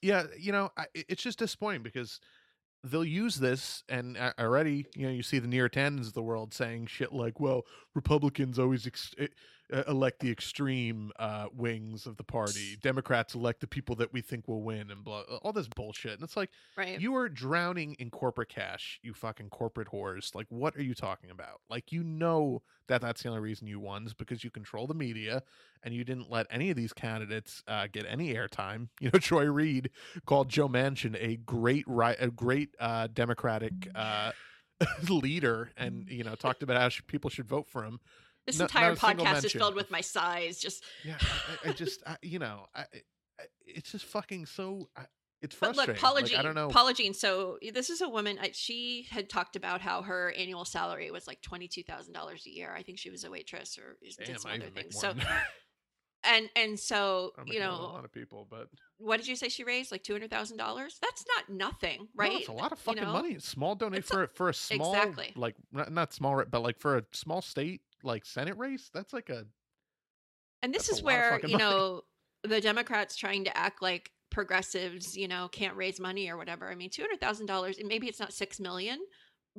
[0.00, 2.18] yeah, you know, I, it's just disappointing because
[2.84, 6.52] they'll use this and already you know you see the Neera Tandens of the world
[6.52, 7.64] saying shit like well
[7.94, 9.14] republicans always ex-
[9.86, 12.76] elect the extreme uh, wings of the party.
[12.82, 16.12] Democrats elect the people that we think will win, and blah, all this bullshit.
[16.12, 17.00] And it's like Right.
[17.00, 20.34] you are drowning in corporate cash, you fucking corporate whores.
[20.34, 21.60] Like, what are you talking about?
[21.68, 24.94] Like, you know that that's the only reason you won is because you control the
[24.94, 25.42] media,
[25.82, 28.88] and you didn't let any of these candidates uh, get any airtime.
[29.00, 29.90] You know, Joy Reid
[30.26, 33.72] called Joe Manchin a great right, a great uh, Democratic.
[33.94, 34.32] Uh,
[35.08, 38.00] leader and you know talked about how people should vote for him
[38.46, 40.58] This no- entire not a single podcast is filled with my sighs.
[40.58, 41.16] Just yeah
[41.64, 42.84] i, I- just I, you know I,
[43.66, 45.06] it's just fucking so I,
[45.40, 46.38] it's but frustrating look, Paula like, Jean.
[46.38, 47.14] i don't know Paula Jean.
[47.14, 48.38] So this is a woman.
[48.52, 52.50] She had talked about how her annual salary was like twenty two thousand dollars a
[52.50, 52.72] year.
[52.76, 54.98] I think she was a waitress or Damn, did some other things.
[55.00, 55.14] So
[56.24, 59.64] and and so you know a lot of people but what did you say she
[59.64, 60.98] raised like two hundred thousand dollars?
[61.02, 62.32] That's not nothing, no, right?
[62.40, 63.12] it's a lot of You fucking know?
[63.12, 65.32] money small donate It's a- for for a small Exactly.
[65.34, 69.30] like not, not small but like for a small state like senate race that's like
[69.30, 69.44] a
[70.62, 71.64] And this is a lot of where, fucking you money.
[71.70, 72.02] know,
[72.44, 76.70] the Democrats trying to act like progressives, you know, can't raise money or whatever.
[76.70, 78.98] I mean, $200,000, and maybe it's not 6 million,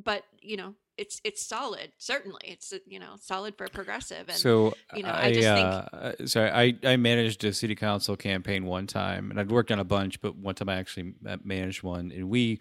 [0.04, 1.92] but, you know, it's it's solid.
[1.98, 2.42] Certainly.
[2.44, 4.30] It's, uh, you know, solid for a progressive.
[4.30, 7.74] And so you know, I, I just uh, uh, sorry, I, I managed a city
[7.74, 11.14] council campaign one time, and I'd worked on a bunch, but one time I actually
[11.44, 12.60] managed one, and we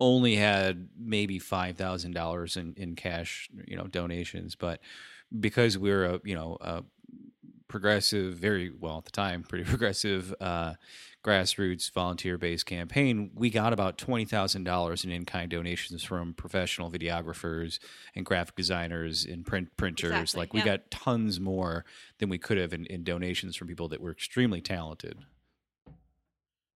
[0.00, 4.80] only had maybe five thousand dollars in in cash, you know, donations, but
[5.38, 6.82] because we are a you know a
[7.68, 10.74] progressive, very well at the time, pretty progressive uh,
[11.22, 16.32] grassroots volunteer based campaign, we got about twenty thousand dollars in in kind donations from
[16.34, 17.78] professional videographers
[18.14, 20.12] and graphic designers and print printers.
[20.12, 20.76] Exactly, Like we yeah.
[20.76, 21.84] got tons more
[22.18, 25.18] than we could have in, in donations from people that were extremely talented.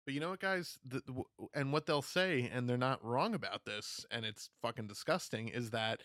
[0.05, 1.23] But you know what, guys, the, the-
[1.55, 5.71] and what they'll say, and they're not wrong about this, and it's fucking disgusting, is
[5.71, 6.01] that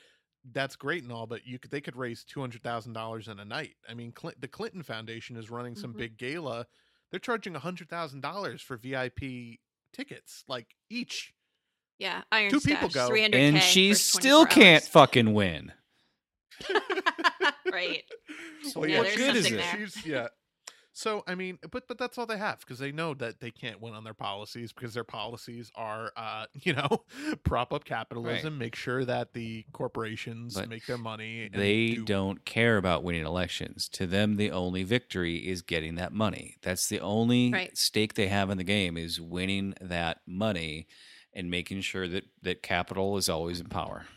[0.54, 3.40] that's great and all, but you could they could raise two hundred thousand dollars in
[3.40, 3.74] a night.
[3.90, 5.98] I mean, Clint, the Clinton Foundation is running some Mhm.
[5.98, 6.68] big gala.
[7.12, 9.60] They're charging hundred thousand dollars for VIP
[9.94, 11.34] tickets, like each.
[11.98, 13.10] yeah, Iron Two people go.
[13.14, 14.88] And she still 24 can't hours.
[14.90, 15.72] fucking win.
[17.72, 18.04] right.
[18.76, 19.62] Well, Yeah, what there's good is it?
[19.76, 20.28] She's, yeah.
[20.98, 23.80] So I mean, but but that's all they have because they know that they can't
[23.80, 27.04] win on their policies because their policies are, uh, you know,
[27.44, 31.44] prop up capitalism, make sure that the corporations But make their money.
[31.44, 33.88] and They do- don't care about winning elections.
[33.90, 36.56] To them, the only victory is getting that money.
[36.64, 37.78] That's the only Right.
[37.78, 40.88] stake they have in the game is winning that money
[41.32, 44.08] and making sure that that capital is always in power.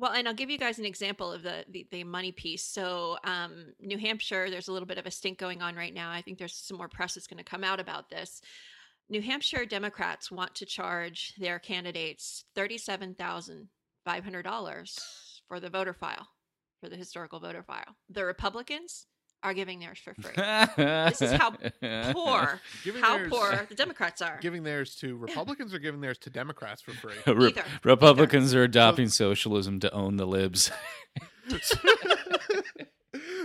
[0.00, 2.64] Well, and I'll give you guys an example of the the, the money piece.
[2.64, 6.10] So, um, New Hampshire, there's a little bit of a stink going on right now.
[6.10, 8.40] I think there's some more press that's going to come out about this.
[9.10, 13.68] New Hampshire Democrats want to charge their candidates thirty-seven thousand
[14.06, 14.98] five hundred dollars
[15.48, 16.28] for the voter file,
[16.80, 17.96] for the historical voter file.
[18.08, 19.06] The Republicans
[19.42, 20.32] are giving theirs for free.
[20.76, 21.50] this is how
[22.12, 24.38] poor, Giving how theirs- poor the Democrats are.
[24.40, 27.14] giving theirs to Republicans or giving theirs to Democrats for free.
[27.26, 27.64] Re- Either.
[27.84, 30.70] Republicans are adopting socialism to own the libs.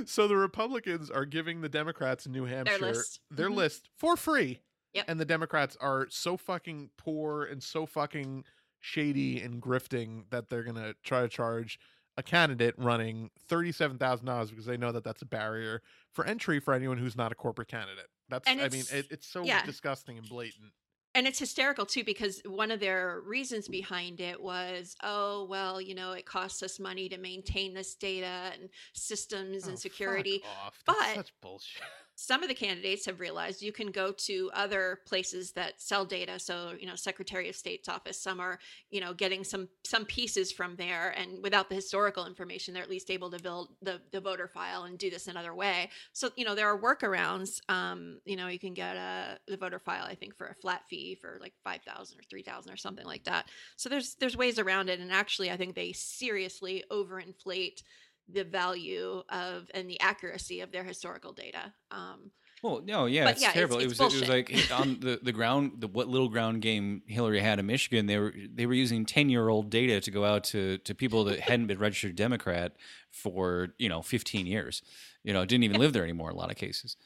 [0.06, 3.20] so the Republicans are giving the Democrats in New Hampshire list.
[3.32, 3.56] their Mhm.
[3.56, 4.62] list for free.
[4.94, 5.06] Yep.
[5.08, 8.46] And the Democrats are so fucking poor and so fucking
[8.80, 11.80] shady and grifting that they're going to try to charge
[12.18, 15.82] a candidate running $37,000 because they know that that's a barrier
[16.14, 18.08] for entry for anyone who's not a corporate candidate.
[18.30, 19.66] That's I mean it's- it, it's so yeah.
[19.66, 20.72] disgusting and blatant.
[21.14, 25.94] and it's hysterical too because one of their reasons behind it was oh well you
[25.96, 30.42] know it costs us money to maintain this data and systems Oh, and security
[30.86, 31.84] But- such bullshit.
[32.16, 36.40] Some of the candidates have realized you can go to other places that sell data.
[36.40, 38.60] So you know secretary of state's office some are
[38.90, 42.90] you know getting some some pieces from there and without the historical information they're at
[42.90, 45.90] least able to build the the voter file and do this another way.
[46.14, 47.60] So you know there are workarounds.
[47.70, 50.82] Um you know you can get a the voter file i think for a flat
[50.90, 53.50] fee for like 5000 or 3000 or something like that.
[53.76, 55.00] So there's there's ways around it.
[55.00, 57.82] And actually i think they seriously overinflate
[58.32, 62.32] the value of and the accuracy of their historical data um
[62.64, 63.76] Well, no, yeah, it's yeah, terrible.
[63.78, 64.18] it's it was bullshit.
[64.18, 67.66] it was like on the the ground the what little ground game Hillary had in
[67.68, 68.08] Michigan.
[68.08, 71.24] They were they were using ten year old data to go out to to people
[71.26, 72.76] that hadn't been registered Democrat
[73.12, 74.82] for you know fifteen years.
[75.24, 76.98] You know, didn't even live there anymore in a lot of cases.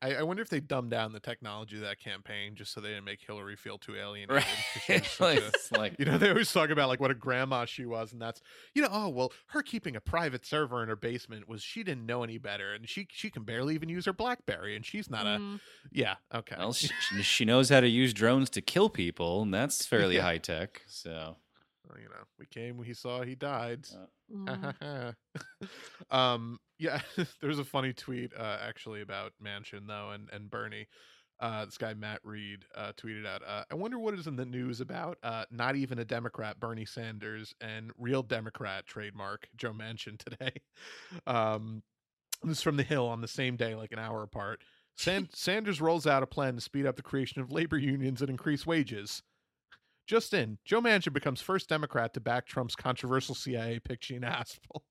[0.00, 2.88] I, I wonder if they dumbed down the technology of that campaign just so they
[2.88, 4.44] didn't make Hillary feel too alienated.
[4.88, 5.02] Right?
[5.20, 8.20] a- like you know, they always talk about like what a grandma she was, and
[8.22, 8.40] that's
[8.74, 12.06] you know, oh well, her keeping a private server in her basement was she didn't
[12.06, 15.26] know any better, and she she can barely even use her BlackBerry, and she's not
[15.26, 15.60] a mm,
[15.92, 16.56] yeah okay.
[16.58, 16.88] well, she,
[17.22, 20.22] she knows how to use drones to kill people, and that's fairly Yeah.
[20.22, 20.82] high tech.
[20.86, 21.36] So
[21.96, 23.86] you know, we came, we saw, he died.
[23.92, 25.14] Uh, Mm.
[26.10, 27.00] um, yeah,
[27.40, 30.88] there's a funny tweet uh, actually about Manchin though, and and Bernie.
[31.40, 34.44] Uh, this guy Matt Reed uh, tweeted out, uh, "I wonder what is in the
[34.44, 40.18] news about uh, not even a Democrat, Bernie Sanders, and real Democrat trademark Joe Manchin
[40.18, 40.52] today."
[41.26, 41.82] Um,
[42.42, 44.60] this is from the Hill on the same day, like an hour apart.
[44.96, 48.30] San- Sanders rolls out a plan to speed up the creation of labor unions and
[48.30, 49.22] increase wages.
[50.06, 54.82] Just in, Joe Manchin becomes first Democrat to back Trump's controversial CIA pick Gina Haspel.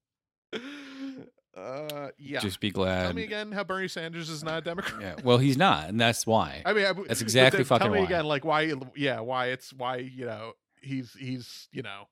[1.57, 2.39] Uh, yeah.
[2.39, 3.03] Just be glad.
[3.05, 5.01] Tell me again how Bernie Sanders is not a Democrat.
[5.01, 5.15] Yeah.
[5.23, 6.61] Well, he's not, and that's why.
[6.65, 8.05] I mean, I, That's exactly then fucking Tell me why.
[8.05, 8.73] again, like why?
[8.95, 12.03] Yeah, why it's why you know he's he's you know.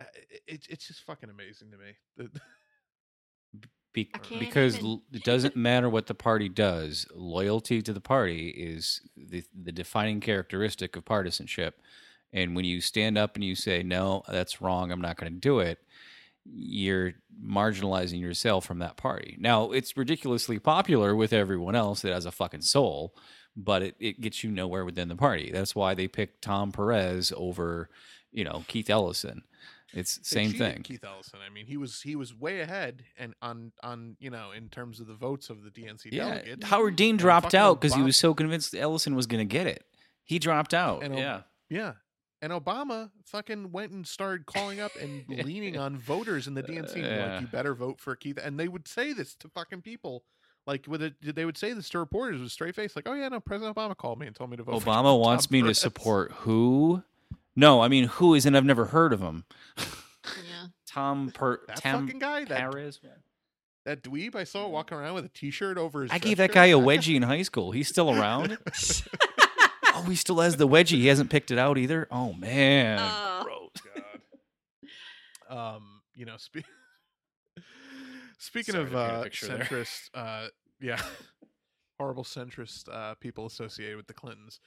[0.00, 0.04] uh,
[0.46, 2.30] It, it's just fucking amazing to me.
[3.92, 7.06] Be- because even- it doesn't matter what the party does.
[7.14, 11.80] Loyalty to the party is the the defining characteristic of partisanship.
[12.32, 14.90] And when you stand up and you say, "No, that's wrong.
[14.90, 15.78] I'm not going to do it,"
[16.44, 19.36] you're marginalizing yourself from that party.
[19.38, 23.14] Now, it's ridiculously popular with everyone else that has a fucking soul,
[23.56, 25.50] but it, it gets you nowhere within the party.
[25.52, 27.88] That's why they picked Tom Perez over,
[28.30, 29.42] you know, Keith Ellison.
[29.94, 30.82] It's they same thing.
[30.82, 31.38] Keith Ellison.
[31.46, 34.98] I mean, he was he was way ahead and on on you know in terms
[34.98, 36.66] of the votes of the DNC Yeah, delegates.
[36.66, 39.84] Howard Dean dropped out because he was so convinced Ellison was going to get it.
[40.24, 41.04] He dropped out.
[41.04, 41.92] And yeah, Yeah.
[42.44, 46.96] And Obama fucking went and started calling up and leaning on voters in the DNC.
[46.96, 47.32] and Yeah.
[47.32, 48.38] Like, you better vote for Keith.
[48.42, 50.24] And they would say this to fucking people.
[50.66, 53.14] Like, with it, they would say this to reporters with a straight face, like, oh,
[53.14, 55.50] yeah, no, President Obama called me and told me to vote for Obama Tom wants
[55.50, 57.02] me to support who?
[57.56, 59.44] No, I mean who is, and I've never heard of him.
[59.78, 60.66] Yeah.
[60.86, 63.00] Tom Per That Tam fucking guy, that, Perez.
[63.86, 66.36] that dweeb I saw walking around with a t shirt over his I dress gave
[66.38, 66.54] that shirt.
[66.54, 67.72] guy a wedgie in high school.
[67.72, 68.58] He's still around.
[70.04, 70.98] Oh, he still has the wedgie.
[70.98, 72.06] He hasn't picked it out either.
[72.10, 73.42] Oh man, Oh.
[73.44, 73.70] gross.
[73.94, 74.04] God.
[75.56, 76.64] Um, you know, spe-
[78.38, 80.46] speaking Sorry of to paint a uh, picture centrist, uh,
[80.80, 81.00] yeah,
[82.00, 84.58] horrible centrist uh, people associated with the Clintons.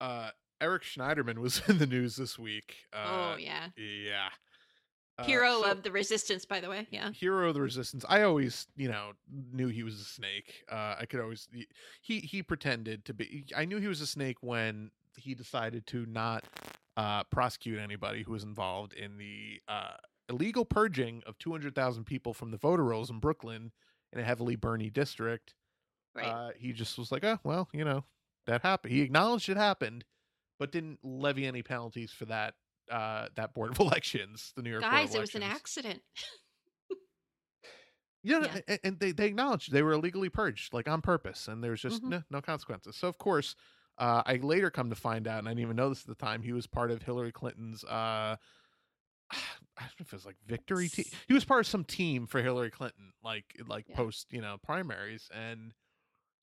[0.00, 0.30] Uh,
[0.60, 2.76] Eric Schneiderman was in the news this week.
[2.92, 3.68] Uh, oh yeah.
[3.76, 4.28] yeah.
[5.18, 6.86] Uh, Hero so- of the resistance, by the way.
[6.90, 7.10] Yeah.
[7.12, 9.12] hero of the resistance i always you know
[9.52, 11.68] knew he was a snake uh i could always he-
[12.02, 16.04] he he pretended to be i knew he was a snake when he decided to
[16.06, 16.42] not
[16.96, 19.94] uh prosecute anybody who was involved in the uh
[20.28, 23.70] illegal purging of 200,000 people from the voter rolls in Brooklyn
[24.12, 25.54] in a heavily Bernie district
[26.16, 26.26] Right.
[26.26, 28.04] uh, he just was like, oh, well, you know,
[28.46, 28.92] that happened.
[28.94, 30.04] He acknowledged it happened,
[30.60, 32.54] but didn't levy any penalties for that
[32.90, 36.02] uh, that board of elections, the New York Guys, it was an accident.
[38.26, 38.60] Yeah, Yeah.
[38.68, 42.02] a- and they, they acknowledged they were illegally purged, like on purpose, and there's just
[42.02, 42.08] Mhm.
[42.08, 42.96] no, no consequences.
[42.96, 43.54] So, of course,
[43.98, 46.14] uh, I later come to find out, and I didn't even know this at the
[46.14, 47.84] time, he was part of Hillary Clinton's.
[47.84, 48.36] Uh,
[49.30, 49.36] I
[49.76, 51.04] don't know if it was like victory team.
[51.28, 53.96] He was part of some team for Hillary Clinton, like like Yeah.
[53.96, 55.74] post you know primaries, and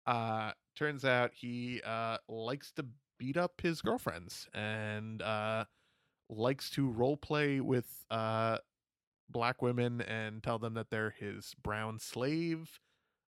[0.05, 2.85] uh, turns out he uh, likes to
[3.17, 5.65] beat up his girlfriends and uh,
[6.31, 8.57] likes to role play with uh,
[9.29, 12.79] black women and tell them that they're his brown slave.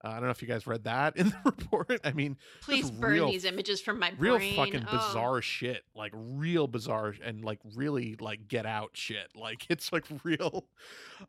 [0.04, 2.00] Uh, I don't know if you guys read that in the report.
[2.04, 4.56] I mean, Please burn real- these images from my real brain.
[4.56, 4.98] fucking Oh.
[4.98, 5.84] bizarre shit.
[5.96, 9.28] Like real bizarre and like really like get out shit.
[9.36, 10.68] Like it's like real.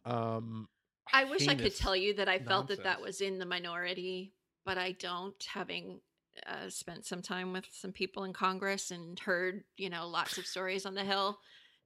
[0.04, 0.68] Um,
[1.12, 4.32] I wish I could tell you that I felt that that was in the minority,
[4.64, 5.34] but I don't.
[5.52, 6.00] Having
[6.46, 10.46] uh, spent some time with some people in Congress and heard, you know, lots of
[10.46, 11.38] stories on the Hill,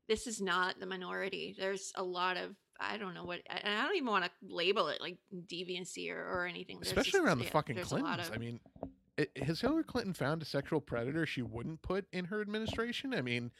[0.08, 1.54] this is not the minority.
[1.58, 4.88] There's a lot of I don't know what, and I don't even want to label
[4.88, 5.16] it like
[5.50, 6.76] deviancy or, or anything.
[6.76, 8.28] There's especially just- around the yeah, fucking there's a lot Clintons.
[8.28, 8.60] of- I mean,
[9.18, 13.14] i has Hillary Clinton found a sexual predator she wouldn't put in her administration?
[13.14, 13.50] I mean,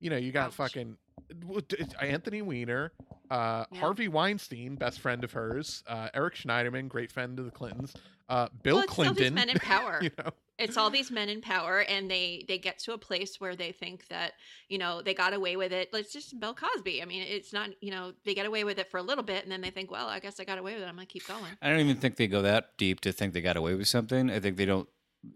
[0.00, 0.54] you know, you got Ouch.
[0.54, 0.98] fucking
[1.46, 2.92] well, d- it's Anthony Weiner,
[3.30, 3.80] uh, Yeah.
[3.80, 7.94] Harvey Weinstein, best friend of hers, uh, Eric Schneiderman, great friend of the Clintons,
[8.28, 9.34] uh, Bill well, it's all these Clinton.
[9.34, 9.98] men in power.
[10.02, 13.40] you know, it's all these men in power and they they get to a place
[13.40, 14.32] where they think that
[14.68, 17.70] you know they got away with it let's just bill cosby i mean it's not
[17.80, 19.90] you know they get away with it for a little bit and then they think
[19.90, 21.96] well i guess i got away with it i'm gonna keep going I don't even
[21.96, 24.30] think they go that deep to think they got away with something.
[24.30, 24.88] I think they don't.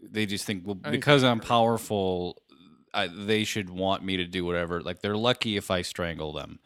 [0.02, 2.40] They just think, well, because I'm powerful,
[2.94, 4.80] I, they should want me to do whatever.
[4.80, 6.60] Like they're lucky if I strangle them.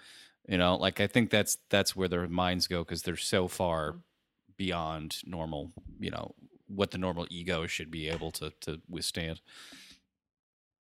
[0.47, 3.93] You know, like I think that's that's where their minds go because they're so far
[3.93, 4.01] Mhm.
[4.59, 5.73] beyond normal.
[5.99, 6.35] You know
[6.69, 9.41] what the normal ego should be able to to withstand.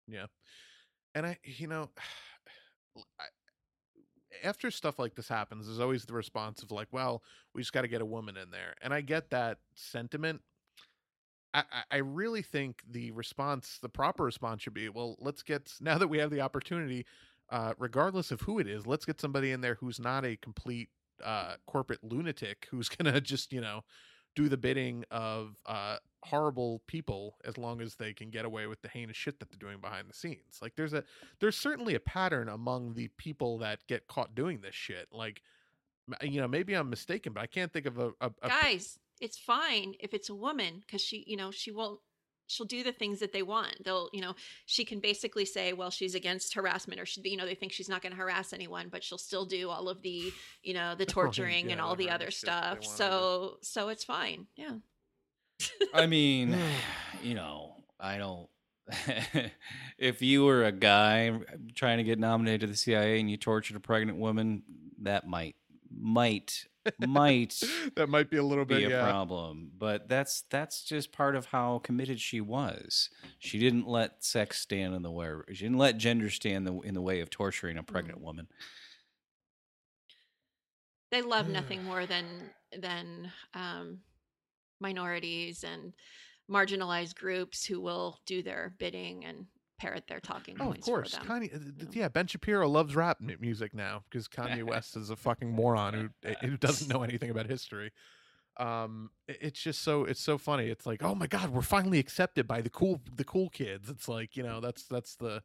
[0.08, 0.26] Yeah.
[1.16, 1.90] And I, you know,
[3.20, 3.26] I,
[4.44, 7.24] after stuff like this happens, there's always the response of like, well,
[7.54, 8.76] we just got to get a woman in there.
[8.82, 10.42] And I get that sentiment.
[11.54, 15.98] I, I really think the response, the proper response should be, well, let's get, now
[15.98, 17.06] that we have the opportunity,
[17.52, 20.90] uh, regardless of who it is, let's get somebody in there who's not a complete
[21.24, 23.84] uh, corporate lunatic who's gonna just you know
[24.36, 28.82] do the bidding of uh, horrible people as long as they can get away with
[28.82, 30.60] the heinous shit that they're doing behind the scenes.
[30.62, 31.04] Like there's a
[31.40, 35.08] there's certainly a pattern among the people that get caught doing this shit.
[35.12, 35.42] Like
[36.22, 39.38] you know maybe I'm mistaken, but I can't think of a, a, a Guys, it's
[39.38, 42.00] fine if it's a woman because she, you know, she won't.
[42.48, 43.84] She'll do the things that they want.
[43.84, 47.46] They'll, you know, she can basically say, well, she's against harassment, or she, you know,
[47.46, 50.32] they think she's not going to harass anyone, but she'll still do all of the,
[50.62, 52.84] you know, the torturing and all the other stuff.
[52.84, 54.48] So, so it's fine.
[54.56, 54.76] Yeah.
[55.94, 56.56] I mean,
[57.24, 58.50] you know, I don't.
[59.98, 61.40] if you were a guy
[61.74, 64.64] trying to get nominated to the CIA and you tortured a pregnant woman,
[65.02, 65.56] that might,
[65.90, 66.66] might,
[67.08, 67.62] might
[67.96, 69.04] that might be a little be bit a yeah.
[69.04, 69.72] problem.
[69.78, 73.10] But that's that's just part of how committed she was.
[73.40, 75.30] She didn't let sex stand in the way.
[75.54, 78.24] She didn't let gender stand the, in the way of torturing a pregnant Mm.
[78.24, 78.48] woman.
[81.12, 82.26] they love nothing more than
[82.80, 84.00] than um,
[84.80, 85.94] minorities and
[86.50, 89.46] marginalized groups who will do their bidding and
[89.84, 91.16] parrot their talking Oh, of course.
[91.16, 91.88] Kanye, Yeah.
[91.92, 96.10] yeah, Ben Shapiro loves rap music now because Kanye West is a fucking moron who
[96.30, 97.92] eh, who doesn't know anything about history.
[98.58, 100.68] Um, it's just so it's so funny.
[100.68, 103.90] It's like, oh my god, we're finally accepted by the cool the cool kids.
[103.90, 105.42] It's like you know that's that's the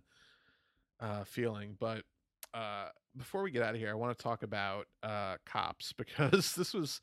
[1.01, 1.77] uh, feeling.
[1.79, 2.05] But
[2.55, 6.55] uh, before we get out of here, I want to talk about uh, cops because
[6.55, 7.01] this was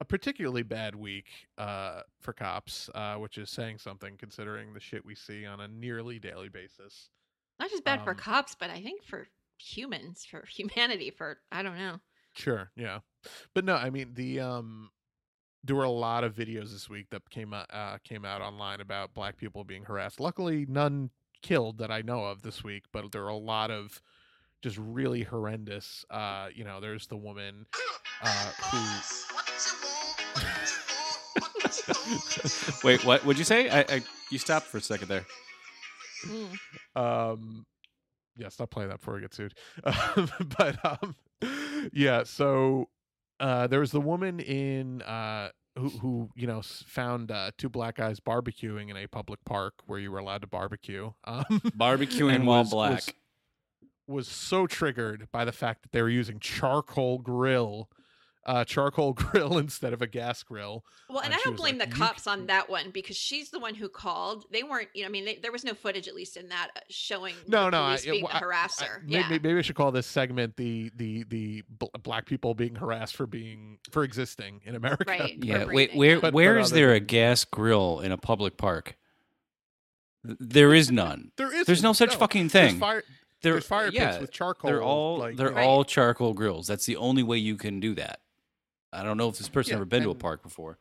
[0.00, 1.26] a particularly bad week
[1.58, 5.68] uh, for cops, uh, which is saying something considering the shit we see on a
[5.68, 7.10] nearly daily basis.
[7.58, 9.26] Not just bad for um, cops, but I think for
[9.58, 12.00] humans, for humanity, for I don't know.
[12.34, 13.00] Sure, yeah.
[13.54, 14.90] But no, I mean the um
[15.64, 18.80] there were a lot of videos this week that came out uh, came out online
[18.80, 20.20] about black people being harassed.
[20.20, 21.10] Luckily, none
[21.42, 24.00] killed that I know of this week, but there are a lot of
[24.62, 26.04] just really horrendous.
[26.10, 27.66] Uh, you know, there's the woman
[28.22, 28.78] uh, who
[32.84, 33.68] Wait, what would you say?
[33.68, 35.26] I, I you stopped for a second there.
[36.26, 36.56] Mm.
[36.96, 37.66] um
[38.38, 39.52] yeah stop playing that before I get sued
[39.84, 40.28] um,
[40.58, 41.14] but um
[41.92, 42.88] yeah so
[43.38, 47.96] uh there was the woman in uh who who you know found uh two black
[47.96, 51.44] guys barbecuing in a public park where you were allowed to barbecue um
[51.78, 52.92] Barbecuing while was- black.
[52.94, 53.12] was,
[54.06, 57.88] was so triggered by the fact that they were using charcoal grill
[58.44, 61.90] uh charcoal grill instead of a gas grill Well, and And I don't blame like,
[61.90, 64.44] the cops c- on that one because she's the one who called.
[64.52, 66.68] They weren't, you know, I mean, they, there was no footage, at least in that,
[66.76, 68.98] uh, showing No, the no, I- police it- being well, the harasser.
[68.98, 71.64] I- yeah, maybe, maybe I should call this segment the the the
[72.04, 75.04] black people being harassed for being for existing in America.
[75.08, 75.36] Right.
[75.42, 76.20] Yeah, for wait, where yeah.
[76.20, 78.96] But- where but is there a gas grill in a public park?
[80.22, 81.30] There is none.
[81.36, 82.78] There is There's no such fucking There's thing.
[82.80, 83.02] fire,
[83.46, 84.70] There- there's fire yeah, pits with charcoal.
[84.70, 85.66] They're all like, they're you know- Right.
[85.66, 86.66] all charcoal grills.
[86.66, 88.20] That's the only way you can do that.
[88.92, 90.78] I don't know if this person Yeah, ever been to a park before.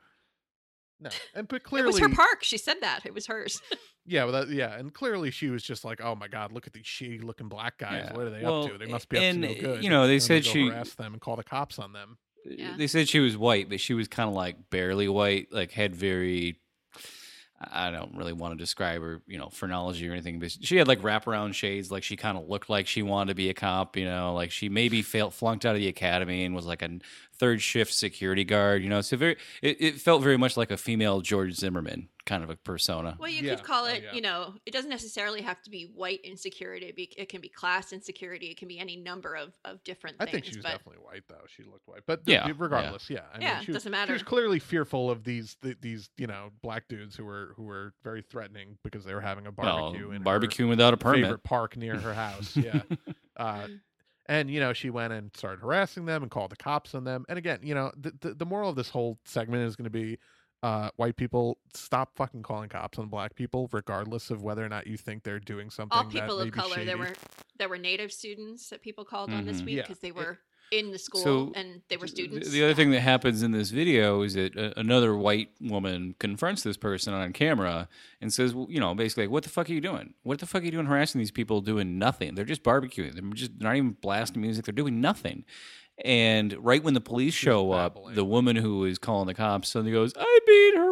[0.99, 2.43] no, and but clearly it was her park.
[2.43, 3.61] She said that it was hers.
[4.07, 6.73] Yeah, well, that, yeah, and clearly she was just like, "Oh my god, look at
[6.73, 8.03] these shitty looking black guys.
[8.05, 8.13] Yeah.
[8.15, 8.77] What are they Well, up to?
[8.77, 10.43] They must be up and, to no uh, good." you know, they And then said
[10.43, 12.19] go she- harass them and call the cops on them.
[12.45, 12.75] Yeah.
[12.77, 15.95] They said she was white, but she was kind of like barely white, like had
[15.95, 16.59] very.
[17.71, 20.87] I don't really want to describe her, you know, phrenology or anything, but she had
[20.87, 21.91] like wraparound shades.
[21.91, 24.51] Like she kind of looked like she wanted to be a cop, you know, like
[24.51, 26.99] she maybe failed, flunked out of the academy and was like a
[27.37, 29.01] third shift security guard, you know.
[29.01, 32.55] So very, it, it felt very much like a female George Zimmerman kind of a
[32.57, 33.15] persona.
[33.19, 33.55] Well, you Yeah.
[33.55, 34.13] could call Oh, it, yeah.
[34.13, 36.87] you know, it doesn't necessarily have to be white insecurity.
[36.87, 38.47] It, be, it can be class insecurity.
[38.47, 40.29] It can be any number of, of different I things.
[40.29, 41.43] I think she was but definitely white though.
[41.47, 44.09] She looked white, but Yeah, yeah, regardless, yeah, I Yeah, mean, she was, doesn't matter.
[44.09, 47.63] She was clearly fearful of these th- these you know black dudes who were who
[47.63, 50.97] were very threatening because they were having a Well, barbecue in her barbecuing without a
[50.97, 51.23] permit.
[51.25, 52.55] favorite park near her house.
[52.57, 52.81] Yeah.
[53.37, 53.79] uh, Mm.
[54.27, 57.25] and you know she went and started harassing them and called the cops on them.
[57.29, 59.89] And again, you know the the, the moral of this whole segment is going to
[59.91, 60.17] be.
[60.65, 64.87] Uh, white people stop fucking calling cops on black people, regardless of whether or not
[64.87, 65.95] you think they're doing something.
[65.95, 66.83] all people may of be color.
[66.83, 67.13] There were
[67.59, 69.65] there were native students that people called on this Mhm.
[69.65, 69.81] week Yeah.
[69.83, 70.39] because they It- were
[70.71, 72.49] in the school So, and they were students.
[72.49, 72.75] The, other Yeah.
[72.75, 77.13] thing that happens in this video is that uh, another white woman confronts this person
[77.13, 77.87] on camera
[78.19, 80.15] and says, well, you know, basically, what the fuck are you doing?
[80.23, 82.33] What the fuck are you doing harassing these people doing nothing?
[82.33, 83.13] They're just barbecuing.
[83.13, 84.65] They're just not even blasting music.
[84.65, 85.45] They're doing nothing.
[86.03, 89.93] And right when the police show up, the woman who is calling the cops suddenly
[89.93, 90.84] goes, "I beat harassed.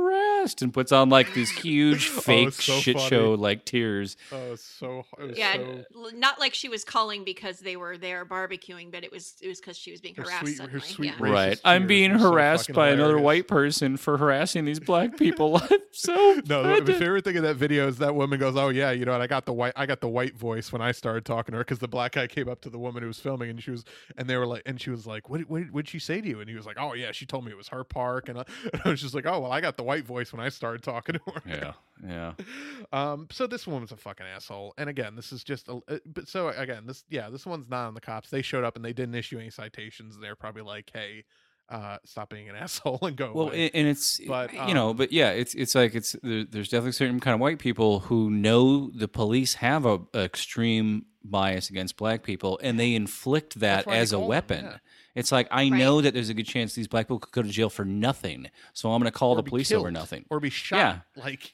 [0.44, 3.10] Harassed and puts on like these huge Oh, fake it's so shit funny.
[3.10, 4.18] show like tears.
[4.32, 5.56] Oh, it's so it was Yeah,
[5.94, 9.48] so not like she was calling because they were there barbecuing, but it was it
[9.48, 10.40] was because she was being Her harassed.
[10.57, 11.32] sweet- her sweet yeah.
[11.32, 11.60] Right.
[11.64, 15.57] I'm being were so harassed fucking by another white person for harassing these black people.
[15.72, 18.70] I'm so No, the, the favorite thing of that video is that woman goes, "Oh
[18.70, 19.22] yeah, you know what?
[19.22, 21.64] I got the white, I got the white voice when I started talking to her
[21.64, 23.84] because the black guy came up to the woman who was filming and she was,
[24.18, 26.40] and they were like, and she was like, what, what, what'd she say to you?
[26.41, 28.44] And he was like, oh yeah, she told me it was her park, and I,
[28.72, 30.84] and I was just like, oh well, I got the white voice when I started
[30.84, 31.41] talking to her.
[31.47, 31.73] Yeah.
[32.07, 32.34] Yeah.
[32.91, 33.27] Um.
[33.31, 35.80] So this woman's a fucking asshole, and again, this is just a.
[35.88, 38.30] uh, But so again, this yeah, this one's not on the cops.
[38.30, 40.19] They showed up and they didn't issue any citations.
[40.19, 41.23] They're probably like, hey,
[41.69, 43.31] uh, stop being an asshole and go.
[43.34, 43.68] Well, away.
[43.68, 46.69] and, and it's But, you know, um, but yeah, it's it's like it's there, there's
[46.69, 51.69] definitely certain kind of white people who know the police have a, a extreme bias
[51.69, 54.65] against black people, and they inflict that they as a call them, weapon.
[54.65, 54.77] yeah.
[55.15, 55.73] It's like I Right.
[55.73, 58.49] know that there's a good chance these black people could go to jail for nothing,
[58.73, 60.26] so I'm going to call Or the be police over nothing.
[60.30, 60.77] or be shot.
[60.77, 60.99] Yeah.
[61.23, 61.53] Like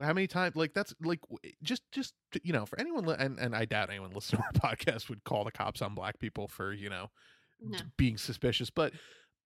[0.00, 0.56] how many times?
[0.56, 1.20] Like that's like
[1.62, 5.08] just just you know for anyone and and I doubt anyone listening to our podcast
[5.08, 7.10] would call the cops on black people for you know
[7.60, 7.78] No.
[7.96, 8.92] being suspicious, but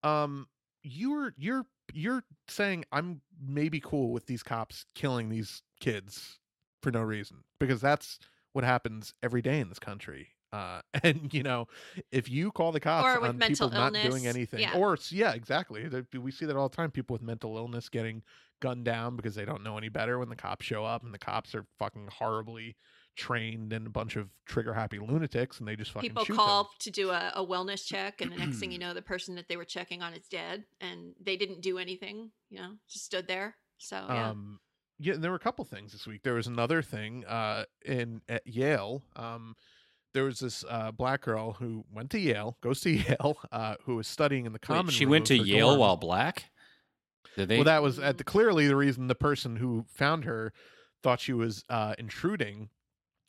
[0.03, 0.47] um
[0.83, 6.39] you're you're you're saying I'm maybe cool with these cops killing these kids
[6.83, 8.19] for no reason because that's
[8.53, 10.29] what happens every day in this country.
[10.53, 11.67] Uh, and you know,
[12.11, 14.77] if you call the cops Or with on mental people not doing anything, yeah.
[14.77, 15.89] or yeah, exactly.
[16.19, 16.91] We see that all the time.
[16.91, 18.23] People with mental illness getting
[18.61, 21.19] gunned down because they don't know any better when the cops show up, and the
[21.19, 22.77] cops are fucking horribly
[23.17, 26.73] trained and a bunch of trigger happy lunatics, and they just fucking People call them.
[26.81, 29.49] to do a, a wellness check, and the next thing you know, the person that
[29.49, 32.31] they were checking on is dead, and they didn't do anything.
[32.49, 33.57] You know, just stood there.
[33.77, 34.61] So yeah, Um,
[34.99, 36.23] yeah, and there were a couple things this week.
[36.23, 39.03] There was another thing uh, in at Yale.
[39.17, 39.55] Um,
[40.19, 43.95] there was this uh, black girl who went to Yale, goes to Yale, uh, who
[43.95, 44.91] was studying in the Wait, common.
[44.91, 45.79] she room went to Yale dorm.
[45.79, 46.47] while black.
[47.37, 47.57] Did they?
[47.59, 50.53] Well, that was at the, clearly the reason the person who found her
[51.05, 52.71] thought she was uh, intruding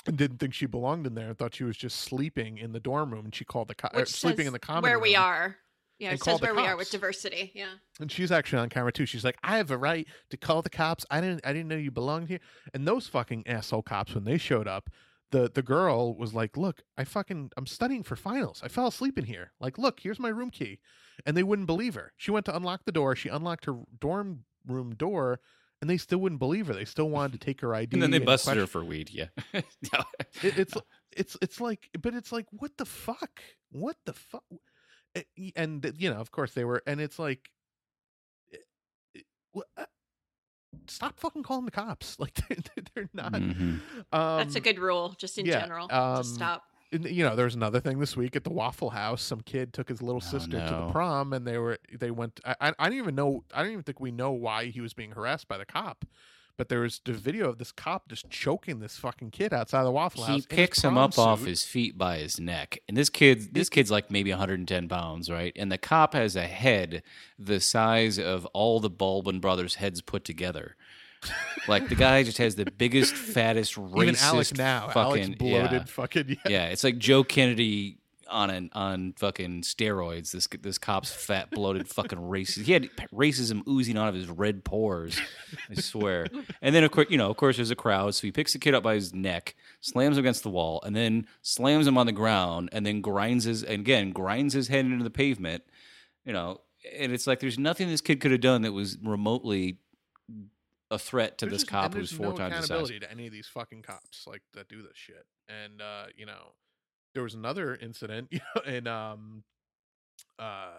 [0.07, 2.79] and didn't think she belonged in there and thought she was just sleeping in the
[2.79, 4.91] dorm room and she called the co- which sleeping in the common room.
[4.93, 5.57] where we are.
[5.99, 7.51] Yeah, it says the where we are with diversity.
[7.53, 7.73] Yeah.
[7.99, 10.69] and she's actually on camera too she's like i have a right to call the
[10.69, 12.39] cops i didn't i didn't know you belonged here
[12.73, 14.89] and those fucking asshole cops when they showed up
[15.31, 18.61] the the girl was like look i fucking i'm studying for finals.
[18.63, 19.51] I fell asleep in here.
[19.59, 20.79] Like look here's my room key.
[21.25, 22.13] And they wouldn't believe her.
[22.17, 23.15] She went to unlock the door.
[23.15, 25.39] She unlocked her dorm room door
[25.81, 26.73] and they still wouldn't believe her.
[26.73, 29.09] They still wanted to take her id and then they busted her for weed.
[29.11, 29.27] Yeah.
[29.93, 30.03] No.
[30.43, 30.73] it, it's
[31.11, 33.41] it's it's like but it's like what the fuck?
[33.71, 34.43] What the fuck
[35.55, 37.49] and you know of course they were and it's like
[38.53, 38.57] eh,
[39.15, 39.21] eh,
[39.53, 39.85] wha- uh,
[40.89, 42.57] stop fucking calling the cops like they're,
[42.95, 43.79] they're not Mhm.
[44.11, 45.87] um That's a good rule, just in yeah, general.
[45.91, 46.63] um, just stop.
[46.91, 49.87] you know there was another thing this week at the waffle house some kid took
[49.89, 52.89] his little Oh, sister to the prom and they were they went I, I i
[52.89, 55.57] don't even know i don't even think we know why he was being harassed by
[55.59, 56.03] the cop
[56.59, 59.91] but there was the video of this cop just choking this fucking kid outside the
[59.91, 62.79] waffle house he picks him up off his feet by his neck.
[62.89, 65.53] And this kid this kid's like maybe 110 pounds right?
[65.55, 67.01] And the cop has a head
[67.39, 70.75] the size of all the baldwin brothers heads put together.
[71.65, 75.71] Like the guy just has the biggest fattest racist even Alec now, fucking Alex bloated,
[75.71, 75.83] yeah.
[75.85, 76.35] fucking yeah.
[76.49, 77.99] yeah it's like joe kennedy
[78.29, 83.61] on an on fucking steroids this this cop's fat bloated fucking racist he had racism
[83.67, 85.19] oozing out of his red pores
[85.69, 86.27] i swear
[86.61, 88.59] and then of course you know of course there's a crowd so he picks the
[88.59, 92.05] kid up by his neck slams him against the wall and then slams him on
[92.05, 95.63] the ground and then grinds his and again grinds his head into the pavement
[96.25, 96.61] you know
[96.97, 99.79] and it's like there's nothing this kid could have done that was remotely
[100.91, 103.33] a threat to There's this just- cop who's four no times accountability to any of
[103.33, 105.25] these fucking cops like that do this shit.
[105.47, 106.53] And uh, you know,
[107.13, 109.43] there was another incident, you know, and um,
[110.37, 110.71] uh,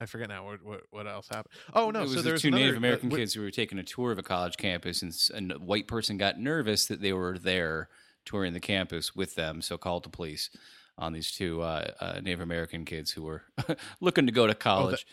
[0.00, 1.54] I forget now what what, what else happened.
[1.72, 3.42] Oh no, it was so the there's two another, Native uh, American wh- kids who
[3.42, 6.86] were taking a tour of a college campus, and and a white person got nervous
[6.86, 7.88] that they were there
[8.24, 10.50] touring the campus with them, so called the police
[10.96, 13.42] on these two uh, uh, Native American kids who were
[14.00, 15.06] looking to go to college.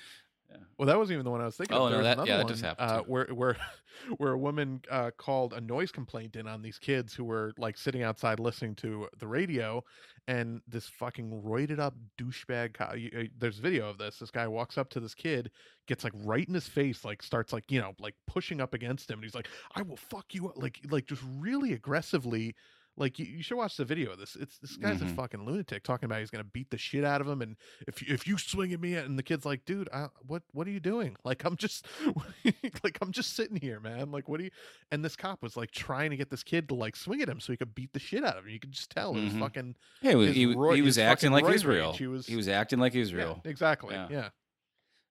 [0.77, 1.77] Well, that wasn't even the one I was thinking.
[1.77, 1.91] Oh, of.
[1.91, 3.55] no, that- yeah, that one, does happen, uh, where where
[4.17, 7.77] where a woman uh, called a noise complaint in on these kids who were like
[7.77, 9.83] sitting outside listening to the radio,
[10.27, 12.73] and this fucking roided up douchebag.
[12.73, 14.17] Co- you- uh, there's video of this.
[14.17, 15.51] This guy walks up to this kid,
[15.87, 19.09] gets like right in his face, like starts like you know like pushing up against
[19.09, 22.55] him, and he's like, "I will fuck you," up," like like just really aggressively.
[23.01, 24.35] Like you, you should watch the video of this.
[24.39, 25.15] It's this guy's a Mhm.
[25.15, 27.57] fucking lunatic talking about he's gonna beat the shit out of him, and
[27.87, 30.67] if you, if you swing at me, and the kid's like, dude, I, what what
[30.67, 31.15] are you doing?
[31.25, 31.87] Like I'm just
[32.83, 34.11] like I'm just sitting here, man.
[34.11, 34.51] Like what do you?
[34.91, 37.39] And this cop was like trying to get this kid to like swing at him
[37.39, 38.51] so he could beat the shit out of him.
[38.51, 41.49] You could just tell it was fucking Yeah, he was, his he, was acting like
[41.49, 41.93] Israel.
[41.93, 43.41] He was- he was acting like yeah, Israel.
[43.45, 43.95] exactly.
[43.95, 44.07] Yeah.
[44.11, 44.29] Yeah.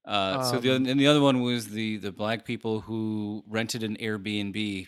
[0.05, 3.83] Uh, so the Um, and the other one was the the black people who rented
[3.83, 4.87] an Airbnb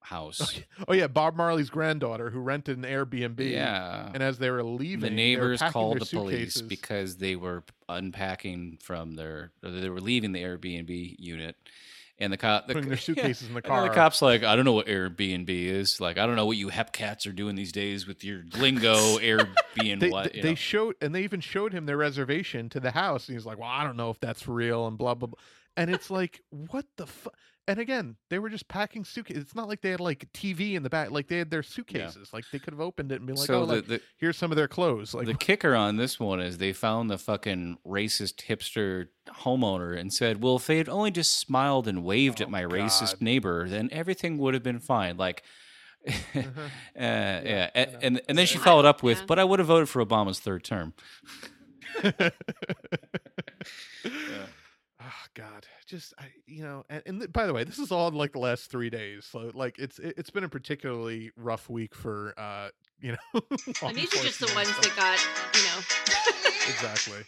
[0.00, 0.60] house.
[0.88, 3.38] Oh yeah, Bob Marley's granddaughter who rented an Airbnb.
[3.50, 4.10] yeah.
[4.12, 9.14] And as they were leaving, the neighbors called the police because they were unpacking from
[9.14, 11.56] their they were leaving the Airbnb unit
[12.18, 13.88] and the cop the, Putting their suitcases in the and car.
[13.88, 16.68] the cops like I don't know what Airbnb is like I don't know what you
[16.68, 20.96] hep cats are doing these days with your lingo Airbnb they, what they, they showed
[21.00, 23.84] and they even showed him their reservation to the house and he's like well i
[23.84, 25.38] don't know if that's real and blah blah blah
[25.76, 27.34] and it's like what the fuck
[27.70, 30.82] and again they were just packing suitcases it's not like they had like tv in
[30.82, 33.36] the back like they had their suitcases like they could have opened it and been
[33.36, 35.96] like so oh the, like, the here's some of their clothes like the kicker on
[35.96, 40.78] this one is they found the fucking racist hipster homeowner and said, "Well, if they
[40.78, 44.62] had only just smiled and waved Oh, at my racist neighbor, then everything would have
[44.62, 45.42] been fine." Like,
[46.06, 46.68] uh, Uh-huh.
[46.96, 49.24] yeah, and, and and then she followed up with, Yeah.
[49.26, 50.94] "But I would have voted for Obama's third term."
[55.02, 58.08] oh god just I, you know and, and th- by the way this is all
[58.08, 61.70] in like the last three days so like it's it, it's been a particularly rough
[61.70, 62.68] week for uh
[63.00, 63.40] you know
[63.82, 64.96] And these are just the ones enforcement.
[64.96, 66.50] that got, you know.
[66.68, 67.24] exactly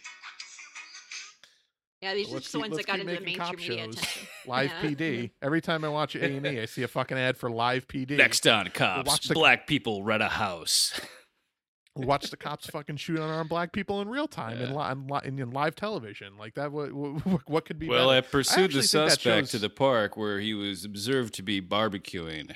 [2.01, 3.77] Yeah, these But are let's just the ones that got into the making cop mainstream
[3.77, 3.97] media shows.
[3.97, 4.27] attention.
[4.47, 4.89] live Yeah.
[4.89, 8.45] pd every time i watch a&e i see a fucking ad for live pd Next
[8.47, 10.99] on cops, watch the- black people rent a house.
[11.95, 14.75] Watch the cops fucking shoot unarmed black people in real time in, Yeah.
[14.87, 18.09] li- in, li- in, in live television like that what what, what could be well,
[18.09, 22.51] I pursued actually the suspect to the park where he was observed to be barbecuing.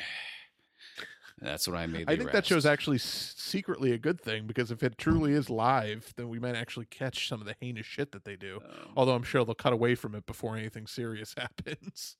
[1.40, 2.10] That's what I made.
[2.10, 5.52] I think that show's actually s- secretly a good thing because if it truly is
[5.52, 8.60] live, then we might actually catch some of the heinous shit that they do.
[8.68, 12.18] Um, Although I'm sure they'll cut away from it before anything serious happens.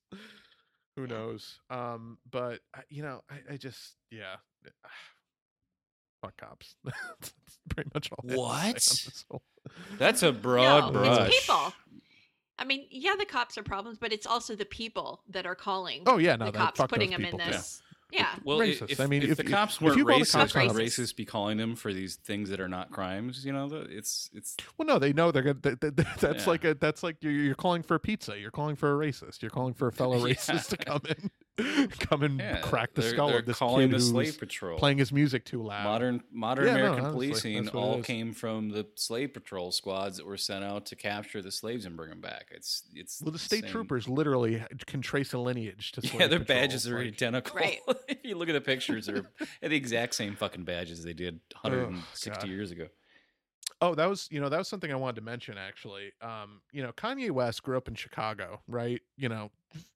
[0.96, 1.60] Who knows?
[1.72, 4.36] Um, but you know, I, I just yeah,
[6.22, 6.76] fuck cops.
[6.84, 7.34] That's
[7.70, 8.46] pretty much all.
[8.50, 9.72] I have to say on What?
[10.00, 11.28] That's a broad no, brush.
[11.30, 11.74] it's people.
[12.60, 16.04] I mean, yeah, the cops are problems, but it's also the people that are calling
[16.08, 17.82] Oh yeah, no, the cops, fuck putting them people in this.
[18.12, 18.28] Yeah.
[18.46, 18.90] Well, Racist.
[18.90, 21.26] if, I mean, if, if the you- cops weren't the racist, cops would on- be
[21.26, 23.46] calling them for these things that are not crimes?
[23.46, 25.60] You know, it's it's Well, no, they know they're gonna.
[25.62, 26.50] That, that, that's Yeah.
[26.50, 26.74] like a.
[26.74, 28.40] That's like you're, you're calling for a pizza.
[28.40, 29.42] You're calling for a racist.
[29.42, 30.34] You're calling for a fellow Yeah.
[30.36, 31.30] racist to come in,
[32.00, 34.38] come and yeah, crack the they're, skull they're of this calling kid the who's slave
[34.40, 34.78] patrol.
[34.78, 35.84] playing his music too loud.
[35.84, 40.26] Modern modern Yeah, American honestly, policing that's all came from the slave patrol squads that
[40.26, 42.48] were sent out to capture the slaves and bring them back.
[42.52, 46.02] It's it's Well, the state same- troopers literally can trace a lineage to.
[46.18, 47.60] Yeah, their patrol, badges are like- identical.
[47.60, 47.80] Right.
[48.08, 49.26] if you look at the pictures, they're
[49.62, 52.48] the exact same fucking badges they did 160 God.
[52.50, 52.88] years ago.
[53.80, 56.12] Oh, that was you know that was something I wanted to mention actually.
[56.22, 59.02] Um, you know, Kanye West grew up in Chicago, right?
[59.18, 59.52] You know,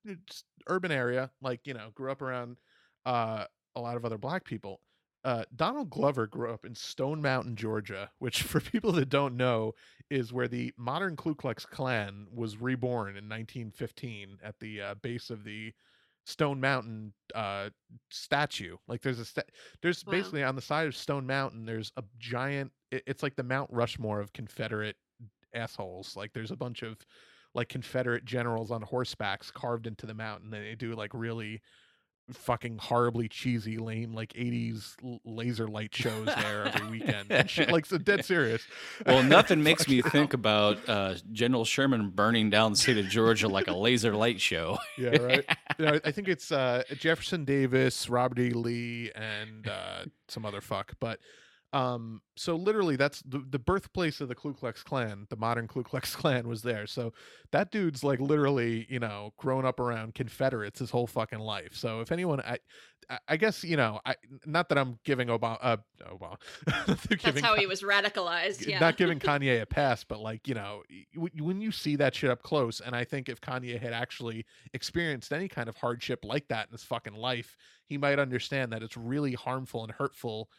[0.05, 2.57] it's urban area, like you know, grew up around
[3.05, 4.79] uh, a lot of other black people.
[5.23, 9.73] Uh, Donald Glover grew up in Stone Mountain, Georgia, which, for people that don't know,
[10.09, 15.29] is where the modern Ku Klux Klan was reborn in 1915 at the uh, base
[15.29, 15.71] of the
[16.25, 17.69] Stone Mountain uh,
[18.09, 18.77] statue.
[18.87, 19.41] Like, there's a sta-
[19.83, 20.11] there's Wow.
[20.11, 22.71] basically on the side of Stone Mountain, there's a giant.
[22.89, 24.95] it- It's like the Mount Rushmore of Confederate
[25.53, 26.15] assholes.
[26.15, 26.97] Like, there's a bunch of
[27.53, 31.61] like Confederate generals on horsebacks carved into the mountain, and they do like really
[32.31, 37.29] fucking horribly cheesy, lame, like '80s l- laser light shows there every weekend.
[37.31, 38.61] and shit, like so dead serious.
[39.05, 40.11] Well, nothing makes me Fuck.
[40.11, 44.39] think about uh, General Sherman burning down the state of Georgia like a laser light
[44.39, 44.77] show.
[44.97, 45.45] Yeah, right.
[45.77, 48.51] you know, I think it's uh, Jefferson Davis, Robert E.
[48.51, 50.93] Lee, and uh, some other fuck.
[50.99, 51.19] But
[51.73, 55.25] um, so literally, that's the, the birthplace of the Ku Klux Klan.
[55.29, 56.85] The modern Ku Klux Klan was there.
[56.85, 57.13] So
[57.51, 61.73] that dude's like literally, you know, grown up around Confederates his whole fucking life.
[61.73, 62.57] So if anyone, I,
[63.27, 64.15] I- guess you know, I
[64.45, 65.77] not that I'm giving Obama, uh,
[66.09, 66.37] Obama,
[66.87, 68.67] That's giving how Ka- he was radicalized.
[68.67, 68.79] Yeah.
[68.79, 70.83] not giving Kanye a pass, but like you know,
[71.15, 75.31] when you see that shit up close, and I think if Kanye had actually experienced
[75.31, 78.97] any kind of hardship like that in his fucking life, he might understand that it's
[78.97, 80.49] really harmful and hurtful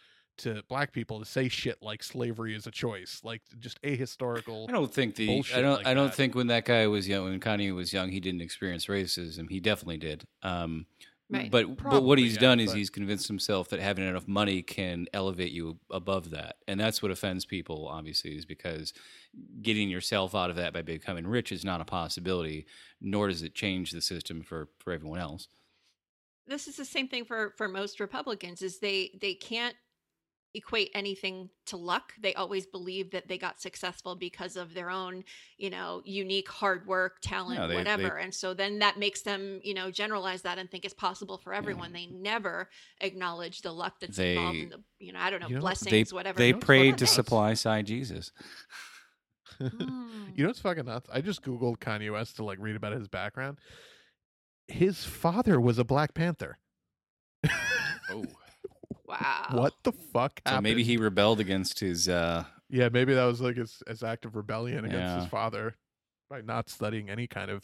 [0.43, 4.69] to black people to say shit like slavery is a choice, like just ahistorical.
[4.69, 6.15] I don't think the I don't like I don't that.
[6.15, 9.49] think when that guy was young when Kanye was young he didn't experience racism.
[9.51, 10.25] He definitely did.
[10.43, 10.87] Um,
[11.31, 11.51] Right.
[11.51, 14.61] But but what he's yeah, done is but- he's convinced himself that having enough money
[14.61, 17.89] can elevate you above that, and that's what offends people.
[17.89, 18.93] Obviously, is because
[19.63, 22.67] getting yourself out of that by becoming rich is not a possibility.
[23.01, 25.49] Nor does it change the system for for everyone else.
[26.47, 29.77] this is the same thing for for most republicans is they they can't
[30.55, 35.25] equate anything to luck they always believe that they got successful because of their own
[35.57, 39.23] you know unique hard work talent Yeah, they- they- whatever and so then that makes
[39.23, 42.69] them you know generalize that and think it's possible for everyone they never
[43.01, 46.11] acknowledge the luck that's involved in the you know i don't know You know blessings
[46.11, 48.31] They whatever they know, prayed to supply side Jesus.
[49.61, 50.29] Mm.
[50.35, 51.09] You know what's fucking nuts?
[51.13, 53.59] I just googled Kanye West to like read about his background.
[54.67, 56.59] His father was a Black Panther.
[58.11, 58.25] Oh,
[59.21, 59.47] wow.
[59.53, 62.09] What the fuck so maybe he rebelled against his.
[62.09, 65.21] uh Yeah, maybe that was like his, his act of rebellion against Yeah.
[65.21, 65.77] his father
[66.31, 67.63] by not studying any kind of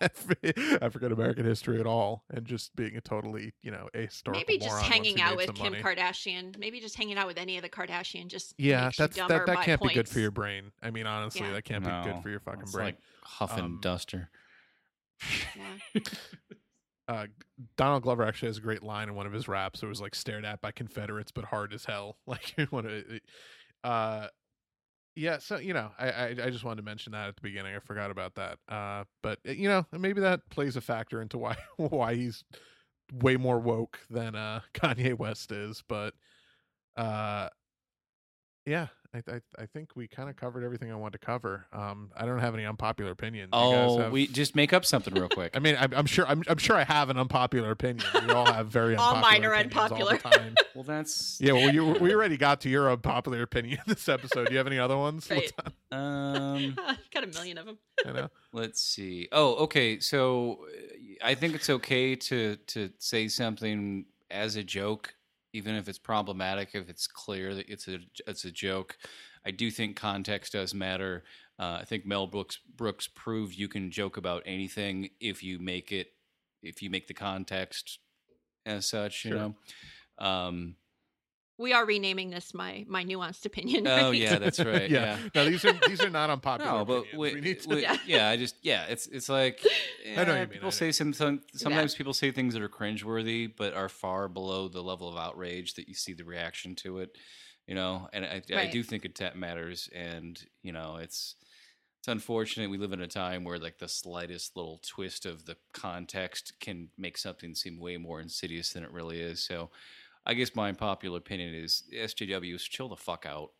[0.82, 4.58] African American history at all and just being a totally, you know, a ahistorical Maybe
[4.58, 5.82] just hanging out with Kim money.
[5.82, 6.56] Kardashian.
[6.58, 9.46] Maybe just hanging out with any of the Kardashian just Yeah, makes that's dumber that,
[9.46, 10.70] that can't be good for your brain.
[10.82, 11.52] I mean, honestly, Yeah.
[11.54, 12.84] that can't be good for your fucking it's brain.
[12.86, 14.30] Like huff and Um, duster.
[15.94, 16.00] Yeah.
[17.08, 17.26] uh,
[17.76, 19.82] Donald Glover actually has a great line in one of his raps.
[19.82, 22.16] It was like stared at by Confederates, but hard as hell.
[22.26, 23.02] Like one of,
[23.84, 24.28] uh,
[25.14, 25.38] yeah.
[25.38, 27.74] So you know, I, I I just wanted to mention that at the beginning.
[27.74, 28.58] I forgot about that.
[28.68, 32.44] Uh, but uh, you know, maybe that plays a factor into why why he's
[33.12, 35.82] way more woke than uh Kanye West is.
[35.88, 36.14] But
[36.96, 37.48] uh,
[38.66, 38.88] yeah.
[39.16, 41.66] I, I, I think we kind of covered everything I wanted to cover.
[41.72, 43.50] Um, I don't have any unpopular opinions.
[43.52, 45.52] You guys Oh, have- we just make up something real quick.
[45.56, 46.26] I mean, I'm, I'm sure.
[46.26, 48.06] I'm, I'm sure I have an unpopular opinion.
[48.26, 50.18] We all have very All unpopular mine are opinions all the unpopular.
[50.18, 50.54] time.
[50.74, 54.46] well, that's Yeah, well, you, we already got to your unpopular opinion this episode.
[54.48, 55.28] Do you have any other ones?
[55.30, 55.52] Right.
[55.92, 56.76] um.
[57.12, 57.78] Got a million of them.
[58.06, 58.28] I know.
[58.52, 59.28] Let's see.
[59.32, 60.00] Oh, okay.
[60.00, 65.14] So uh, I think it's okay to to say something as a joke,
[65.56, 66.70] even if it's problematic.
[66.74, 68.98] If it's clear that it's a it's a joke,
[69.44, 71.24] I do think context does matter.
[71.58, 75.92] Uh, I think Mel Brooks Brooks proved you can joke about anything if you make
[75.92, 76.08] it
[76.62, 77.98] if you make the context
[78.66, 79.24] as such.
[79.24, 79.38] You Sure.
[79.38, 79.54] know.
[80.18, 80.76] Um,
[81.58, 83.86] We are renaming this my my nuanced opinion.
[83.88, 84.14] oh right?
[84.14, 84.90] yeah, that's right.
[84.90, 85.18] yeah.
[85.34, 86.70] No, these are these are not unpopular.
[86.70, 87.68] No, but we, we need to.
[87.68, 87.96] we- Yeah.
[88.06, 88.28] yeah.
[88.28, 90.66] I just yeah, it's it's like I know what yeah, you eh, mean, I people
[90.66, 90.70] know.
[90.70, 94.82] say some, some sometimes people say things that are cringeworthy, but are far below the
[94.82, 97.16] level of outrage that you see the reaction to it.
[97.66, 101.34] You know, and I, I do think intent matters, and you know, it's
[102.06, 105.56] it's unfortunate we live in a time where like the slightest little twist of the
[105.72, 109.42] context can make something seem way more insidious than it really is.
[109.42, 109.70] So,
[110.26, 113.50] I guess my unpopular opinion is SJWs chill the fuck out.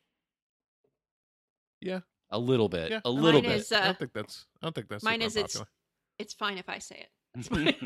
[1.80, 2.00] Yeah.
[2.30, 3.00] a little bit, Yeah.
[3.04, 3.60] a little Mine bit.
[3.60, 4.46] is, I uh, don't think that's.
[4.60, 5.04] I don't think that's.
[5.04, 5.62] mine super is it's
[6.18, 7.10] it's fine if I say it.
[7.36, 7.76] It's unpopular.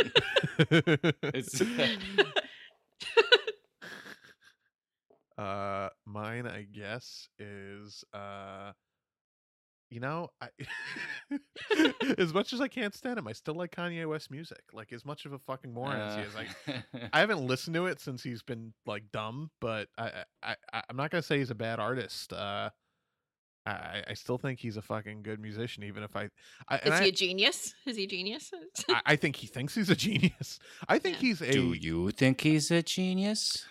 [1.35, 1.63] It's-
[5.39, 8.73] Uh, mine, I guess, is uh,
[9.91, 10.49] you know, I
[12.19, 14.63] as much as I can't stand him, I still like Kanye West music.
[14.73, 16.49] Like as much of a fucking moron as he is, like
[17.13, 20.97] I haven't listened to it since he's been like dumb, but I, I, I I'm
[20.97, 22.33] not gonna say he's a bad artist.
[22.33, 22.71] Uh,
[23.67, 26.31] I, I still think he's a fucking good musician, even if I,
[26.69, 27.75] I Is he I, a genius?
[27.87, 28.51] Is he a genius?
[28.89, 30.59] I, I think he thinks he's a genius.
[30.89, 31.21] I think Yeah.
[31.29, 31.53] he's a.
[31.53, 33.67] Do you think he's a genius?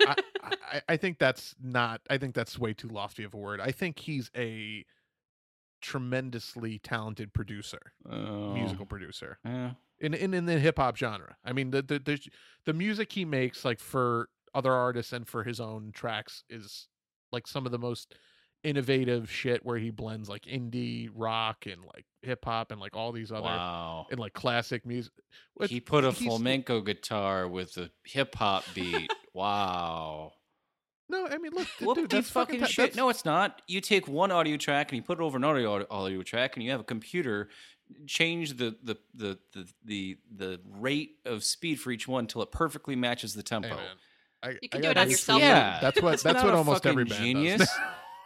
[0.00, 2.00] I, I, I think that's not.
[2.10, 3.60] I think that's way too lofty of a word.
[3.60, 4.84] I think he's a
[5.82, 9.72] tremendously talented producer, Oh, musical producer yeah.
[10.00, 11.36] in in, in the hip hop genre.
[11.44, 12.18] I mean, the, the the
[12.64, 16.88] the music he makes, like for other artists and for his own tracks, is
[17.32, 18.14] like some of the most
[18.64, 19.64] innovative shit.
[19.64, 23.42] Where he blends like indie rock and like hip hop and like all these other
[23.42, 24.06] Wow.
[24.10, 25.12] and like classic music.
[25.66, 29.12] He put a flamenco guitar with a hip hop beat.
[29.34, 30.32] wow.
[31.12, 32.76] No, I mean, look, d- Look dude, that's these fucking shit.
[32.76, 33.62] that's- No, it's not.
[33.68, 36.64] You take one audio track and you put it over another audio, audio track, and
[36.64, 37.48] you have a computer
[38.06, 42.50] change the the the the the, the rate of speed for each one until it
[42.50, 43.68] perfectly matches the tempo.
[43.68, 43.78] man,
[44.42, 45.32] I, You I can do it on be your sweet.
[45.34, 45.40] phone.
[45.40, 47.58] Yeah, That's what That's that's what almost every band genius.
[47.60, 47.68] does.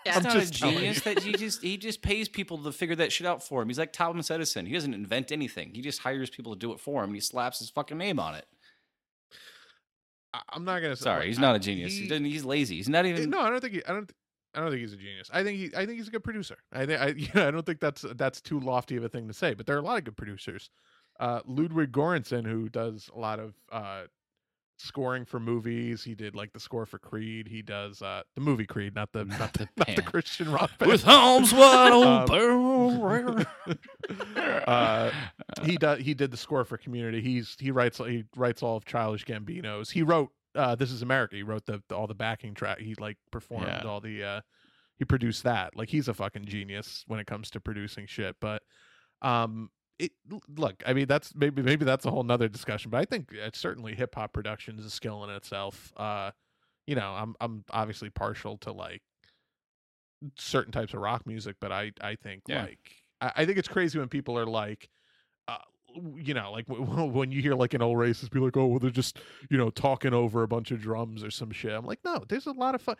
[0.07, 0.13] Yeah.
[0.15, 2.71] He's I'm not a just telling genius that he just he just pays people to
[2.71, 3.67] figure that shit out for him.
[3.69, 4.65] He's like Thomas Edison.
[4.65, 5.75] He doesn't invent anything.
[5.75, 7.11] He just hires people to do it for him.
[7.11, 8.47] and He slaps his fucking name on it.
[10.49, 10.97] I'm not gonna.
[10.97, 11.93] say- Sorry, like, he's not a genius.
[11.93, 12.25] He, he- doesn't.
[12.25, 12.77] He's lazy.
[12.77, 13.31] He's not Eh, even.
[13.31, 13.85] No, I don't think he.
[13.85, 14.11] I don't.
[14.55, 15.29] I don't think he's a genius.
[15.33, 15.67] I think he.
[15.77, 16.57] I think he's a good producer.
[16.73, 17.01] I think.
[17.01, 17.07] I.
[17.17, 19.55] You know, I don't think that's that's too lofty of a thing to say.
[19.55, 20.71] But there are a lot of good producers.
[21.21, 24.03] Uh, Ludwig Göransson, who does a lot of uh,
[24.79, 26.05] scoring for movies.
[26.05, 27.49] He did like the score for Creed.
[27.49, 30.03] He does uh, the movie Creed, not the not the, the not the.
[30.03, 30.91] Christian rock band.
[30.93, 33.47] With arms wide Um, open.
[34.67, 35.11] uh,
[35.65, 36.01] he does.
[36.01, 37.21] He did the score for Community.
[37.21, 39.91] He's he writes he writes all of Childish Gambino's.
[39.91, 41.37] He wrote uh, This Is America.
[41.37, 42.79] He wrote the, all the backing track.
[42.79, 43.83] He like performed Yeah.
[43.87, 44.23] all the.
[44.25, 44.41] Uh,
[44.99, 45.77] he produced that.
[45.77, 48.37] Like he's a fucking genius when it comes to producing shit.
[48.41, 48.63] But
[49.23, 50.13] um, it
[50.57, 50.83] look.
[50.87, 52.91] I mean, that's maybe maybe that's a whole nother discussion.
[52.91, 55.93] But I think uh, certainly hip hop production is a skill in itself.
[55.97, 56.31] Uh,
[56.87, 59.03] you know, I'm I'm obviously partial to like
[60.39, 62.63] certain types of rock music, but I I think Yeah.
[62.63, 64.89] like I, I think it's crazy when people are like,
[65.49, 65.59] uh,
[66.17, 68.67] you know, like w- w- when you hear like an old racist be like, oh,
[68.67, 69.19] well, they're just
[69.51, 71.73] you know talking over a bunch of drums or some shit.
[71.73, 72.97] I'm like, no, there's a lot of fun.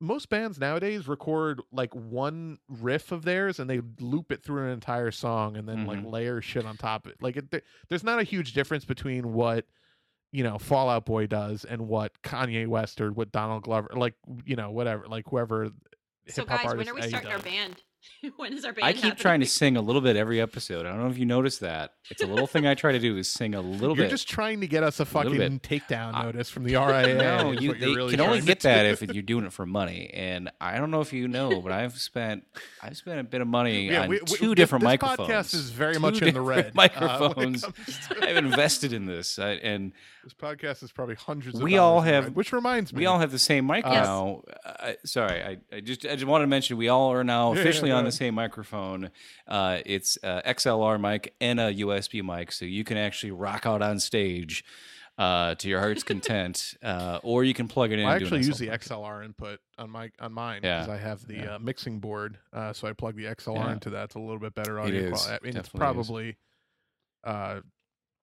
[0.00, 4.70] Most bands nowadays record like one riff of theirs and they loop it through an
[4.70, 6.10] entire song and then like Mhm.
[6.10, 7.22] layer shit on top of it.
[7.22, 9.66] Like it, there- there's not a huge difference between what
[10.32, 14.14] you know Fall Out Boy does and what Kanye West or what Donald Glover like
[14.44, 15.70] you know whatever like whoever
[16.28, 17.82] So guys, when are we A starting our band?
[18.36, 18.84] when is our band?
[18.86, 20.86] I keep trying to sing a little bit every episode.
[20.86, 21.92] I don't know if you noticed that.
[22.10, 24.02] It's a little thing I try to do is sing a little bit.
[24.02, 25.62] You're just trying to get us a fucking bit.
[25.62, 27.16] takedown I- notice from the RIAA.
[27.42, 29.52] no, you you're they really can only trying to get that if you're doing it
[29.52, 30.10] for money.
[30.12, 32.44] And I don't know if you know, but I've spent
[32.82, 35.28] I've spent a bit of money Yeah, on we- we- two this- different this microphones.
[35.28, 37.62] podcast is very Two much in the red, different uh, microphones.
[37.62, 37.72] to-
[38.28, 41.56] I've invested in this, I, and This podcast is probably hundreds.
[41.56, 44.04] of We all have- red, which reminds me, we all have the same mic Yes.
[44.04, 44.42] now.
[44.66, 47.54] I, sorry, I, I just I just wanted to mention we all are now Yeah,
[47.56, 49.10] yeah, officially on the same microphone.
[49.48, 53.80] Uh, it's uh, XLR mic and a USB mic, so you can actually rock out
[53.80, 54.62] on stage
[55.16, 58.04] uh, to your heart's content, uh, or you can plug it in.
[58.06, 60.80] I and do a actually use the little- XLR input on my on mine Yeah,
[60.80, 61.54] because I have the yeah.
[61.54, 63.72] uh, mixing board, uh, so I plug the XLR Yeah.
[63.72, 64.04] into that.
[64.04, 65.32] It's a little bit better It audio is, quality.
[65.42, 66.36] I mean, it's probably.
[67.26, 67.62] is.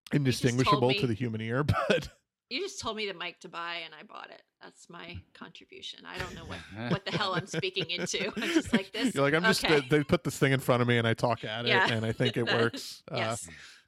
[0.09, 2.09] Probably uh, told indistinguishable to the human ear, but
[2.49, 4.41] You just told me the mic to buy, and I bought it.
[4.61, 5.99] That's my contribution.
[6.05, 6.59] I don't know what
[6.91, 8.27] what the hell I'm speaking into.
[8.35, 9.13] I'm just like this.
[9.13, 9.85] you're like, I'm just okay.
[9.89, 11.91] they put this thing in front of me and I talk at it, Yeah.
[11.91, 13.03] and I think it That- works.
[13.11, 13.35] Uh,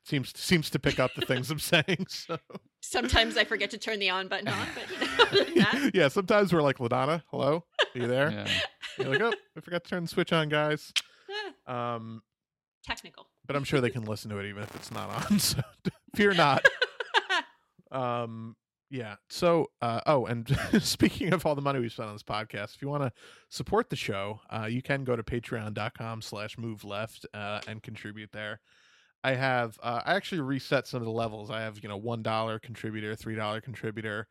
[0.06, 2.08] seems seems to pick up the things I'm saying.
[2.10, 2.38] So
[2.82, 4.90] Sometimes I forget to turn the on button on, but
[5.48, 7.66] you know, that, yeah, sometimes we're like, Ladonna, hello,
[7.96, 8.32] are you there?
[8.32, 8.48] Yeah.
[8.98, 10.92] You're like, oh, I forgot to turn the switch on, guys.
[11.68, 12.24] Um,
[12.84, 13.28] technical.
[13.50, 15.40] But I'm sure they can listen to it even if it's not on.
[15.40, 15.60] So
[16.16, 16.64] fear not.
[17.92, 18.56] Um,
[18.92, 19.16] yeah.
[19.32, 22.84] So, uh, oh, and speaking of all the money we spent on this podcast, if
[22.84, 23.12] you want to
[23.50, 28.32] support the show, uh, you can go to patreon.com slash move left, uh, and contribute
[28.32, 28.60] there.
[29.24, 31.50] I have, uh, I actually reset some of the levels.
[31.50, 34.28] I have, you know, $1 contributor, $3 contributor.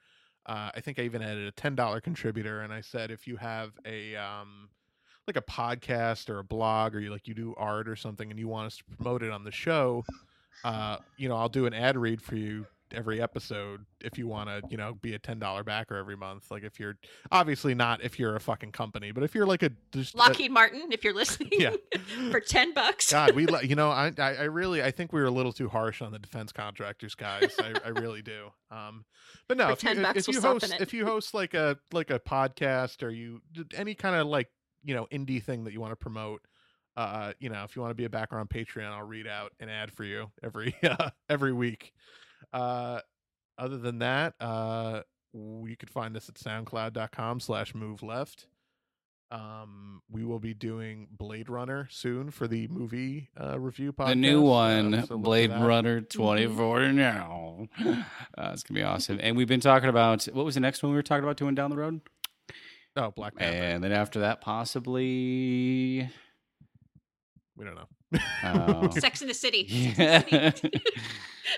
[0.46, 2.60] Uh, I think I even added a $10 contributor.
[2.60, 4.68] And I said, if you have a, um,
[5.28, 8.38] like a podcast or a blog or you like you do art or something and
[8.40, 10.04] you want us to promote it on the show,
[10.64, 14.48] uh, you know, I'll do an ad read for you every episode if you want
[14.48, 16.50] to, you know, be a ten dollar backer every month.
[16.50, 16.96] Like if you're
[17.30, 20.50] obviously not if you're a fucking company, but if you're like a just a- Lockheed
[20.50, 21.72] Martin, if you're listening, Yeah.
[22.30, 23.12] for ten bucks.
[23.12, 23.90] God, we you know.
[23.90, 27.14] I, I really I think we were a little too harsh on the defense contractors,
[27.14, 27.54] guys.
[27.58, 28.48] I, I really do.
[28.70, 29.04] Um,
[29.48, 31.76] but no, For if you, 10 if, if you host if you host like a
[31.92, 33.42] like a podcast or you
[33.76, 34.48] any kind of like
[34.84, 36.42] you know indie thing that you want to promote,
[36.96, 39.52] uh, you know, if you want to be a backer on Patreon, I'll read out
[39.60, 41.92] an ad for you every uh, every week.
[42.52, 43.00] Uh,
[43.56, 45.02] other than that, uh,
[45.32, 48.46] you could find us at soundcloud.com slash move left.
[49.30, 54.08] Um, we will be doing Blade Runner soon for the movie uh, review podcast.
[54.08, 55.50] The new uh, one, so Blade.
[55.50, 57.68] Runner 24 now.
[58.36, 59.18] Uh, it's gonna be awesome.
[59.20, 61.56] And we've been talking about what was the next one we were talking about doing
[61.56, 62.00] down the road?
[62.98, 63.56] Oh, Black Panther.
[63.56, 66.10] And then after that, possibly.
[67.56, 67.86] we don't know.
[68.44, 68.88] Oh.
[68.90, 69.68] Sex in the City.
[69.94, 70.82] Sex in the City.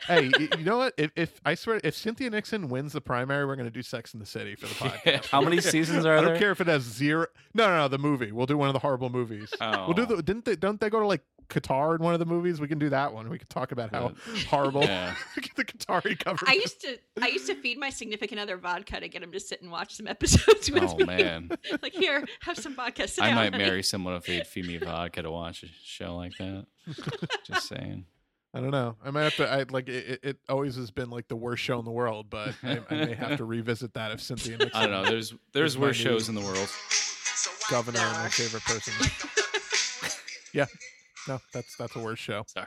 [0.07, 0.95] hey, you know what?
[0.97, 4.15] If, if I swear, if Cynthia Nixon wins the primary, we're going to do Sex
[4.15, 5.27] in the City for the podcast.
[5.29, 6.19] How many seasons are there?
[6.19, 7.27] I don't care if it has zero.
[7.55, 7.89] No, no, no.
[7.89, 8.33] The movie.
[8.33, 9.53] We'll do one of the horrible movies.
[9.61, 9.87] Oh.
[9.87, 10.17] We'll do oh.
[10.17, 10.23] the.
[10.23, 10.57] Didn't they?
[10.57, 12.61] Don't they go to like Qatar in one of the movies?
[12.61, 13.29] We can do that one.
[13.29, 14.13] We can talk about how
[14.49, 15.15] horrible Yeah.
[15.57, 16.49] the Qatari government.
[16.49, 19.41] I used to I used to feed my significant other vodka to get him to
[19.41, 21.05] sit and watch some episodes with Oh me.
[21.05, 21.51] man,
[21.83, 23.09] like here, have some vodka.
[23.09, 25.67] Sit I down, might honey." marry someone if they'd feed me vodka to watch a
[25.83, 26.67] show like that.
[27.47, 28.05] Just saying.
[28.53, 28.97] I don't know.
[29.05, 29.49] I might have to.
[29.49, 30.09] I like it.
[30.09, 32.95] It- It always has been like the worst show in the world, but I, I
[33.07, 35.09] may have to revisit that if Cynthia Nixon, I don't know.
[35.11, 36.69] There's there's worse shows in the world.
[37.71, 38.93] governor, my favorite person.
[40.53, 40.67] yeah,
[41.29, 42.45] no, that's that's a worse show.
[42.49, 42.67] Sorry.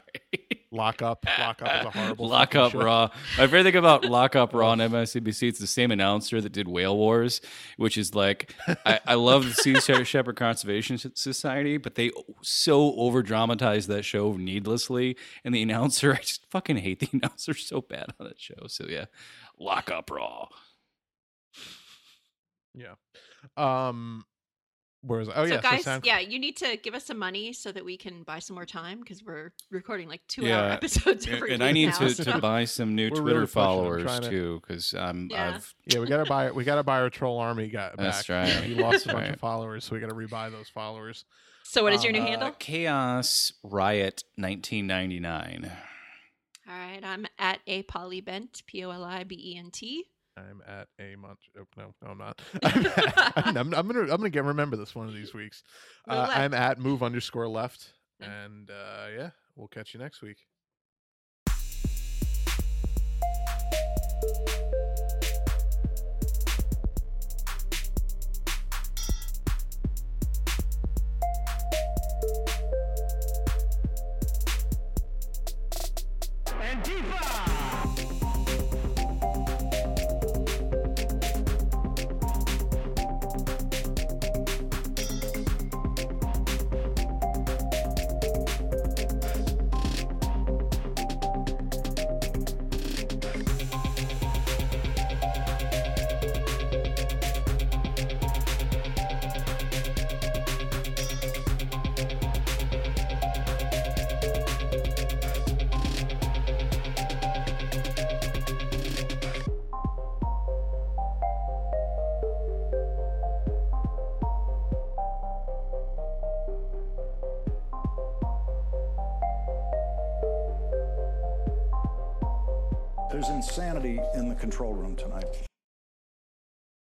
[0.72, 1.24] Lock up.
[1.40, 2.28] Lock up is a horrible.
[2.28, 2.80] Lock Up show.
[2.84, 3.10] Raw.
[3.38, 6.68] My favorite thing about Lock Up Raw on MSNBC, it's the same announcer that did
[6.68, 7.42] Whale Wars,
[7.78, 12.10] which is like, I, I love the Sea Shepherd- Shepherd Conservation Society, but they
[12.42, 15.16] so over dramatize that show needlessly.
[15.46, 18.66] And the announcer, I just fucking hate the announcer so bad on that show.
[18.68, 19.06] So yeah,
[19.60, 20.48] Lock Up Raw.
[22.74, 22.96] Yeah.
[23.58, 24.26] Um.
[25.06, 25.34] Where was I?
[25.36, 25.62] Oh so yeah.
[25.62, 26.06] guys, so SoundCloud.
[26.06, 28.66] yeah, you need to give us some money so that we can buy some more
[28.66, 31.98] time because we're recording like two hour Yeah, episodes And, every and I need now,
[32.00, 35.56] to, so- to buy some new We're Twitter really followers to- too, because I'm Yeah.
[35.56, 37.98] I've Yeah, we gotta buy we gotta buy our troll army guy back.
[37.98, 38.48] That's right.
[38.64, 39.34] He lost a bunch right.
[39.34, 41.26] of followers, so we gotta rebuy those followers.
[41.66, 42.52] So what is your new Uh, handle?
[42.60, 45.72] Chaos Riot 1999.
[46.66, 50.06] All right, I'm at a polybent, P O L I B E N T.
[50.36, 51.40] I'm at a month.
[51.58, 52.42] Oh, no, no, I'm not.
[52.64, 55.64] I'm, at- I'm, I'm, I'm gonna I'm gonna get remember this one of these weeks.
[56.08, 56.28] Uh.
[56.32, 60.38] I'm at move underscore left, and uh, yeah, we'll catch you next week.